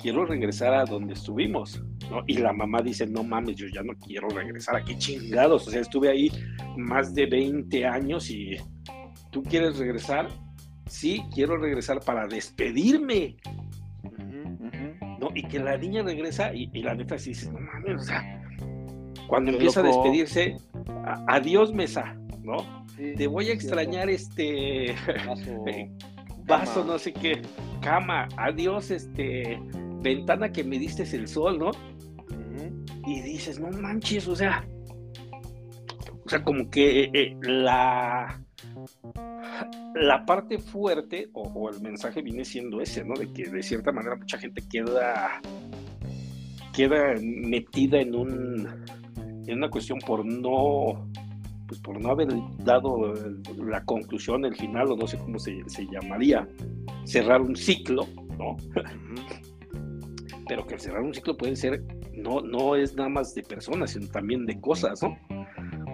Quiero 0.00 0.24
regresar 0.24 0.74
a 0.74 0.84
donde 0.84 1.14
estuvimos, 1.14 1.82
¿no? 2.10 2.22
Y 2.26 2.38
la 2.38 2.52
mamá 2.52 2.82
dice, 2.82 3.06
no 3.06 3.24
mames, 3.24 3.56
yo 3.56 3.66
ya 3.72 3.82
no 3.82 3.94
quiero 3.94 4.28
regresar, 4.28 4.76
¿a 4.76 4.84
qué 4.84 4.96
chingados? 4.96 5.66
O 5.66 5.70
sea, 5.70 5.80
estuve 5.80 6.08
ahí 6.08 6.30
más 6.76 7.14
de 7.14 7.26
20 7.26 7.84
años 7.84 8.30
y 8.30 8.56
¿tú 9.30 9.42
quieres 9.42 9.78
regresar? 9.78 10.28
Sí, 10.86 11.22
quiero 11.34 11.56
regresar 11.56 12.00
para 12.00 12.26
despedirme. 12.26 13.36
¿no? 15.18 15.30
Y 15.34 15.42
que 15.48 15.58
la 15.58 15.76
niña 15.76 16.02
regresa 16.02 16.54
y, 16.54 16.70
y 16.72 16.82
la 16.82 16.94
neta 16.94 17.18
sí 17.18 17.30
dice, 17.30 17.50
no 17.50 17.58
mames, 17.58 18.02
o 18.02 18.04
sea, 18.04 18.47
cuando 19.28 19.52
empieza 19.52 19.80
a 19.80 19.82
despedirse, 19.84 20.56
adiós 21.28 21.72
mesa, 21.72 22.16
¿no? 22.42 22.84
Sí, 22.96 23.14
Te 23.16 23.26
voy 23.26 23.50
a 23.50 23.52
extrañar 23.52 24.10
este... 24.10 24.94
Vaso, 25.26 25.64
Eh, 25.66 25.90
vaso, 26.46 26.84
no 26.84 26.98
sé 26.98 27.12
qué, 27.12 27.42
cama, 27.82 28.26
adiós, 28.36 28.90
este, 28.90 29.60
ventana 30.00 30.50
que 30.50 30.64
me 30.64 30.78
diste 30.78 31.02
el 31.14 31.28
sol, 31.28 31.58
¿no? 31.58 31.70
Y 33.06 33.20
dices, 33.22 33.60
no 33.60 33.70
manches, 33.70 34.26
o 34.28 34.34
sea, 34.36 34.66
o 36.24 36.28
sea, 36.28 36.42
como 36.42 36.68
que 36.70 37.04
eh, 37.04 37.10
eh, 37.14 37.36
la, 37.40 38.42
la 39.94 40.26
parte 40.26 40.58
fuerte 40.58 41.30
o, 41.32 41.42
o 41.42 41.70
el 41.70 41.80
mensaje 41.80 42.20
viene 42.20 42.44
siendo 42.44 42.80
ese, 42.82 43.04
¿no? 43.04 43.14
De 43.14 43.32
que 43.32 43.48
de 43.48 43.62
cierta 43.62 43.92
manera 43.92 44.16
mucha 44.16 44.36
gente 44.36 44.62
queda, 44.70 45.40
queda 46.74 47.14
metida 47.22 48.00
en 48.00 48.14
un, 48.14 48.68
en 49.48 49.58
una 49.58 49.70
cuestión 49.70 49.98
por 50.00 50.24
no, 50.24 51.08
pues 51.66 51.80
por 51.80 52.00
no 52.00 52.10
haber 52.10 52.28
dado 52.64 53.12
el- 53.14 53.42
la 53.66 53.84
conclusión, 53.84 54.44
el 54.44 54.54
final, 54.54 54.92
o 54.92 54.96
no 54.96 55.06
sé 55.06 55.18
cómo 55.18 55.38
se, 55.38 55.62
se 55.68 55.86
llamaría, 55.86 56.46
cerrar 57.04 57.40
un 57.40 57.56
ciclo, 57.56 58.06
¿no? 58.38 58.56
Pero 60.48 60.66
que 60.66 60.74
al 60.74 60.80
cerrar 60.80 61.02
un 61.02 61.12
ciclo 61.14 61.36
puede 61.36 61.56
ser, 61.56 61.82
no, 62.14 62.40
no 62.40 62.74
es 62.76 62.94
nada 62.96 63.08
más 63.08 63.34
de 63.34 63.42
personas, 63.42 63.90
sino 63.90 64.06
también 64.08 64.46
de 64.46 64.58
cosas, 64.60 65.02
¿no? 65.02 65.16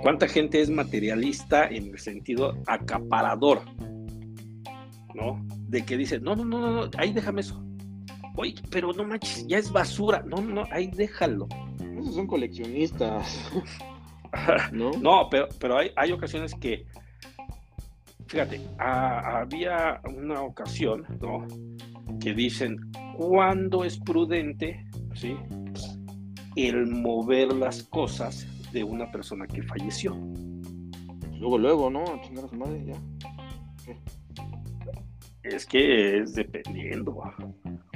¿Cuánta 0.02 0.28
gente 0.28 0.60
es 0.60 0.70
materialista 0.70 1.66
en 1.66 1.88
el 1.88 1.98
sentido 1.98 2.54
acaparador? 2.66 3.62
¿No? 5.14 5.44
De 5.68 5.84
que 5.84 5.96
dice, 5.96 6.20
no, 6.20 6.34
no, 6.36 6.44
no, 6.44 6.60
no, 6.60 6.70
no, 6.84 6.90
ahí 6.98 7.12
déjame 7.12 7.40
eso. 7.40 7.60
Oye, 8.36 8.54
pero 8.70 8.92
no 8.92 9.04
manches, 9.04 9.46
ya 9.46 9.58
es 9.58 9.70
basura. 9.72 10.24
No, 10.28 10.40
no, 10.42 10.64
ahí 10.70 10.88
déjalo. 10.88 11.46
Esos 12.04 12.16
son 12.16 12.26
coleccionistas, 12.26 13.50
¿no? 14.72 14.90
No, 14.92 15.28
pero, 15.30 15.48
pero 15.58 15.78
hay, 15.78 15.90
hay 15.96 16.12
ocasiones 16.12 16.54
que, 16.54 16.84
fíjate, 18.26 18.60
a- 18.78 19.40
había 19.40 20.02
una 20.14 20.42
ocasión, 20.42 21.06
¿no? 21.20 21.46
Que 22.20 22.34
dicen, 22.34 22.76
¿cuándo 23.16 23.84
es 23.84 23.98
prudente, 23.98 24.84
¿sí? 25.14 25.34
El 26.56 26.86
mover 26.88 27.54
las 27.54 27.84
cosas 27.84 28.46
de 28.70 28.84
una 28.84 29.10
persona 29.10 29.46
que 29.46 29.62
falleció. 29.62 30.14
Luego, 31.38 31.56
luego, 31.56 31.90
¿no? 31.90 32.02
A 32.04 32.20
chingar 32.20 32.44
a 32.44 32.48
su 32.48 32.56
madre, 32.56 32.84
ya. 32.84 33.94
Es 35.44 35.66
que 35.66 36.18
es 36.18 36.34
dependiendo. 36.34 37.22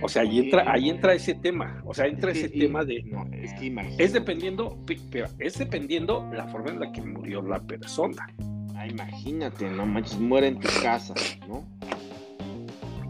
O 0.02 0.08
sea, 0.08 0.22
ahí 0.22 0.38
entra, 0.38 0.70
ahí 0.70 0.90
entra 0.90 1.14
ese 1.14 1.34
tema. 1.34 1.82
O 1.86 1.94
sea, 1.94 2.06
entra 2.06 2.30
ese 2.30 2.48
tema 2.50 2.84
de. 2.84 3.02
No, 3.04 3.26
es 3.32 3.54
que 3.54 3.74
Es 3.98 4.12
dependiendo, 4.12 4.78
pero 5.10 5.26
es 5.38 5.58
dependiendo 5.58 6.28
la 6.32 6.46
forma 6.48 6.70
en 6.70 6.80
la 6.80 6.92
que 6.92 7.00
murió 7.00 7.40
la 7.42 7.60
persona. 7.60 8.28
Ah, 8.76 8.86
imagínate, 8.86 9.68
no 9.70 9.86
manches, 9.86 10.20
muere 10.20 10.48
en 10.48 10.60
tu 10.60 10.68
casa, 10.82 11.14
¿no? 11.48 11.66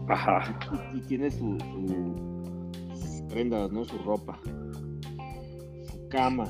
Ajá. 0.07 0.57
Y, 0.95 1.01
tiene 1.01 1.29
su, 1.29 1.57
sus 2.95 3.21
prendas, 3.31 3.71
¿no? 3.71 3.83
Su 3.85 3.97
ropa, 3.99 4.39
su 5.91 6.07
cama, 6.09 6.45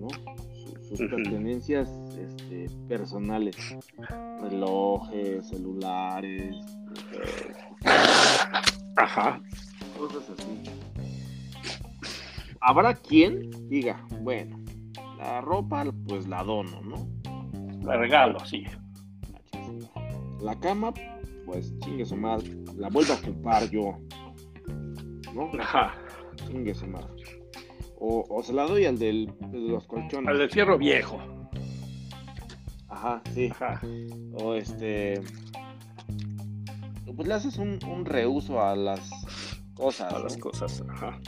¿no? 0.00 0.08
sus 0.88 0.98
pertenencias 1.00 1.90
este, 2.18 2.66
personales, 2.88 3.56
relojes, 4.40 5.46
celulares, 5.48 6.56
Ajá. 8.96 9.40
Cosas 9.96 10.30
así. 10.30 10.62
Habrá 12.60 12.94
quien 12.94 13.50
diga, 13.68 14.04
bueno, 14.20 14.58
la 15.18 15.40
ropa 15.40 15.84
pues 16.06 16.26
la 16.26 16.42
dono, 16.42 16.80
¿no? 16.82 17.08
La 17.82 17.96
regalo, 17.96 18.44
sí. 18.44 18.64
La 20.40 20.58
cama, 20.58 20.92
pues 21.46 21.78
chingue 21.80 22.04
su 22.04 22.16
madre, 22.16 22.56
la 22.76 22.88
vuelvo 22.88 23.12
a 23.12 23.16
ocupar 23.16 23.70
yo. 23.70 23.98
¿No? 25.34 25.50
Ajá. 25.60 25.94
Chingue 26.46 26.74
su 26.74 26.86
madre. 26.86 27.08
O, 28.00 28.24
o 28.28 28.42
se 28.42 28.52
la 28.52 28.64
doy 28.64 28.84
al 28.86 28.98
del, 28.98 29.32
de 29.50 29.58
los 29.58 29.86
colchones. 29.86 30.28
Al 30.28 30.38
del 30.38 30.50
fierro 30.50 30.78
viejo. 30.78 31.18
Ajá, 32.88 33.22
sí. 33.32 33.48
Ajá. 33.52 33.80
O 34.34 34.54
este 34.54 35.20
pues 37.14 37.28
le 37.28 37.34
haces 37.34 37.58
un, 37.58 38.04
reuso 38.04 38.62
a 38.62 38.76
las 38.76 39.10
cosas. 39.74 40.12
A 40.12 40.18
las 40.18 40.36
cosas, 40.36 40.84
ajá. 40.88 41.18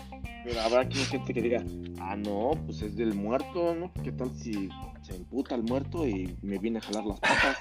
Pero 0.45 0.61
habrá 0.61 0.89
gente 0.91 1.35
que 1.35 1.43
diga, 1.43 1.63
ah, 2.01 2.17
no, 2.17 2.53
pues 2.67 2.83
es 2.83 2.97
del 2.97 3.15
muerto, 3.15 3.75
¿no? 3.75 3.93
¿Qué 4.03 4.13
tal 4.13 4.31
si 4.35 4.69
se 5.03 5.17
imputa 5.17 5.55
el 5.55 5.63
muerto 5.63 6.07
y 6.07 6.37
me 6.43 6.59
viene 6.59 6.79
a 6.79 6.83
jalar 6.83 7.05
las 7.05 7.21
patas? 7.21 7.59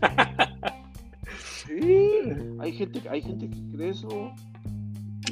sí, 1.66 2.22
hay 2.58 2.72
gente, 2.72 3.02
hay 3.08 3.22
gente 3.22 3.48
que 3.48 3.76
cree 3.76 3.90
eso. 3.90 4.32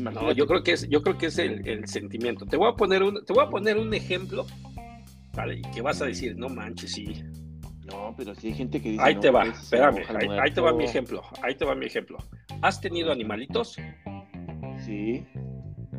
No, 0.00 0.32
yo 0.32 0.46
creo 0.46 0.62
que 0.62 0.72
es, 0.72 0.88
yo 0.88 1.02
creo 1.02 1.18
que 1.18 1.26
es 1.26 1.38
el, 1.38 1.86
sentimiento. 1.86 2.46
Te 2.46 2.56
voy 2.56 2.70
a 2.70 2.74
poner 2.74 3.02
un, 3.02 3.24
te 3.24 3.32
voy 3.32 3.44
a 3.44 3.48
poner 3.48 3.78
un 3.78 3.92
ejemplo, 3.94 4.46
¿vale? 5.34 5.58
Y 5.58 5.62
que 5.62 5.82
vas 5.82 6.00
a 6.02 6.06
decir, 6.06 6.36
no 6.36 6.48
manches, 6.48 6.92
sí, 6.92 7.24
no, 7.90 8.14
pero 8.16 8.34
si 8.34 8.48
hay 8.48 8.54
gente 8.54 8.80
que 8.80 8.90
dice. 8.90 9.02
Ahí 9.02 9.16
te 9.16 9.30
va, 9.30 9.44
espérame, 9.44 10.02
ahí, 10.40 10.50
te 10.50 10.60
va 10.60 10.72
mi 10.72 10.84
ejemplo. 10.84 11.22
Ahí 11.42 11.54
te 11.54 11.64
va 11.64 11.74
mi 11.74 11.86
ejemplo. 11.86 12.18
¿Has 12.62 12.80
tenido 12.80 13.12
animalitos? 13.12 13.76
Sí. 14.84 15.24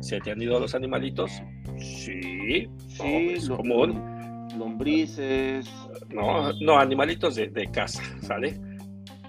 ¿Se 0.00 0.20
te 0.20 0.32
han 0.32 0.42
ido 0.42 0.58
los 0.58 0.74
animalitos? 0.74 1.30
Sí. 1.78 2.68
Sí, 2.88 3.28
es 3.34 3.48
común. 3.48 4.48
Lombrices. 4.58 5.68
No, 6.08 6.52
no, 6.60 6.78
animalitos 6.78 7.36
de, 7.36 7.70
casa, 7.72 8.02
¿sale? 8.22 8.58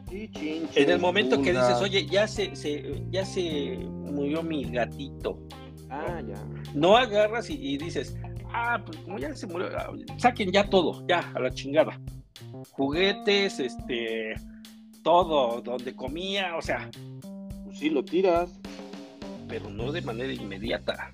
Sí, 0.10 0.30
chinches, 0.32 0.78
En 0.78 0.90
el 0.90 1.00
momento 1.00 1.42
que 1.42 1.52
dices, 1.52 1.82
oye, 1.82 2.06
ya 2.06 2.28
se, 2.28 2.56
se, 2.56 3.04
ya 3.12 3.26
se 3.26 3.78
murió 3.78 4.42
mi 4.42 4.64
gatito. 4.64 5.40
Ah, 5.90 6.22
ya. 6.26 6.44
No 6.74 6.98
agarras 6.98 7.50
y, 7.50 7.56
y 7.56 7.78
dices, 7.78 8.18
ah, 8.52 8.82
pues 8.84 8.98
como 9.00 9.20
ya 9.20 9.36
se 9.36 9.48
murió, 9.48 9.68
ah, 9.78 9.92
saquen 10.18 10.52
ya 10.52 10.70
todo, 10.70 11.06
ya, 11.08 11.32
a 11.36 11.40
la 11.40 11.52
chingada 11.52 12.00
juguetes, 12.72 13.60
este, 13.60 14.36
todo, 15.04 15.62
donde 15.62 15.96
comía, 15.96 16.56
o 16.58 16.62
sea. 16.62 16.90
Pues 17.66 17.80
sí, 17.80 17.90
lo 17.90 18.04
tiras. 18.04 18.60
Pero 19.48 19.70
no 19.70 19.92
de 19.92 20.02
manera 20.02 20.34
inmediata. 20.34 21.14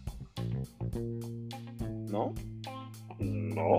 ¿No? 2.10 2.34
No. 3.20 3.78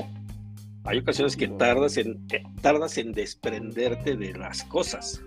Hay 0.84 0.99
ocasiones 0.99 1.36
que 1.36 1.49
tardas 1.49 1.97
en 1.97 2.24
eh, 2.30 2.42
tardas 2.61 2.99
en 2.99 3.12
desprenderte 3.12 4.16
de 4.16 4.34
las 4.34 4.62
cosas. 4.64 5.22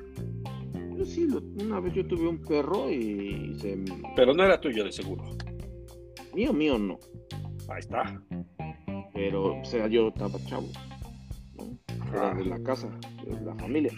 Yo 0.96 1.06
sí, 1.06 1.28
una 1.62 1.80
vez 1.80 1.94
yo 1.94 2.08
tuve 2.08 2.28
un 2.28 2.42
perro 2.42 2.90
y 2.90 3.56
se... 3.60 3.78
Pero 4.16 4.34
no 4.34 4.44
era 4.44 4.60
tuyo 4.60 4.84
de 4.84 4.92
seguro. 4.92 5.24
Mío, 6.34 6.54
mío 6.54 6.78
no. 6.78 7.00
Ahí 7.70 7.80
está. 7.80 8.22
Pero, 9.14 9.60
o 9.60 9.66
sea, 9.66 9.88
yo 9.88 10.10
estaba 10.10 10.40
chavo 10.46 10.68
de 12.38 12.46
la 12.46 12.60
casa, 12.64 12.90
de 13.26 13.42
la 13.42 13.56
familia. 13.56 13.92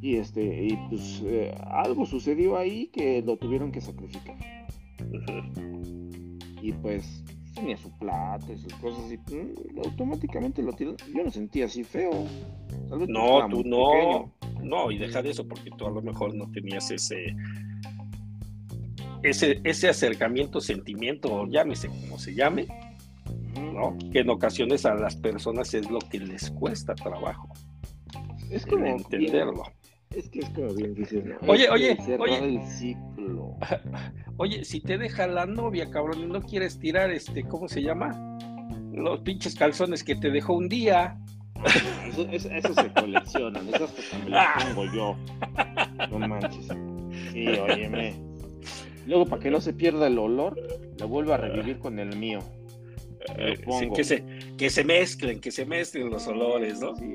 Y 0.00 0.16
este, 0.16 0.64
y 0.66 0.76
pues 0.88 1.22
eh, 1.24 1.54
algo 1.66 2.06
sucedió 2.06 2.56
ahí 2.56 2.88
que 2.88 3.22
lo 3.22 3.36
tuvieron 3.36 3.70
que 3.70 3.80
sacrificar. 3.80 4.36
Y 6.60 6.72
pues 6.72 7.24
tenía 7.54 7.76
su 7.76 7.90
plata 7.98 8.52
y 8.52 8.58
sus 8.58 8.74
cosas 8.74 9.12
y 9.12 9.16
mm, 9.18 9.78
automáticamente 9.84 10.62
lo 10.62 10.72
tiró. 10.72 10.96
Yo 11.14 11.24
no 11.24 11.30
sentía 11.30 11.66
así 11.66 11.84
feo. 11.84 12.10
no, 13.08 13.48
tú 13.48 13.62
no. 13.64 14.32
No, 14.62 14.90
y 14.90 14.98
deja 14.98 15.22
de 15.22 15.30
eso 15.30 15.46
porque 15.46 15.70
tú 15.76 15.86
a 15.86 15.90
lo 15.90 16.02
mejor 16.02 16.34
no 16.34 16.50
tenías 16.50 16.90
ese 16.90 17.34
ese, 19.22 19.60
ese 19.64 19.88
acercamiento, 19.88 20.60
sentimiento, 20.60 21.46
llámese 21.46 21.88
como 21.88 22.18
se 22.18 22.34
llame, 22.34 22.66
que 24.12 24.20
en 24.20 24.30
ocasiones 24.30 24.86
a 24.86 24.94
las 24.94 25.16
personas 25.16 25.74
es 25.74 25.90
lo 25.90 25.98
que 25.98 26.18
les 26.20 26.50
cuesta 26.50 26.94
trabajo. 26.94 27.48
Es 28.50 28.66
como 28.66 28.86
entenderlo. 28.86 29.64
es 30.10 30.28
que 30.28 30.40
es 30.40 30.50
como 30.50 30.74
bien 30.74 30.94
dices, 30.94 31.24
Oye, 31.46 31.68
oye, 31.70 31.96
oye. 32.18 32.38
El 32.38 32.62
ciclo. 32.66 33.56
Oye, 34.36 34.64
si 34.64 34.80
te 34.80 34.98
deja 34.98 35.26
la 35.26 35.46
novia, 35.46 35.90
cabrón, 35.90 36.20
y 36.20 36.26
no 36.26 36.42
quieres 36.42 36.78
tirar 36.78 37.10
este, 37.10 37.44
¿cómo 37.44 37.68
se 37.68 37.82
llama? 37.82 38.38
Los 38.92 39.20
pinches 39.20 39.54
calzones 39.54 40.02
que 40.02 40.16
te 40.16 40.30
dejó 40.30 40.54
un 40.54 40.68
día. 40.68 41.18
Eso, 42.32 42.74
se 42.74 42.92
coleccionan, 42.92 43.68
esas 43.68 43.90
que 43.92 44.18
me 44.24 44.30
las 44.30 44.64
pongo 44.64 44.84
yo. 44.92 45.16
No 46.10 46.18
manches. 46.18 46.68
Sí, 47.32 47.46
óyeme. 47.46 48.14
Luego, 49.06 49.26
para 49.26 49.42
que 49.42 49.50
no 49.50 49.60
se 49.60 49.72
pierda 49.72 50.06
el 50.06 50.18
olor, 50.18 50.56
lo 50.98 51.08
vuelvo 51.08 51.32
a 51.32 51.36
revivir 51.36 51.78
con 51.78 51.98
el 51.98 52.16
mío. 52.16 52.40
Eh, 53.36 53.54
que, 53.94 54.04
se, 54.04 54.24
que 54.56 54.70
se 54.70 54.84
mezclen, 54.84 55.40
que 55.40 55.50
se 55.50 55.64
mezclen 55.64 56.10
los 56.10 56.26
olores, 56.26 56.80
¿no? 56.80 56.94
Sí, 56.96 57.14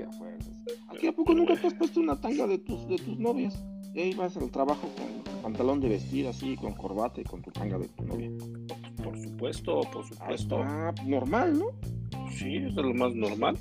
¿Aquí 0.90 1.08
a 1.08 1.12
poco 1.12 1.34
nunca 1.34 1.56
te 1.56 1.68
has 1.68 1.74
puesto 1.74 2.00
una 2.00 2.20
tanga 2.20 2.48
de 2.48 2.58
tus, 2.60 2.88
de 2.88 2.98
tus 2.98 3.18
novias? 3.20 3.62
Y 3.94 4.02
ahí 4.02 4.14
vas 4.14 4.38
al 4.38 4.50
trabajo 4.52 4.90
con 4.96 5.42
pantalón 5.42 5.80
de 5.80 5.90
vestir 5.90 6.28
así, 6.28 6.56
con 6.56 6.74
corbata 6.74 7.22
y 7.22 7.24
con 7.24 7.42
tu 7.42 7.52
tanga 7.52 7.78
de 7.78 7.88
tu 7.90 8.04
novia. 8.04 8.30
Por 9.04 9.18
supuesto, 9.18 9.82
por 9.92 10.06
supuesto. 10.06 10.62
Ah, 10.64 10.94
normal, 11.06 11.58
¿no? 11.58 11.66
Sí, 12.32 12.58
es 12.58 12.74
lo 12.74 12.94
más 12.94 13.14
normal. 13.16 13.58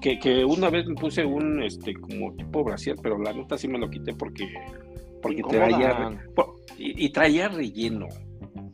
Que, 0.00 0.18
que, 0.18 0.44
una 0.44 0.70
vez 0.70 0.86
me 0.86 0.94
puse 0.94 1.24
un 1.24 1.62
este 1.62 1.94
como 1.94 2.34
tipo 2.34 2.62
brasier, 2.64 2.96
pero 3.02 3.18
la 3.18 3.32
neta 3.32 3.56
sí 3.58 3.68
me 3.68 3.78
lo 3.78 3.88
quité 3.90 4.14
porque 4.14 4.46
porque 5.22 5.42
traía 5.42 6.10
y, 6.78 7.06
y, 7.06 7.08
traía 7.10 7.48
relleno. 7.48 8.08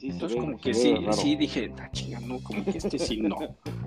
Entonces, 0.03 0.39
como 0.39 0.59
que 0.59 0.75
sí, 0.75 0.95
sí 1.13 1.37
dije, 1.37 1.73
ah, 1.79 1.91
chinga, 1.93 2.21
no, 2.21 2.39
como 2.41 2.65
que 2.65 2.79
este 2.79 2.99
sí 2.99 3.21
no, 3.21 3.37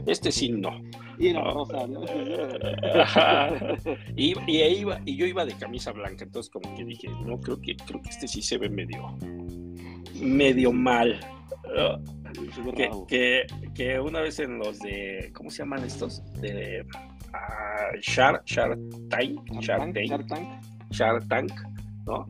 este 0.06 0.32
sí 0.32 0.50
no. 0.50 0.82
Y 1.20 1.28
era 1.28 1.44
rosa, 1.44 1.88
¿no? 1.88 2.04
y, 4.16 4.34
y, 4.48 4.64
iba, 4.64 5.00
y 5.06 5.16
yo 5.16 5.26
iba 5.26 5.46
de 5.46 5.54
camisa 5.54 5.92
blanca, 5.92 6.24
entonces 6.24 6.52
como 6.52 6.74
que 6.76 6.84
dije, 6.84 7.08
no, 7.26 7.40
creo 7.40 7.60
que, 7.62 7.76
creo 7.76 8.02
que 8.02 8.10
este 8.10 8.28
sí 8.28 8.42
se 8.42 8.58
ve 8.58 8.70
medio, 8.70 9.16
medio 10.20 10.72
mal. 10.72 11.20
que, 12.76 12.90
que, 13.08 13.46
que, 13.76 14.00
una 14.00 14.22
vez 14.22 14.40
en 14.40 14.58
los 14.58 14.80
de, 14.80 15.32
¿cómo 15.34 15.50
se 15.50 15.60
llaman 15.60 15.84
estos? 15.84 16.24
De 16.42 16.86
uh, 16.88 18.00
Shark, 18.02 18.44
Shark 18.46 18.80
Tank, 19.10 19.62
Shark 19.62 19.94
Tank, 19.94 20.64
Shark 20.92 21.28
Tank, 21.28 21.52
¿no? 22.06 22.26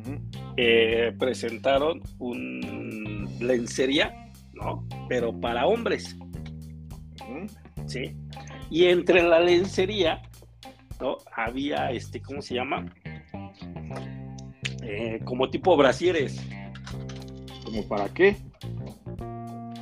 Eh, 0.57 1.13
presentaron 1.17 2.01
un 2.19 3.12
lencería, 3.39 4.31
¿no? 4.53 4.87
Pero 5.09 5.39
para 5.39 5.67
hombres. 5.67 6.15
Sí. 7.85 8.15
Y 8.69 8.85
entre 8.85 9.21
la 9.21 9.39
lencería, 9.39 10.21
¿no? 10.99 11.17
Había 11.35 11.91
este, 11.91 12.21
¿cómo 12.21 12.41
se 12.41 12.55
llama? 12.55 12.85
Eh, 14.81 15.19
como 15.25 15.49
tipo 15.49 15.75
brasieres. 15.77 16.41
¿Como 17.63 17.87
para 17.87 18.09
qué? 18.09 18.37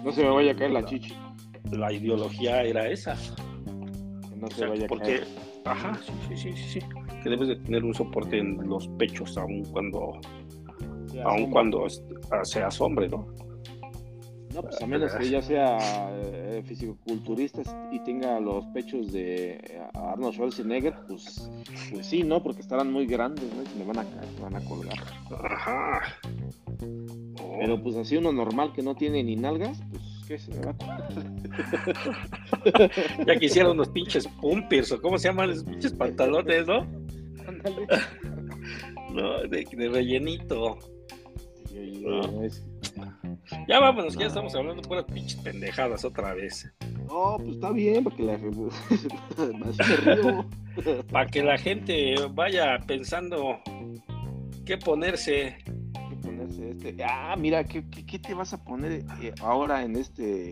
No 0.04 0.12
se 0.12 0.24
me 0.24 0.30
vaya 0.30 0.52
a 0.52 0.56
caer 0.56 0.72
la 0.72 0.86
chichi. 0.86 1.14
La 1.72 1.92
ideología 1.92 2.64
era 2.64 2.90
esa. 2.90 3.16
no 4.36 4.48
se 4.50 4.66
vaya 4.66 4.86
a 4.86 4.88
porque, 4.88 5.20
caer. 5.20 5.28
Ajá, 5.66 6.00
sí, 6.28 6.36
sí, 6.36 6.54
sí, 6.54 6.80
sí 6.80 6.80
que 7.22 7.30
debes 7.30 7.48
de 7.48 7.56
tener 7.58 7.84
un 7.84 7.94
soporte 7.94 8.40
en 8.40 8.68
los 8.68 8.88
pechos 9.00 9.38
aun 9.38 9.64
cuando 9.66 10.20
aun 11.24 11.52
cuando 11.52 11.86
seas 12.44 12.82
hombre, 12.82 13.10
¿no? 13.10 13.28
No, 14.54 14.62
pues 14.64 14.82
a 14.82 14.88
menos 14.88 15.14
que 15.14 15.28
ella 15.28 15.42
sea 15.42 15.78
eh, 16.12 16.62
fisicoculturista 16.66 17.62
y 17.92 18.00
tenga 18.00 18.40
los 18.40 18.66
pechos 18.68 19.12
de 19.14 19.54
eh, 19.54 19.82
Arnold 19.94 20.34
Schwarzenegger, 20.34 20.94
pues, 21.08 21.50
pues 21.90 22.06
sí, 22.06 22.24
¿no? 22.24 22.44
Porque 22.44 22.62
estarán 22.62 22.92
muy 22.92 23.06
grandes, 23.06 23.46
¿no? 23.54 23.64
Y 23.64 23.80
me 23.80 23.86
van 23.86 24.00
a 24.00 24.06
van 24.42 24.56
a 24.56 24.66
colgar. 24.66 24.98
Ajá. 25.44 26.02
Pero 27.60 27.82
pues 27.82 27.96
así 27.96 28.18
uno 28.18 28.34
normal 28.34 28.74
que 28.74 28.82
no 28.82 28.96
tiene 28.96 29.24
ni 29.24 29.38
nalgas, 29.38 29.82
pues 29.90 30.04
¿qué 30.28 30.38
se 30.38 30.52
me 30.52 30.66
va 30.66 30.72
a 30.72 30.78
colgar? 30.78 31.10
ya 33.28 33.40
quisieron 33.40 33.74
unos 33.74 33.88
pinches 33.90 34.28
pumpers 34.42 34.92
o 34.92 35.02
cómo 35.02 35.18
se 35.18 35.30
llaman 35.30 35.52
esos 35.52 35.64
pinches 35.64 35.94
pantalones, 35.94 36.68
¿no? 36.68 36.86
no, 39.14 39.44
de, 39.44 39.66
de 39.72 39.90
rellenito. 39.90 40.78
Ya 43.68 43.80
vámonos, 43.80 44.18
ya 44.18 44.28
estamos 44.28 44.56
hablando 44.56 44.82
puras 44.82 45.06
pinches 45.06 45.40
pendejadas 45.42 46.06
otra 46.06 46.34
vez. 46.34 46.72
No, 47.08 47.38
pues 47.38 47.56
está 47.56 47.72
bien, 47.72 48.04
para 48.04 48.16
que 48.16 48.24
la, 48.24 48.38
para 51.12 51.28
que 51.28 51.44
la 51.44 51.58
gente 51.58 52.16
vaya 52.32 52.80
pensando 52.86 53.60
qué 54.66 54.78
ponerse. 54.78 55.58
¿Qué 56.10 56.16
ponerse 56.22 56.72
este? 56.72 57.04
Ah, 57.04 57.36
mira, 57.38 57.64
¿qué, 57.64 57.84
qué, 57.90 58.20
te 58.20 58.34
vas 58.34 58.54
a 58.54 58.64
poner 58.64 59.04
eh, 59.22 59.34
ahora 59.42 59.84
en 59.84 59.96
este 59.96 60.50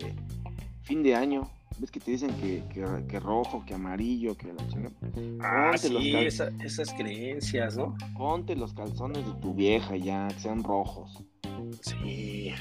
fin 0.82 1.02
de 1.02 1.14
año? 1.14 1.50
Ves 1.80 1.90
que 1.90 2.00
te 2.00 2.10
dicen 2.10 2.30
que, 2.34 2.62
que, 3.08 3.20
rojo, 3.20 3.64
que 3.66 3.74
amarillo, 3.74 4.36
que 4.36 4.52
la 4.52 4.66
chingada. 4.68 4.94
Ah, 5.40 5.76
sí, 5.76 6.14
esas 6.14 6.94
creencias, 6.94 7.76
¿no? 7.76 7.96
Ponte 8.16 8.54
los 8.54 8.74
calzones 8.74 9.24
de 9.26 9.32
tu 9.40 9.54
vieja 9.54 9.96
ya, 9.96 10.28
que 10.28 10.40
sean 10.40 10.62
rojos. 10.62 11.24
Sí. 11.80 12.52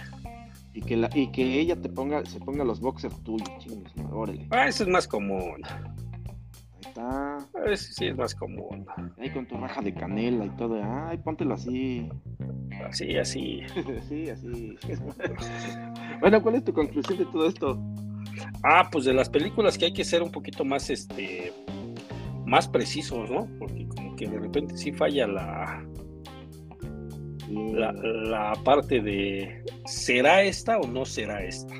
Y 0.73 0.81
que, 0.81 0.95
la, 0.95 1.09
y 1.13 1.31
que 1.31 1.59
ella 1.59 1.75
te 1.75 1.89
ponga, 1.89 2.25
se 2.25 2.39
ponga 2.39 2.63
los 2.63 2.79
boxers 2.79 3.21
tuyos, 3.23 3.49
chingos, 3.59 3.91
órale. 4.11 4.47
Ah, 4.51 4.67
eso 4.67 4.83
es 4.83 4.89
más 4.89 5.07
común. 5.07 5.61
Ahí 5.65 6.81
está. 6.81 7.37
Eso 7.65 7.93
sí 7.93 8.07
es 8.07 8.15
más 8.15 8.33
común. 8.33 8.85
Ahí 9.17 9.29
con 9.31 9.45
tu 9.47 9.57
raja 9.57 9.81
de 9.81 9.93
canela 9.93 10.45
y 10.45 10.49
todo. 10.51 10.79
Ay, 10.81 11.17
póntelo 11.17 11.55
así. 11.55 12.07
Así, 12.87 13.17
así. 13.17 13.61
sí, 14.07 14.29
así. 14.29 14.77
bueno, 16.21 16.41
¿cuál 16.41 16.55
es 16.55 16.63
tu 16.63 16.73
conclusión 16.73 17.17
de 17.17 17.25
todo 17.25 17.47
esto? 17.47 17.77
Ah, 18.63 18.89
pues 18.91 19.05
de 19.05 19.13
las 19.13 19.29
películas 19.29 19.77
que 19.77 19.85
hay 19.85 19.93
que 19.93 20.03
ser 20.03 20.21
un 20.21 20.31
poquito 20.31 20.65
más, 20.65 20.89
este, 20.89 21.53
más 22.45 22.67
precisos, 22.67 23.29
¿no? 23.29 23.47
Porque 23.57 23.87
como 23.87 24.15
que 24.15 24.27
de 24.27 24.39
repente 24.39 24.77
sí 24.77 24.91
falla 24.91 25.27
la, 25.27 25.85
la, 27.49 28.53
parte 28.63 29.01
de 29.01 29.63
¿será 29.85 30.43
esta 30.43 30.77
o 30.79 30.87
no 30.87 31.05
será 31.05 31.43
esta? 31.43 31.73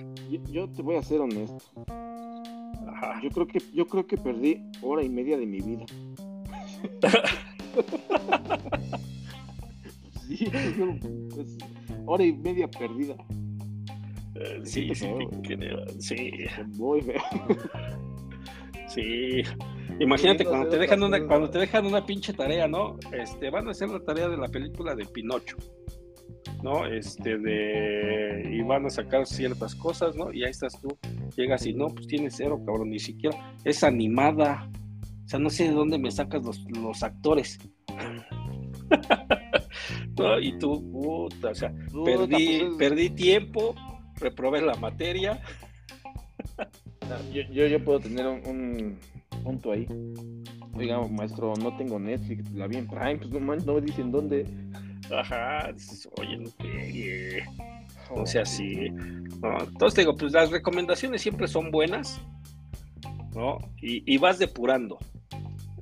Yo, 0.51 0.69
te 0.69 0.81
voy 0.81 0.95
a 0.95 1.03
ser 1.03 1.21
honesto. 1.21 1.63
Yo 3.23 3.29
creo 3.31 3.47
que 3.47 3.59
yo 3.73 3.87
creo 3.87 4.05
que 4.05 4.17
perdí 4.17 4.61
hora 4.81 5.03
y 5.03 5.09
media 5.09 5.37
de 5.37 5.45
mi 5.45 5.59
vida. 5.59 5.85
sí, 10.27 10.47
pues, 11.33 11.57
hora 12.05 12.23
y 12.23 12.33
media 12.33 12.69
perdida. 12.69 13.15
Eh, 14.39 14.61
sí, 14.63 14.93
sí, 14.93 15.07
sí. 15.99 16.31
Muy 16.77 17.01
feo. 17.01 17.21
Sí. 18.87 19.43
Imagínate 19.99 20.45
cuando 20.45 20.69
te 20.69 20.77
dejan 20.77 21.03
una, 21.03 21.27
cuando 21.27 21.49
te 21.49 21.59
dejan 21.59 21.85
una 21.85 22.05
pinche 22.05 22.33
tarea, 22.33 22.67
¿no? 22.67 22.97
Este, 23.11 23.49
van 23.49 23.67
a 23.67 23.71
hacer 23.71 23.89
la 23.89 23.99
tarea 23.99 24.29
de 24.29 24.37
la 24.37 24.47
película 24.47 24.95
de 24.95 25.05
Pinocho, 25.05 25.57
¿no? 26.63 26.87
Este, 26.87 27.37
de, 27.37 28.49
y 28.51 28.61
van 28.61 28.85
a 28.85 28.89
sacar 28.89 29.27
ciertas 29.27 29.75
cosas, 29.75 30.15
¿no? 30.15 30.31
Y 30.31 30.43
ahí 30.43 30.51
estás 30.51 30.79
tú, 30.81 30.97
llegas 31.35 31.65
y 31.65 31.73
no, 31.73 31.89
pues 31.89 32.07
tienes 32.07 32.35
cero, 32.37 32.61
cabrón, 32.65 32.89
ni 32.89 32.99
siquiera, 32.99 33.53
es 33.63 33.83
animada, 33.83 34.69
o 35.25 35.27
sea, 35.27 35.39
no 35.39 35.49
sé 35.49 35.65
de 35.65 35.73
dónde 35.73 35.99
me 35.99 36.09
sacas 36.09 36.43
los, 36.43 36.65
los 36.71 37.03
actores. 37.03 37.59
¿No? 40.17 40.39
Y 40.39 40.57
tú, 40.57 40.91
puta, 40.91 41.49
o 41.49 41.55
sea, 41.55 41.73
perdí, 42.03 42.59
pues 42.59 42.75
perdí 42.77 43.09
tiempo, 43.11 43.75
reprobé 44.19 44.61
la 44.61 44.75
materia. 44.75 45.41
yo, 47.31 47.65
yo, 47.65 47.83
puedo 47.83 47.99
tener 47.99 48.27
un, 48.27 48.97
punto 49.43 49.71
ahí. 49.71 49.87
Oiga, 50.73 51.01
maestro, 51.07 51.53
no 51.55 51.75
tengo 51.77 51.99
Netflix, 51.99 52.51
la 52.51 52.67
vi 52.67 52.77
en 52.77 52.87
Prime, 52.87 53.17
pues 53.17 53.29
no 53.31 53.55
no 53.55 53.73
me 53.73 53.81
dicen 53.81 54.11
dónde. 54.11 54.45
Ajá, 55.11 55.73
oye, 56.17 56.37
no 56.37 58.21
O 58.21 58.25
sea, 58.25 58.45
sí. 58.45 58.87
entonces 58.87 59.95
digo, 59.95 60.15
pues 60.15 60.33
las 60.33 60.51
recomendaciones 60.51 61.21
siempre 61.21 61.47
son 61.47 61.71
buenas, 61.71 62.21
¿no? 63.33 63.57
Y, 63.81 64.17
vas 64.17 64.37
depurando. 64.37 64.97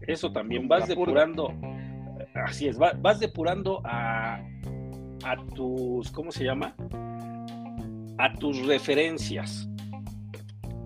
Eso 0.01 0.31
también, 0.31 0.67
vas 0.67 0.87
depurando. 0.87 1.53
Así 2.45 2.67
es, 2.67 2.77
vas, 2.77 3.19
depurando 3.19 3.81
a, 3.83 4.41
a 5.23 5.37
tus, 5.55 6.11
¿cómo 6.11 6.31
se 6.31 6.43
llama? 6.43 6.75
A 8.17 8.33
tus 8.33 8.65
referencias. 8.65 9.67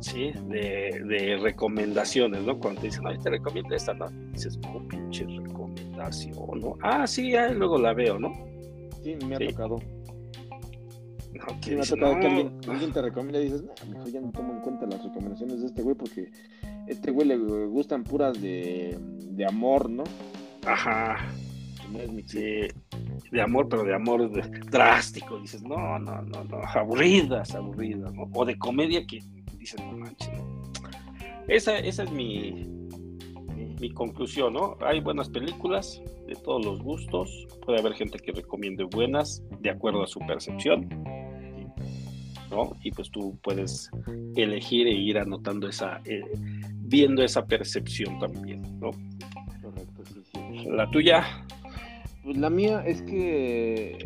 ¿sí? 0.01 0.32
De, 0.47 1.01
de, 1.05 1.38
recomendaciones, 1.38 2.43
¿no? 2.43 2.59
Cuando 2.59 2.82
te 2.82 2.88
dicen, 2.88 3.05
ay, 3.07 3.17
te 3.19 3.29
recomiendo 3.29 3.75
esta, 3.75 3.93
¿no? 3.93 4.09
dices, 4.34 4.59
oh, 4.67 4.82
pinche 4.88 5.25
recomendación, 5.25 6.59
¿no? 6.59 6.77
Ah, 6.82 7.07
sí, 7.07 7.36
ahí 7.36 7.53
luego 7.53 7.77
la 7.77 7.93
veo, 7.93 8.19
¿no? 8.19 8.34
Sí, 9.03 9.15
me 9.27 9.36
ha 9.36 9.39
tocado. 9.39 9.79
No, 11.34 11.45
sí, 11.61 11.75
me 11.75 11.82
ha 11.82 11.86
tocado 11.86 12.19
que 12.19 12.27
alguien, 12.27 12.59
alguien, 12.67 12.91
te 12.91 13.01
recomienda 13.01 13.39
y 13.39 13.43
dices, 13.45 13.63
no, 13.63 13.73
mejor 13.89 14.11
ya 14.11 14.21
no 14.21 14.32
tomo 14.32 14.53
en 14.53 14.61
cuenta 14.61 14.86
las 14.88 15.03
recomendaciones 15.03 15.61
de 15.61 15.67
este 15.67 15.82
güey 15.82 15.95
porque 15.95 16.32
este 16.88 17.11
güey 17.11 17.27
le 17.27 17.38
gustan 17.67 18.03
puras 18.03 18.41
de, 18.41 18.97
de 18.99 19.45
amor, 19.45 19.89
¿no? 19.89 20.03
Ajá. 20.65 21.17
No 21.91 21.99
es 21.99 22.11
mi 22.11 22.23
sí, 22.23 22.67
de 23.32 23.41
amor, 23.41 23.67
pero 23.69 23.84
de 23.84 23.95
amor 23.95 24.29
drástico. 24.69 25.39
Dices, 25.39 25.63
no, 25.63 25.97
no, 25.99 26.21
no, 26.21 26.43
no, 26.43 26.57
aburridas, 26.73 27.55
aburridas, 27.55 28.13
¿no? 28.13 28.29
O 28.34 28.45
de 28.45 28.57
comedia 28.57 29.05
que 29.07 29.23
dices, 29.57 29.79
no 29.79 29.97
manches. 29.97 30.29
Esa, 31.47 31.79
esa 31.79 32.03
es 32.03 32.11
mi, 32.11 32.67
mi, 33.79 33.89
conclusión, 33.91 34.53
¿no? 34.53 34.77
Hay 34.82 34.99
buenas 34.99 35.29
películas 35.29 36.01
de 36.27 36.36
todos 36.36 36.63
los 36.63 36.82
gustos, 36.82 37.47
puede 37.65 37.79
haber 37.79 37.93
gente 37.93 38.19
que 38.19 38.32
recomiende 38.32 38.84
buenas 38.84 39.43
de 39.59 39.69
acuerdo 39.69 40.03
a 40.03 40.07
su 40.07 40.19
percepción, 40.19 40.88
¿no? 42.49 42.75
Y 42.84 42.91
pues 42.91 43.09
tú 43.09 43.38
puedes 43.41 43.89
elegir 44.36 44.88
e 44.88 44.91
ir 44.91 45.17
anotando 45.17 45.67
esa, 45.67 46.01
eh, 46.05 46.21
viendo 46.79 47.23
esa 47.23 47.45
percepción 47.45 48.19
también, 48.19 48.61
¿no? 48.79 48.91
Correcto, 49.61 50.03
sí, 50.05 50.21
sí. 50.32 50.65
La 50.69 50.89
tuya. 50.91 51.45
Pues 52.24 52.38
la 52.38 52.49
mía 52.49 52.84
es 52.86 53.01
que. 53.01 53.97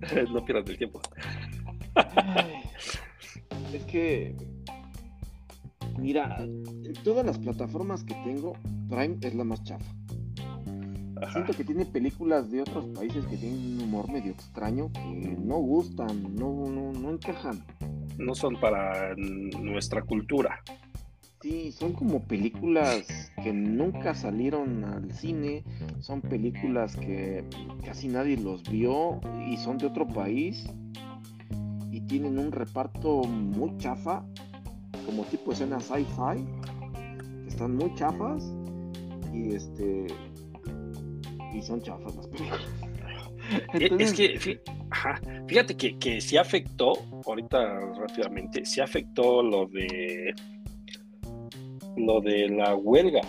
no 0.32 0.44
pierdas 0.44 0.68
el 0.68 0.78
tiempo. 0.78 1.00
Es 3.72 3.84
que, 3.84 4.36
mira, 5.98 6.38
todas 7.02 7.26
las 7.26 7.38
plataformas 7.38 8.04
que 8.04 8.14
tengo, 8.24 8.52
Prime 8.88 9.18
es 9.20 9.34
la 9.34 9.44
más 9.44 9.62
chafa. 9.64 9.92
Siento 11.32 11.52
que 11.54 11.64
tiene 11.64 11.86
películas 11.86 12.50
de 12.50 12.60
otros 12.62 12.86
países 12.86 13.24
que 13.26 13.36
tienen 13.36 13.58
un 13.58 13.82
humor 13.82 14.10
medio 14.10 14.32
extraño 14.32 14.92
que 14.92 15.36
no 15.38 15.56
gustan, 15.56 16.34
no, 16.34 16.68
no, 16.68 16.92
no 16.92 17.10
encajan. 17.10 17.64
No 18.18 18.34
son 18.34 18.60
para 18.60 19.14
nuestra 19.16 20.02
cultura. 20.02 20.62
Sí, 21.44 21.72
son 21.72 21.92
como 21.92 22.22
películas 22.22 23.30
que 23.42 23.52
nunca 23.52 24.14
salieron 24.14 24.82
al 24.82 25.12
cine, 25.12 25.62
son 26.00 26.22
películas 26.22 26.96
que 26.96 27.44
casi 27.84 28.08
nadie 28.08 28.38
los 28.38 28.62
vio 28.62 29.20
y 29.46 29.58
son 29.58 29.76
de 29.76 29.88
otro 29.88 30.08
país 30.08 30.66
tienen 32.06 32.38
un 32.38 32.52
reparto 32.52 33.24
muy 33.24 33.76
chafa, 33.78 34.24
como 35.06 35.24
tipo 35.24 35.52
escena 35.52 35.80
sci-fi, 35.80 36.46
están 37.46 37.76
muy 37.76 37.94
chafas 37.94 38.54
y 39.32 39.54
este 39.54 40.06
y 41.54 41.62
son 41.62 41.82
chafas 41.82 42.16
las 42.16 42.26
películas. 42.28 42.68
Es 43.74 44.12
que, 44.14 44.58
fíjate 45.46 45.76
que, 45.76 45.98
que 45.98 46.20
sí 46.20 46.38
afectó, 46.38 46.94
ahorita 47.26 47.80
rápidamente, 47.98 48.64
sí 48.64 48.80
afectó 48.80 49.42
lo 49.42 49.66
de 49.66 50.34
lo 51.96 52.20
de 52.20 52.48
la 52.48 52.74
huelga. 52.74 53.20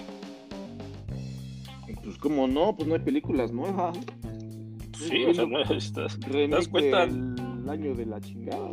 Pues 2.03 2.18
como 2.18 2.47
no, 2.47 2.76
pues 2.76 2.88
no 2.88 2.95
hay 2.95 3.01
películas 3.01 3.51
nuevas. 3.51 3.97
Sí, 4.97 5.26
o 5.26 5.34
sea, 5.34 5.45
no, 5.45 5.61
estás, 5.76 6.20
¿te 6.20 6.47
das 6.47 6.68
cuenta? 6.68 7.07
año 7.70 7.95
de 7.95 8.05
la 8.05 8.22
chingada. 8.22 8.70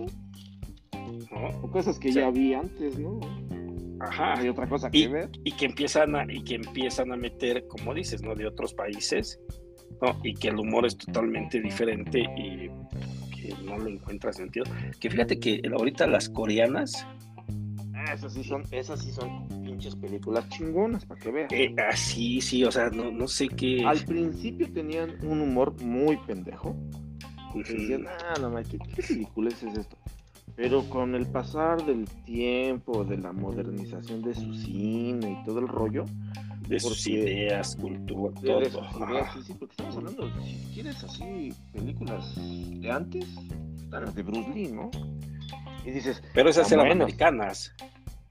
O 1.63 1.71
cosas 1.71 1.99
que 1.99 2.13
ya 2.13 2.31
vi 2.31 2.55
antes, 2.55 2.99
¿no? 2.99 3.21
Ajá. 4.01 4.39
Hay 4.39 4.49
otra 4.49 4.69
cosa 4.69 4.91
que 4.91 4.99
y, 4.99 5.07
ver. 5.07 5.31
Y 5.45 5.53
que 5.53 5.67
empiezan 5.67 6.15
a, 6.17 6.31
y 6.31 6.43
que 6.43 6.57
empiezan 6.57 7.13
a 7.13 7.17
meter, 7.17 7.67
como 7.69 7.95
dices, 7.95 8.23
¿no? 8.23 8.35
De 8.35 8.47
otros 8.47 8.75
países, 8.75 9.41
¿no? 10.01 10.19
Y 10.23 10.35
que 10.35 10.49
el 10.49 10.59
humor 10.59 10.87
es 10.87 10.97
totalmente 10.97 11.61
diferente 11.61 12.21
y 12.21 12.69
no 13.65 13.79
le 13.79 13.93
encuentra 13.93 14.33
sentido. 14.33 14.67
Que 15.01 15.11
fíjate 15.11 15.39
que 15.39 15.63
ahorita 15.71 16.07
las 16.07 16.29
coreanas. 16.29 17.07
Esas 18.11 18.33
sí 18.35 18.45
son, 18.45 18.63
esas 18.71 19.01
sí 19.01 19.13
son 19.13 19.49
pinches 19.49 19.97
películas 19.97 20.49
chingonas, 20.49 21.05
para 21.05 21.21
que 21.21 21.31
vean. 21.31 21.49
Eh, 21.51 21.75
ah, 21.79 21.97
sí, 21.97 22.41
sí, 22.41 22.65
o 22.65 22.71
sea, 22.73 22.91
no, 22.91 23.11
no 23.11 23.29
sé 23.29 23.49
qué. 23.49 23.85
Al 23.85 24.05
principio 24.05 24.71
tenían 24.73 25.17
un 25.25 25.41
humor 25.41 25.81
muy 25.83 26.17
pendejo. 26.27 26.77
Y 27.55 27.63
decían, 27.63 28.07
ah, 28.07 28.39
no, 28.41 28.55
¿qué, 28.63 28.79
qué 28.79 29.01
es 29.01 29.11
esto? 29.11 29.97
Pero 30.57 30.89
con 30.89 31.15
el 31.15 31.27
pasar 31.27 31.85
del 31.85 32.05
tiempo, 32.25 33.05
de 33.05 33.17
la 33.17 33.33
modernización 33.33 34.23
de 34.23 34.35
su 34.35 34.53
cine 34.55 35.39
y 35.41 35.45
todo 35.47 35.61
el 35.61 35.69
rollo, 35.69 36.05
de 36.69 36.79
sus 36.79 37.07
ideas, 37.07 37.77
cultura, 37.77 38.35
todo. 38.41 38.61
De 38.61 38.71
sus 38.71 38.83
ideas, 38.83 39.35
sí, 39.35 39.43
sí, 39.47 39.55
porque 39.59 39.73
estamos 39.73 39.97
hablando, 39.97 40.31
si 40.43 40.75
quieres 40.75 41.03
así, 41.05 41.55
películas 41.73 42.35
de 42.37 42.91
antes, 42.91 43.27
están 43.77 44.05
las 44.05 44.15
de 44.15 44.23
Bruce 44.23 44.51
Lee, 44.51 44.73
¿no? 44.73 44.91
Y 45.85 45.91
dices. 45.91 46.23
Pero 46.35 46.51
esas 46.51 46.71
eran 46.71 46.91
americanas. 46.91 47.75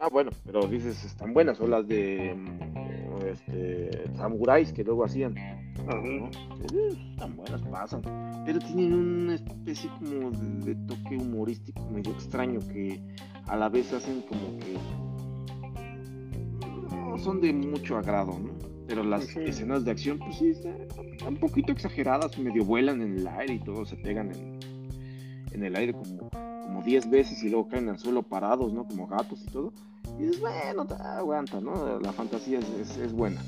Ah, 0.03 0.09
bueno, 0.11 0.31
pero 0.43 0.65
dices, 0.65 1.05
están 1.05 1.31
buenas, 1.31 1.59
son 1.59 1.69
las 1.69 1.87
de 1.87 2.33
mm, 2.33 3.27
este, 3.27 4.11
samuráis 4.15 4.73
que 4.73 4.83
luego 4.83 5.05
hacían. 5.05 5.37
Están 5.37 7.35
buenas, 7.35 7.61
pasan. 7.69 8.01
Pero 8.43 8.57
tienen 8.57 8.93
una 8.95 9.35
especie 9.35 9.91
como 9.99 10.31
de, 10.31 10.73
toque 10.87 11.17
humorístico 11.17 11.85
medio 11.91 12.13
extraño 12.13 12.59
que 12.73 12.99
a 13.45 13.55
la 13.55 13.69
vez 13.69 13.93
hacen 13.93 14.23
como 14.23 14.57
que 14.57 14.75
no 16.97 17.19
son 17.19 17.39
de 17.39 17.53
mucho 17.53 17.95
agrado, 17.95 18.39
¿no? 18.39 18.53
Pero 18.87 19.03
las 19.03 19.37
escenas 19.37 19.85
de 19.85 19.91
acción, 19.91 20.17
pues 20.17 20.35
sí, 20.39 20.49
están, 20.49 20.77
un 21.27 21.37
poquito 21.37 21.71
exageradas, 21.71 22.39
medio 22.39 22.65
vuelan 22.65 23.03
en 23.03 23.19
el 23.19 23.27
aire 23.27 23.53
y 23.53 23.59
todo 23.59 23.85
se 23.85 23.97
pegan 23.97 24.31
en, 24.31 24.59
en 25.51 25.63
el 25.63 25.75
aire 25.75 25.93
como 25.93 26.31
como 26.71 26.83
10 26.83 27.09
veces 27.09 27.43
y 27.43 27.49
luego 27.49 27.67
caen 27.67 27.89
al 27.89 27.99
suelo 27.99 28.23
parados, 28.23 28.71
¿no? 28.71 28.87
Como 28.87 29.05
gatos 29.05 29.43
y 29.45 29.51
todo. 29.51 29.73
Y 30.21 30.25
dices, 30.25 30.39
bueno, 30.39 30.87
aguanta, 30.99 31.59
¿no? 31.59 31.99
La 31.99 32.13
fantasía 32.13 32.59
es, 32.59 32.97
es 32.97 33.11
buena 33.11 33.41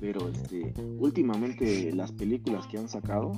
pero 0.00 0.28
este, 0.30 0.72
últimamente 0.98 1.92
las 1.92 2.10
películas 2.10 2.66
que 2.66 2.78
han 2.78 2.88
sacado, 2.88 3.32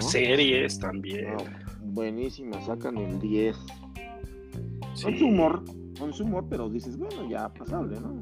series 0.00 0.78
también, 0.78 1.36
buenísimas, 1.80 2.66
sacan 2.66 2.98
el 2.98 3.18
10. 3.18 3.56
Con 5.02 5.18
su 5.18 5.26
humor, 5.26 5.64
con 5.98 6.12
su 6.12 6.24
humor, 6.24 6.46
pero 6.50 6.68
dices, 6.68 6.98
bueno, 6.98 7.28
ya 7.30 7.48
pasable, 7.48 7.98
¿no? 8.00 8.20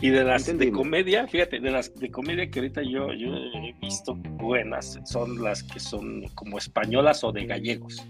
Y 0.00 0.10
de 0.10 0.24
las 0.24 0.46
de 0.46 0.70
comedia, 0.70 1.26
fíjate, 1.26 1.58
de 1.58 1.70
las 1.70 1.92
de 1.94 2.10
comedia 2.10 2.48
que 2.50 2.60
ahorita 2.60 2.82
yo, 2.82 3.12
yo 3.14 3.34
he 3.34 3.74
visto 3.80 4.14
buenas, 4.14 5.00
son 5.06 5.42
las 5.42 5.62
que 5.62 5.80
son 5.80 6.24
como 6.34 6.58
españolas 6.58 7.24
o 7.24 7.32
de 7.32 7.46
gallegos. 7.46 8.06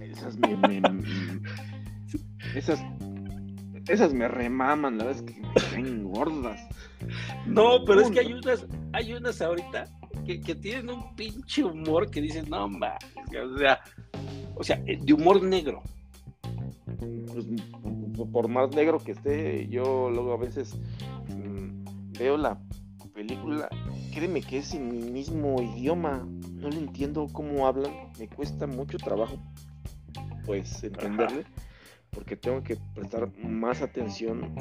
Esas 0.00 0.38
me, 0.38 0.80
esas, 2.54 2.80
esas 3.88 4.12
me 4.12 4.28
remaman, 4.28 4.98
la 4.98 5.04
verdad 5.04 5.24
es 5.24 5.34
que 5.34 5.40
me 5.40 5.54
caen 5.54 6.04
gordas. 6.04 6.60
No, 7.46 7.84
pero 7.84 8.00
es 8.00 8.10
que 8.10 8.20
hay 8.20 8.32
unas, 8.32 8.66
hay 8.92 9.12
unas 9.12 9.40
ahorita 9.40 9.84
que, 10.24 10.54
tienen 10.54 10.90
un 10.90 11.14
pinche 11.14 11.64
humor 11.64 12.10
que 12.10 12.20
dicen, 12.20 12.48
no, 12.48 12.68
ma, 12.68 12.98
o 13.54 13.58
sea, 13.58 13.80
o 14.54 14.64
sea, 14.64 14.82
eh, 14.86 14.98
de 15.00 15.12
humor 15.12 15.42
negro. 15.42 15.82
Pues, 16.98 17.46
por 18.32 18.48
más 18.48 18.74
negro 18.74 18.98
que 18.98 19.12
esté, 19.12 19.68
yo 19.68 20.10
luego 20.10 20.32
a 20.32 20.36
veces 20.36 20.76
mm, 21.28 22.18
veo 22.18 22.36
la 22.36 22.60
película, 23.14 23.68
créeme 24.12 24.42
que 24.42 24.58
es 24.58 24.74
en 24.74 24.88
mi 24.88 25.10
mismo 25.10 25.62
idioma, 25.62 26.26
no 26.52 26.68
le 26.68 26.78
entiendo 26.78 27.26
cómo 27.32 27.66
hablan, 27.66 27.92
me 28.18 28.28
cuesta 28.28 28.66
mucho 28.66 28.98
trabajo, 28.98 29.38
pues, 30.44 30.84
entenderle, 30.84 31.44
porque 32.10 32.36
tengo 32.36 32.62
que 32.62 32.76
prestar 32.94 33.30
más 33.44 33.82
atención 33.82 34.54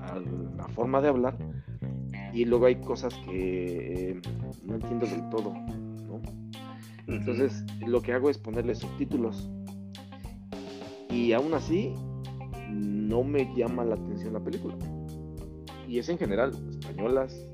a 0.00 0.18
la 0.56 0.68
forma 0.68 1.00
de 1.00 1.08
hablar 1.08 1.36
y 2.32 2.44
luego 2.44 2.66
hay 2.66 2.76
cosas 2.76 3.14
que 3.26 4.10
eh, 4.10 4.20
no 4.64 4.74
entiendo 4.74 5.06
del 5.06 5.28
todo, 5.30 5.54
¿no? 5.54 6.20
Entonces 7.06 7.64
lo 7.86 8.00
que 8.02 8.12
hago 8.12 8.30
es 8.30 8.38
ponerle 8.38 8.74
subtítulos 8.74 9.48
y 11.10 11.32
aún 11.32 11.54
así 11.54 11.94
no 12.70 13.22
me 13.22 13.54
llama 13.54 13.84
la 13.84 13.94
atención 13.94 14.32
la 14.32 14.40
película. 14.40 14.76
Y 15.86 15.98
es 15.98 16.08
en 16.08 16.18
general, 16.18 16.50
españolas, 16.70 17.46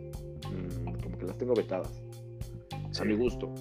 mm, 0.51 1.03
como 1.03 1.19
que 1.19 1.27
las 1.27 1.37
tengo 1.37 1.55
vetadas, 1.55 2.03
a 2.99 3.05
mi 3.05 3.15
gusto. 3.17 3.53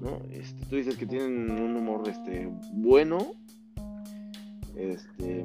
¿no? 0.00 0.20
Este, 0.30 0.64
tú 0.66 0.76
dices 0.76 0.96
que 0.96 1.06
tienen 1.06 1.50
un 1.50 1.76
humor 1.76 2.08
este, 2.08 2.50
bueno. 2.72 3.32
Este, 4.76 5.44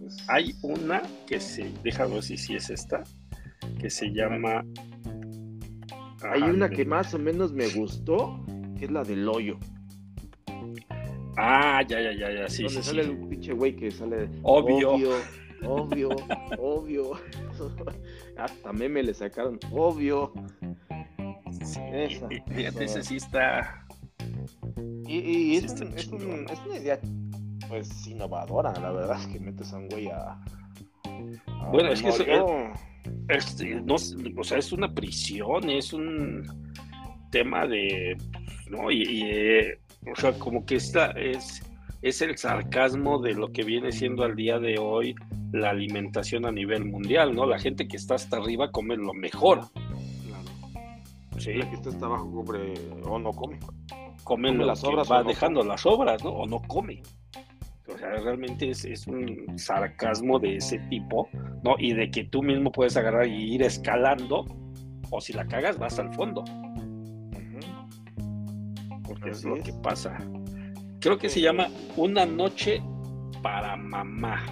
pues 0.00 0.16
Hay 0.28 0.54
una 0.62 1.02
que 1.26 1.40
se, 1.40 1.70
déjame 1.82 2.14
ver 2.14 2.22
si, 2.22 2.36
si 2.36 2.56
es 2.56 2.70
esta, 2.70 3.04
que 3.80 3.90
se 3.90 4.12
llama... 4.12 4.64
Hay 6.22 6.42
una 6.42 6.68
que 6.68 6.84
más 6.84 7.14
o 7.14 7.18
menos 7.18 7.52
me 7.52 7.68
gustó, 7.68 8.44
que 8.78 8.86
es 8.86 8.90
la 8.90 9.04
del 9.04 9.28
hoyo. 9.28 9.58
Ah, 11.36 11.82
ya, 11.86 12.00
ya, 12.00 12.12
ya, 12.12 12.32
ya, 12.32 12.48
sí. 12.48 12.64
Donde 12.64 12.82
sale 12.82 13.02
el 13.02 13.16
pinche 13.28 13.52
güey 13.52 13.76
que 13.76 13.92
sale. 13.92 14.28
Obvio. 14.42 14.96
Obvio, 15.64 16.08
obvio, 16.58 17.12
Hasta 18.36 18.72
meme 18.72 19.02
le 19.02 19.14
sacaron, 19.14 19.58
obvio. 19.72 20.32
esa, 21.92 22.28
fíjate, 22.28 22.84
ese 22.84 23.02
sí 23.02 23.16
está. 23.16 23.84
Y, 25.06 25.56
es, 25.56 25.72
es, 25.96 26.08
una 26.08 26.76
idea, 26.76 27.00
pues, 27.68 28.06
innovadora, 28.06 28.72
la 28.80 28.90
verdad, 28.90 29.20
es 29.20 29.26
que 29.26 29.40
metes 29.40 29.72
a 29.72 29.78
un 29.78 29.88
güey 29.88 30.08
a. 30.08 30.38
bueno, 31.70 31.90
es 31.90 32.02
que 32.02 32.08
eso, 32.08 32.24
este, 33.28 33.80
no, 33.82 33.94
o 33.94 34.44
sea, 34.44 34.58
es 34.58 34.72
una 34.72 34.92
prisión, 34.92 35.68
es 35.70 35.92
un 35.92 36.44
tema 37.30 37.66
de, 37.66 38.16
¿no? 38.70 38.90
Y, 38.90 39.22
eh, 39.24 39.78
o 40.10 40.20
sea, 40.20 40.32
como 40.38 40.64
que 40.64 40.76
esta 40.76 41.10
es, 41.12 41.62
es 42.02 42.22
el 42.22 42.36
sarcasmo 42.38 43.20
de 43.20 43.34
lo 43.34 43.52
que 43.52 43.64
viene 43.64 43.92
siendo 43.92 44.24
al 44.24 44.34
día 44.34 44.58
de 44.58 44.78
hoy 44.78 45.14
la 45.52 45.70
alimentación 45.70 46.46
a 46.46 46.52
nivel 46.52 46.84
mundial, 46.84 47.34
¿no? 47.34 47.46
La 47.46 47.58
gente 47.58 47.88
que 47.88 47.96
está 47.96 48.14
hasta 48.14 48.36
arriba 48.36 48.70
come 48.70 48.96
lo 48.96 49.14
mejor. 49.14 49.60
Claro. 49.72 50.48
Sí. 51.38 51.54
La 51.54 51.68
que 51.68 51.76
está 51.76 51.90
hasta 51.90 52.06
abajo 52.06 52.30
come 52.30 52.74
o 53.04 53.18
no 53.18 53.30
come. 53.32 53.58
Come, 54.24 54.54
las 54.54 54.84
obras 54.84 55.10
va 55.10 55.22
dejando 55.22 55.62
las 55.62 55.86
obras, 55.86 56.22
¿no? 56.22 56.30
O 56.30 56.46
no 56.46 56.60
come. 56.66 57.02
O 57.98 58.00
sea, 58.00 58.10
realmente 58.10 58.70
es, 58.70 59.08
un 59.08 59.58
sarcasmo 59.58 60.38
de 60.38 60.58
ese 60.58 60.78
tipo, 60.88 61.28
¿no? 61.64 61.74
Y 61.80 61.94
de 61.94 62.08
que 62.12 62.22
tú 62.22 62.44
mismo 62.44 62.70
puedes 62.70 62.96
agarrar 62.96 63.26
y 63.26 63.54
ir 63.54 63.64
escalando, 63.64 64.44
o 65.10 65.20
si 65.20 65.32
la 65.32 65.44
cagas, 65.48 65.80
vas 65.80 65.98
al 65.98 66.14
fondo. 66.14 66.44
Porque 69.02 69.30
es 69.30 69.44
lo 69.44 69.56
que 69.56 69.72
pasa. 69.82 70.16
Creo 71.00 71.18
que 71.18 71.28
se 71.28 71.40
llama 71.40 71.66
Una 71.96 72.24
noche 72.24 72.80
para 73.42 73.76
mamá. 73.76 74.46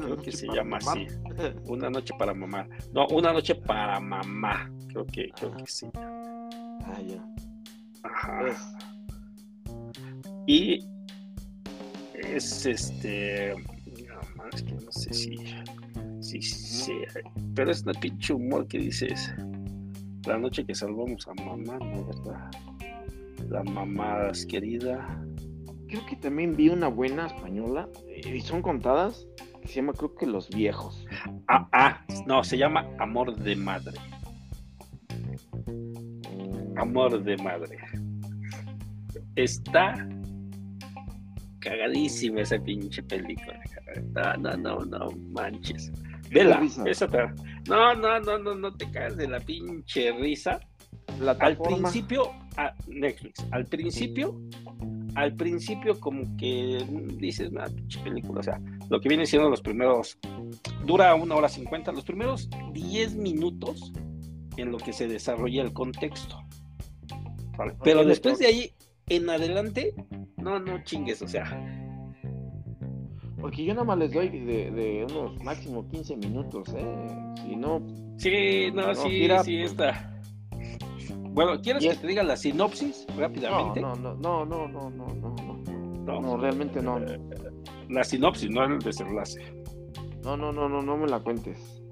Creo 0.00 0.16
que 0.18 0.30
se 0.30 0.46
llama 0.54 0.76
así. 0.76 1.08
Una 1.66 1.90
noche 1.90 2.14
para 2.16 2.32
mamá. 2.32 2.68
No, 2.92 3.08
una 3.08 3.32
noche 3.32 3.56
para 3.56 3.98
mamá. 3.98 4.70
Creo 4.86 5.04
que, 5.06 5.30
creo 5.30 5.50
que 5.56 5.66
sí. 5.66 5.88
Ah, 5.96 7.00
ya. 7.04 7.20
Ajá. 8.04 8.38
Pues, 8.40 8.93
y 10.46 10.86
es 12.14 12.66
este. 12.66 13.54
No, 14.36 14.44
es 14.52 14.62
que 14.62 14.72
no 14.72 14.92
sé 14.92 15.12
si. 15.12 15.36
Si, 16.20 16.40
si, 16.40 16.92
pero 17.54 17.70
es 17.70 17.82
una 17.82 17.92
pinche 17.92 18.32
humor 18.32 18.66
que 18.66 18.78
dices. 18.78 19.34
La 20.26 20.38
noche 20.38 20.64
que 20.64 20.74
salvamos 20.74 21.28
a 21.28 21.34
mamá, 21.34 21.78
¿no? 21.78 22.06
¿Verdad? 22.06 22.50
La 23.48 23.62
mamá 23.62 24.30
querida. 24.48 25.22
Creo 25.88 26.06
que 26.06 26.16
también 26.16 26.56
vi 26.56 26.70
una 26.70 26.88
buena 26.88 27.26
española. 27.26 27.88
Y 28.08 28.40
son 28.40 28.62
contadas. 28.62 29.26
Que 29.60 29.68
se 29.68 29.74
llama, 29.76 29.92
creo 29.92 30.14
que 30.14 30.26
Los 30.26 30.48
Viejos. 30.50 31.06
Ah, 31.48 31.68
ah, 31.72 32.06
no, 32.26 32.42
se 32.42 32.58
llama 32.58 32.86
Amor 32.98 33.36
de 33.36 33.56
Madre. 33.56 33.98
Amor 36.76 37.22
de 37.22 37.36
Madre. 37.38 37.78
Está 39.36 39.94
cagadísima 41.64 42.42
esa 42.42 42.58
pinche 42.58 43.02
película. 43.02 43.58
No, 44.12 44.36
no, 44.36 44.56
no, 44.56 44.78
no 44.84 45.10
manches. 45.32 45.90
Vela, 46.30 46.62
esa 46.86 47.08
te... 47.08 47.18
No, 47.68 47.94
no, 47.94 48.20
no, 48.20 48.38
no, 48.38 48.54
no 48.54 48.76
te 48.76 48.90
caes 48.90 49.16
de 49.16 49.28
la 49.28 49.40
pinche 49.40 50.12
risa. 50.12 50.60
al 51.40 51.56
principio, 51.56 52.30
a 52.56 52.74
Netflix, 52.86 53.46
al 53.50 53.66
principio, 53.66 54.40
al 55.14 55.34
principio 55.34 55.98
como 56.00 56.36
que 56.36 56.84
dices, 57.18 57.50
una 57.50 57.66
pinche 57.66 58.00
película, 58.00 58.40
o 58.40 58.42
sea, 58.42 58.60
lo 58.90 59.00
que 59.00 59.08
viene 59.08 59.26
siendo 59.26 59.48
los 59.48 59.60
primeros, 59.60 60.18
dura 60.84 61.14
una 61.14 61.34
hora 61.36 61.48
cincuenta, 61.48 61.92
los 61.92 62.04
primeros 62.04 62.48
diez 62.72 63.14
minutos 63.14 63.92
en 64.56 64.70
lo 64.70 64.78
que 64.78 64.92
se 64.92 65.08
desarrolla 65.08 65.62
el 65.62 65.72
contexto. 65.72 66.36
Pero 67.84 68.04
después 68.04 68.38
de 68.38 68.46
ahí 68.46 68.72
en 69.08 69.30
adelante, 69.30 69.94
no, 70.36 70.58
no 70.58 70.82
chingues, 70.84 71.22
o 71.22 71.28
sea. 71.28 71.44
Porque 73.40 73.64
yo 73.64 73.74
nada 73.74 73.84
más 73.84 73.98
les 73.98 74.12
doy 74.12 74.28
de, 74.28 75.06
unos 75.10 75.42
máximo 75.44 75.86
15 75.88 76.16
minutos, 76.16 76.68
¿eh? 76.74 77.34
Si 77.42 77.56
no. 77.56 77.82
Sí, 78.16 78.70
no, 78.72 78.86
no 78.86 78.94
sí, 78.94 79.10
sí, 79.10 79.28
pues, 79.28 79.70
está. 79.70 80.10
Bueno, 81.34 81.60
¿quieres 81.60 81.84
que 81.84 81.94
te 81.94 82.06
diga 82.06 82.22
la 82.22 82.36
sinopsis 82.36 83.06
rápidamente? 83.18 83.80
No, 83.80 83.96
no, 83.96 84.14
no, 84.14 84.46
no, 84.46 84.68
no, 84.68 84.90
no, 84.90 85.08
no. 85.10 85.34
No, 86.04 86.20
no 86.20 86.36
realmente 86.36 86.80
no. 86.80 87.00
La 87.88 88.04
sinopsis, 88.04 88.50
no 88.50 88.64
el 88.64 88.78
desenlace. 88.78 89.40
No, 90.22 90.36
no, 90.36 90.52
no, 90.52 90.68
no, 90.68 90.80
no 90.80 90.96
me 90.96 91.08
la 91.08 91.20
cuentes. 91.20 91.82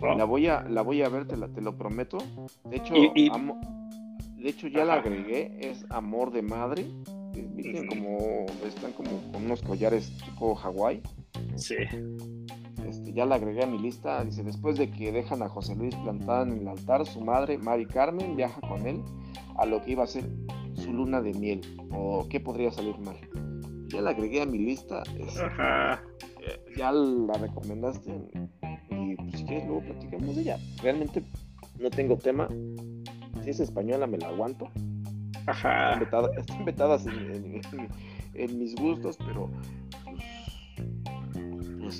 La 0.00 0.24
voy 0.24 0.48
a, 0.48 0.62
la 0.62 0.82
voy 0.82 1.02
a 1.02 1.08
ver, 1.08 1.26
te, 1.26 1.36
lo 1.36 1.76
prometo. 1.76 2.18
De 2.64 2.76
hecho, 2.76 2.94
y, 2.96 3.30
de 4.42 4.48
hecho 4.50 4.66
ya 4.66 4.84
la 4.84 4.94
agregué, 4.94 5.56
es 5.60 5.86
amor 5.90 6.32
de 6.32 6.42
madre. 6.42 6.86
como, 7.88 8.46
están 8.66 8.92
como 8.92 9.32
con 9.32 9.44
unos 9.44 9.62
collares 9.62 10.12
tipo 10.18 10.54
Hawái. 10.54 11.00
Sí. 11.56 11.76
Este, 12.86 13.12
ya 13.12 13.24
la 13.24 13.36
agregué 13.36 13.62
a 13.62 13.66
mi 13.66 13.78
lista. 13.78 14.24
Dice, 14.24 14.42
después 14.42 14.76
de 14.76 14.90
que 14.90 15.12
dejan 15.12 15.42
a 15.42 15.48
José 15.48 15.76
Luis 15.76 15.94
plantada 15.96 16.42
en 16.42 16.58
el 16.58 16.68
altar, 16.68 17.06
su 17.06 17.20
madre, 17.20 17.56
Mari 17.58 17.86
Carmen, 17.86 18.36
viaja 18.36 18.60
con 18.62 18.86
él 18.86 19.00
a 19.56 19.64
lo 19.64 19.82
que 19.82 19.92
iba 19.92 20.04
a 20.04 20.08
ser 20.08 20.28
su 20.74 20.92
luna 20.92 21.22
de 21.22 21.32
miel. 21.34 21.60
¿O 21.92 22.26
qué 22.28 22.40
podría 22.40 22.72
salir 22.72 22.98
mal? 22.98 23.16
Ya 23.88 24.00
la 24.00 24.10
agregué 24.10 24.42
a 24.42 24.46
mi 24.46 24.58
lista. 24.58 25.02
Este, 25.18 25.40
ya 26.76 26.90
la 26.90 27.34
recomendaste. 27.34 28.10
Y 28.90 29.14
pues 29.14 29.38
si 29.38 29.44
quieres, 29.44 29.66
luego 29.66 29.82
platicamos 29.82 30.34
de 30.34 30.42
ella. 30.42 30.58
Realmente 30.82 31.22
no 31.78 31.90
tengo 31.90 32.16
tema. 32.16 32.48
Si 33.42 33.50
es 33.50 33.60
española, 33.60 34.06
me 34.06 34.18
la 34.18 34.28
aguanto. 34.28 34.70
Ajá. 35.46 35.94
Están 35.94 36.64
vetadas, 36.64 37.06
en, 37.06 38.58
mis 38.58 38.74
gustos, 38.76 39.18
pero 39.18 39.50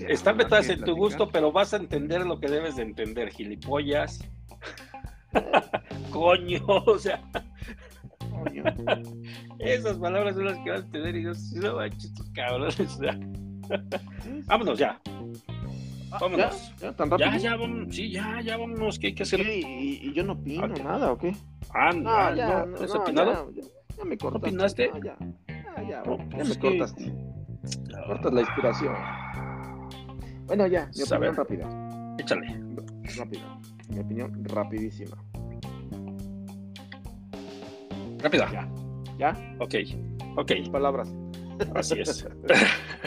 están 0.08 0.36
vetadas 0.36 0.68
en 0.68 0.82
tu 0.84 0.94
gusto, 0.94 1.28
pero 1.28 1.52
vas 1.52 1.74
a 1.74 1.76
entender 1.76 2.24
lo 2.24 2.38
que 2.38 2.48
debes 2.48 2.76
de 2.76 2.82
entender, 2.82 3.30
gilipollas. 3.30 4.24
Coño, 6.10 6.64
o 6.66 6.98
sea. 6.98 7.22
Coño. 8.30 8.64
Esas 9.58 9.98
palabras 9.98 10.36
son 10.36 10.46
las 10.46 10.58
que 10.58 10.70
vas 10.70 10.80
a 10.80 10.84
entender 10.84 11.16
y 11.16 11.22
yo, 11.24 11.32
no 11.56 11.76
manches, 11.76 12.12
cabrones. 12.34 12.98
Vámonos 14.46 14.78
ya. 14.78 15.00
Vámonos. 16.20 16.74
¿Ya? 16.80 16.92
¿Tan 16.92 17.10
rápido? 17.10 17.30
Ya, 17.30 17.36
ya, 17.38 17.56
vamos, 17.56 17.94
sí, 17.94 18.10
ya, 18.10 18.40
ya 18.42 18.56
vámonos, 18.56 18.98
¿qué 18.98 19.08
hay 19.08 19.14
que 19.14 19.22
hacer? 19.22 19.40
¿Y, 19.40 20.12
yo 20.12 20.24
no 20.24 20.34
opino 20.34 20.68
nada 20.68 21.12
o 21.12 21.18
qué? 21.18 21.34
Ah, 21.74 21.92
no, 21.92 22.10
ah, 22.10 22.34
ya, 22.34 22.66
no, 22.66 22.76
¿has 22.76 22.94
opinado? 22.94 23.50
Ya, 23.52 23.62
ya, 23.96 24.04
me 24.04 24.18
cortaste. 24.18 24.48
¿Opinaste? 24.48 24.90
ya, 25.02 25.16
ya, 25.48 25.82
ya, 25.88 26.02
ya 26.04 26.44
me 26.44 26.58
cortaste. 26.58 27.14
Cortas 28.06 28.32
la 28.32 28.40
inspiración. 28.40 28.94
Bueno, 30.46 30.66
ya, 30.66 30.90
mi 30.94 31.02
opinión 31.02 31.36
rápida. 31.36 32.16
Échale. 32.18 32.60
Rápida. 33.16 33.60
Mi 33.88 34.00
opinión 34.00 34.44
rapidísima. 34.44 35.16
Rápida. 38.18 38.50
Ya. 38.52 38.68
¿Ya? 39.18 39.56
Ok. 39.60 39.74
Ok. 40.36 40.52
palabras. 40.70 41.14
Así 41.74 42.00
es. 42.00 42.26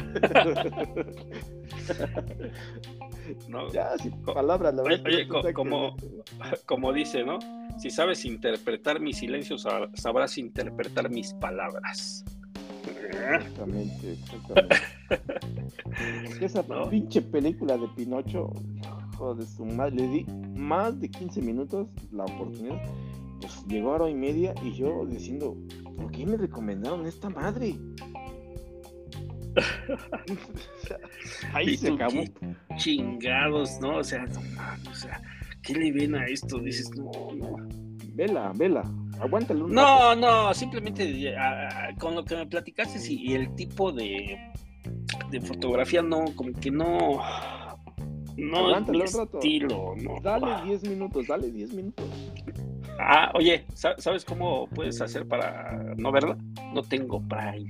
no. 3.50 3.72
Ya, 3.72 3.98
sin 3.98 4.12
palabras, 4.24 4.74
la 4.74 4.84
verdad. 4.84 5.06
Oye, 5.06 5.54
como, 5.54 5.96
como 6.66 6.94
dice, 6.94 7.24
¿no? 7.24 7.40
Si 7.78 7.90
sabes 7.90 8.26
interpretar 8.26 9.00
mis 9.00 9.18
silencios, 9.18 9.68
sabrás 9.96 10.38
interpretar 10.38 11.10
mis 11.10 11.34
palabras. 11.34 12.24
Exactamente, 13.08 14.14
exactamente. 14.14 14.76
esa 16.46 16.64
pinche 16.90 17.22
película 17.22 17.78
de 17.78 17.88
Pinocho, 17.90 18.52
joder, 19.18 19.46
su 19.46 19.66
madre, 19.66 19.96
le 19.96 20.08
di 20.08 20.26
más 20.56 21.00
de 21.00 21.10
15 21.10 21.42
minutos 21.42 21.88
la 22.12 22.26
oportunidad. 22.26 22.82
Pues 23.42 23.66
llegó 23.68 23.92
a 23.92 23.96
hora 23.96 24.10
y 24.10 24.16
media 24.16 24.54
y 24.64 24.74
yo 24.74 25.06
diciendo, 25.06 25.58
¿por 25.98 26.12
qué 26.12 26.26
me 26.26 26.38
recomendaron 26.38 27.06
esta 27.06 27.30
madre? 27.30 27.76
Ahí 31.54 31.78
se 31.78 31.92
acabó. 31.92 32.24
Chingados, 32.78 33.80
¿no? 33.80 33.98
O 33.98 34.04
sea, 34.04 34.26
no 34.26 34.42
o 34.92 34.94
sea, 34.94 35.22
¿qué 35.62 35.74
le 35.74 35.92
ven 35.92 36.16
a 36.16 36.26
esto? 36.26 36.60
Dices, 36.60 36.90
no, 36.96 37.12
no. 37.36 37.58
Vela, 38.14 38.54
vela, 38.56 38.84
aguántalo. 39.20 39.68
no, 39.68 40.16
no, 40.16 40.54
simplemente 40.54 41.36
con 42.00 42.16
lo 42.16 42.24
que 42.24 42.38
me 42.38 42.46
platicaste 42.46 42.98
y, 43.12 43.34
el 43.34 43.54
tipo 43.56 43.92
de, 43.92 44.38
de 45.32 45.42
fotografía, 45.42 46.02
no, 46.02 46.26
como 46.36 46.54
que 46.54 46.72
no. 46.72 47.20
No 48.38 48.78
es 48.78 48.88
mi 48.88 49.02
estilo, 49.02 49.96
no. 49.96 50.20
Dale 50.22 50.66
10 50.66 50.90
minutos, 50.90 51.28
dale 51.28 51.52
10 51.52 51.74
minutos. 51.74 52.06
Ah, 53.00 53.32
oye, 53.34 53.66
¿sabes 53.74 54.26
cómo 54.26 54.68
puedes 54.68 55.00
hacer 55.02 55.26
para 55.28 55.94
no 55.98 56.12
verla? 56.12 56.38
No 56.74 56.82
tengo 56.84 57.22
Prime 57.22 57.68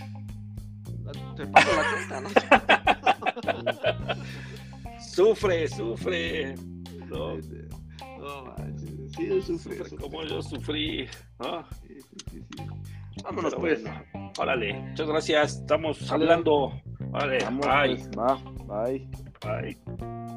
te 1.35 1.47
paso 1.47 1.69
la 1.75 1.83
cuenta, 1.91 2.21
¿no? 2.21 2.29
sufre, 4.99 5.67
sufre. 5.67 6.55
No, 7.07 7.35
no 7.35 8.55
sí, 9.09 9.41
sufre, 9.41 9.77
sufre, 9.77 9.97
como 9.97 10.23
yo 10.23 10.41
sufrí. 10.41 11.07
¿no? 11.39 11.63
Sí, 11.87 12.01
sí, 12.01 12.17
sí, 12.31 12.65
Vámonos 13.23 13.55
pues. 13.55 13.83
Órale, 14.37 14.73
muchas 14.73 15.07
gracias. 15.07 15.55
Estamos 15.57 16.11
hablando. 16.11 16.73
Vale, 17.11 17.37
bye. 17.37 17.95
Pues, 17.95 18.09
va, 18.17 18.37
bye. 18.65 19.07
Bye. 19.41 20.35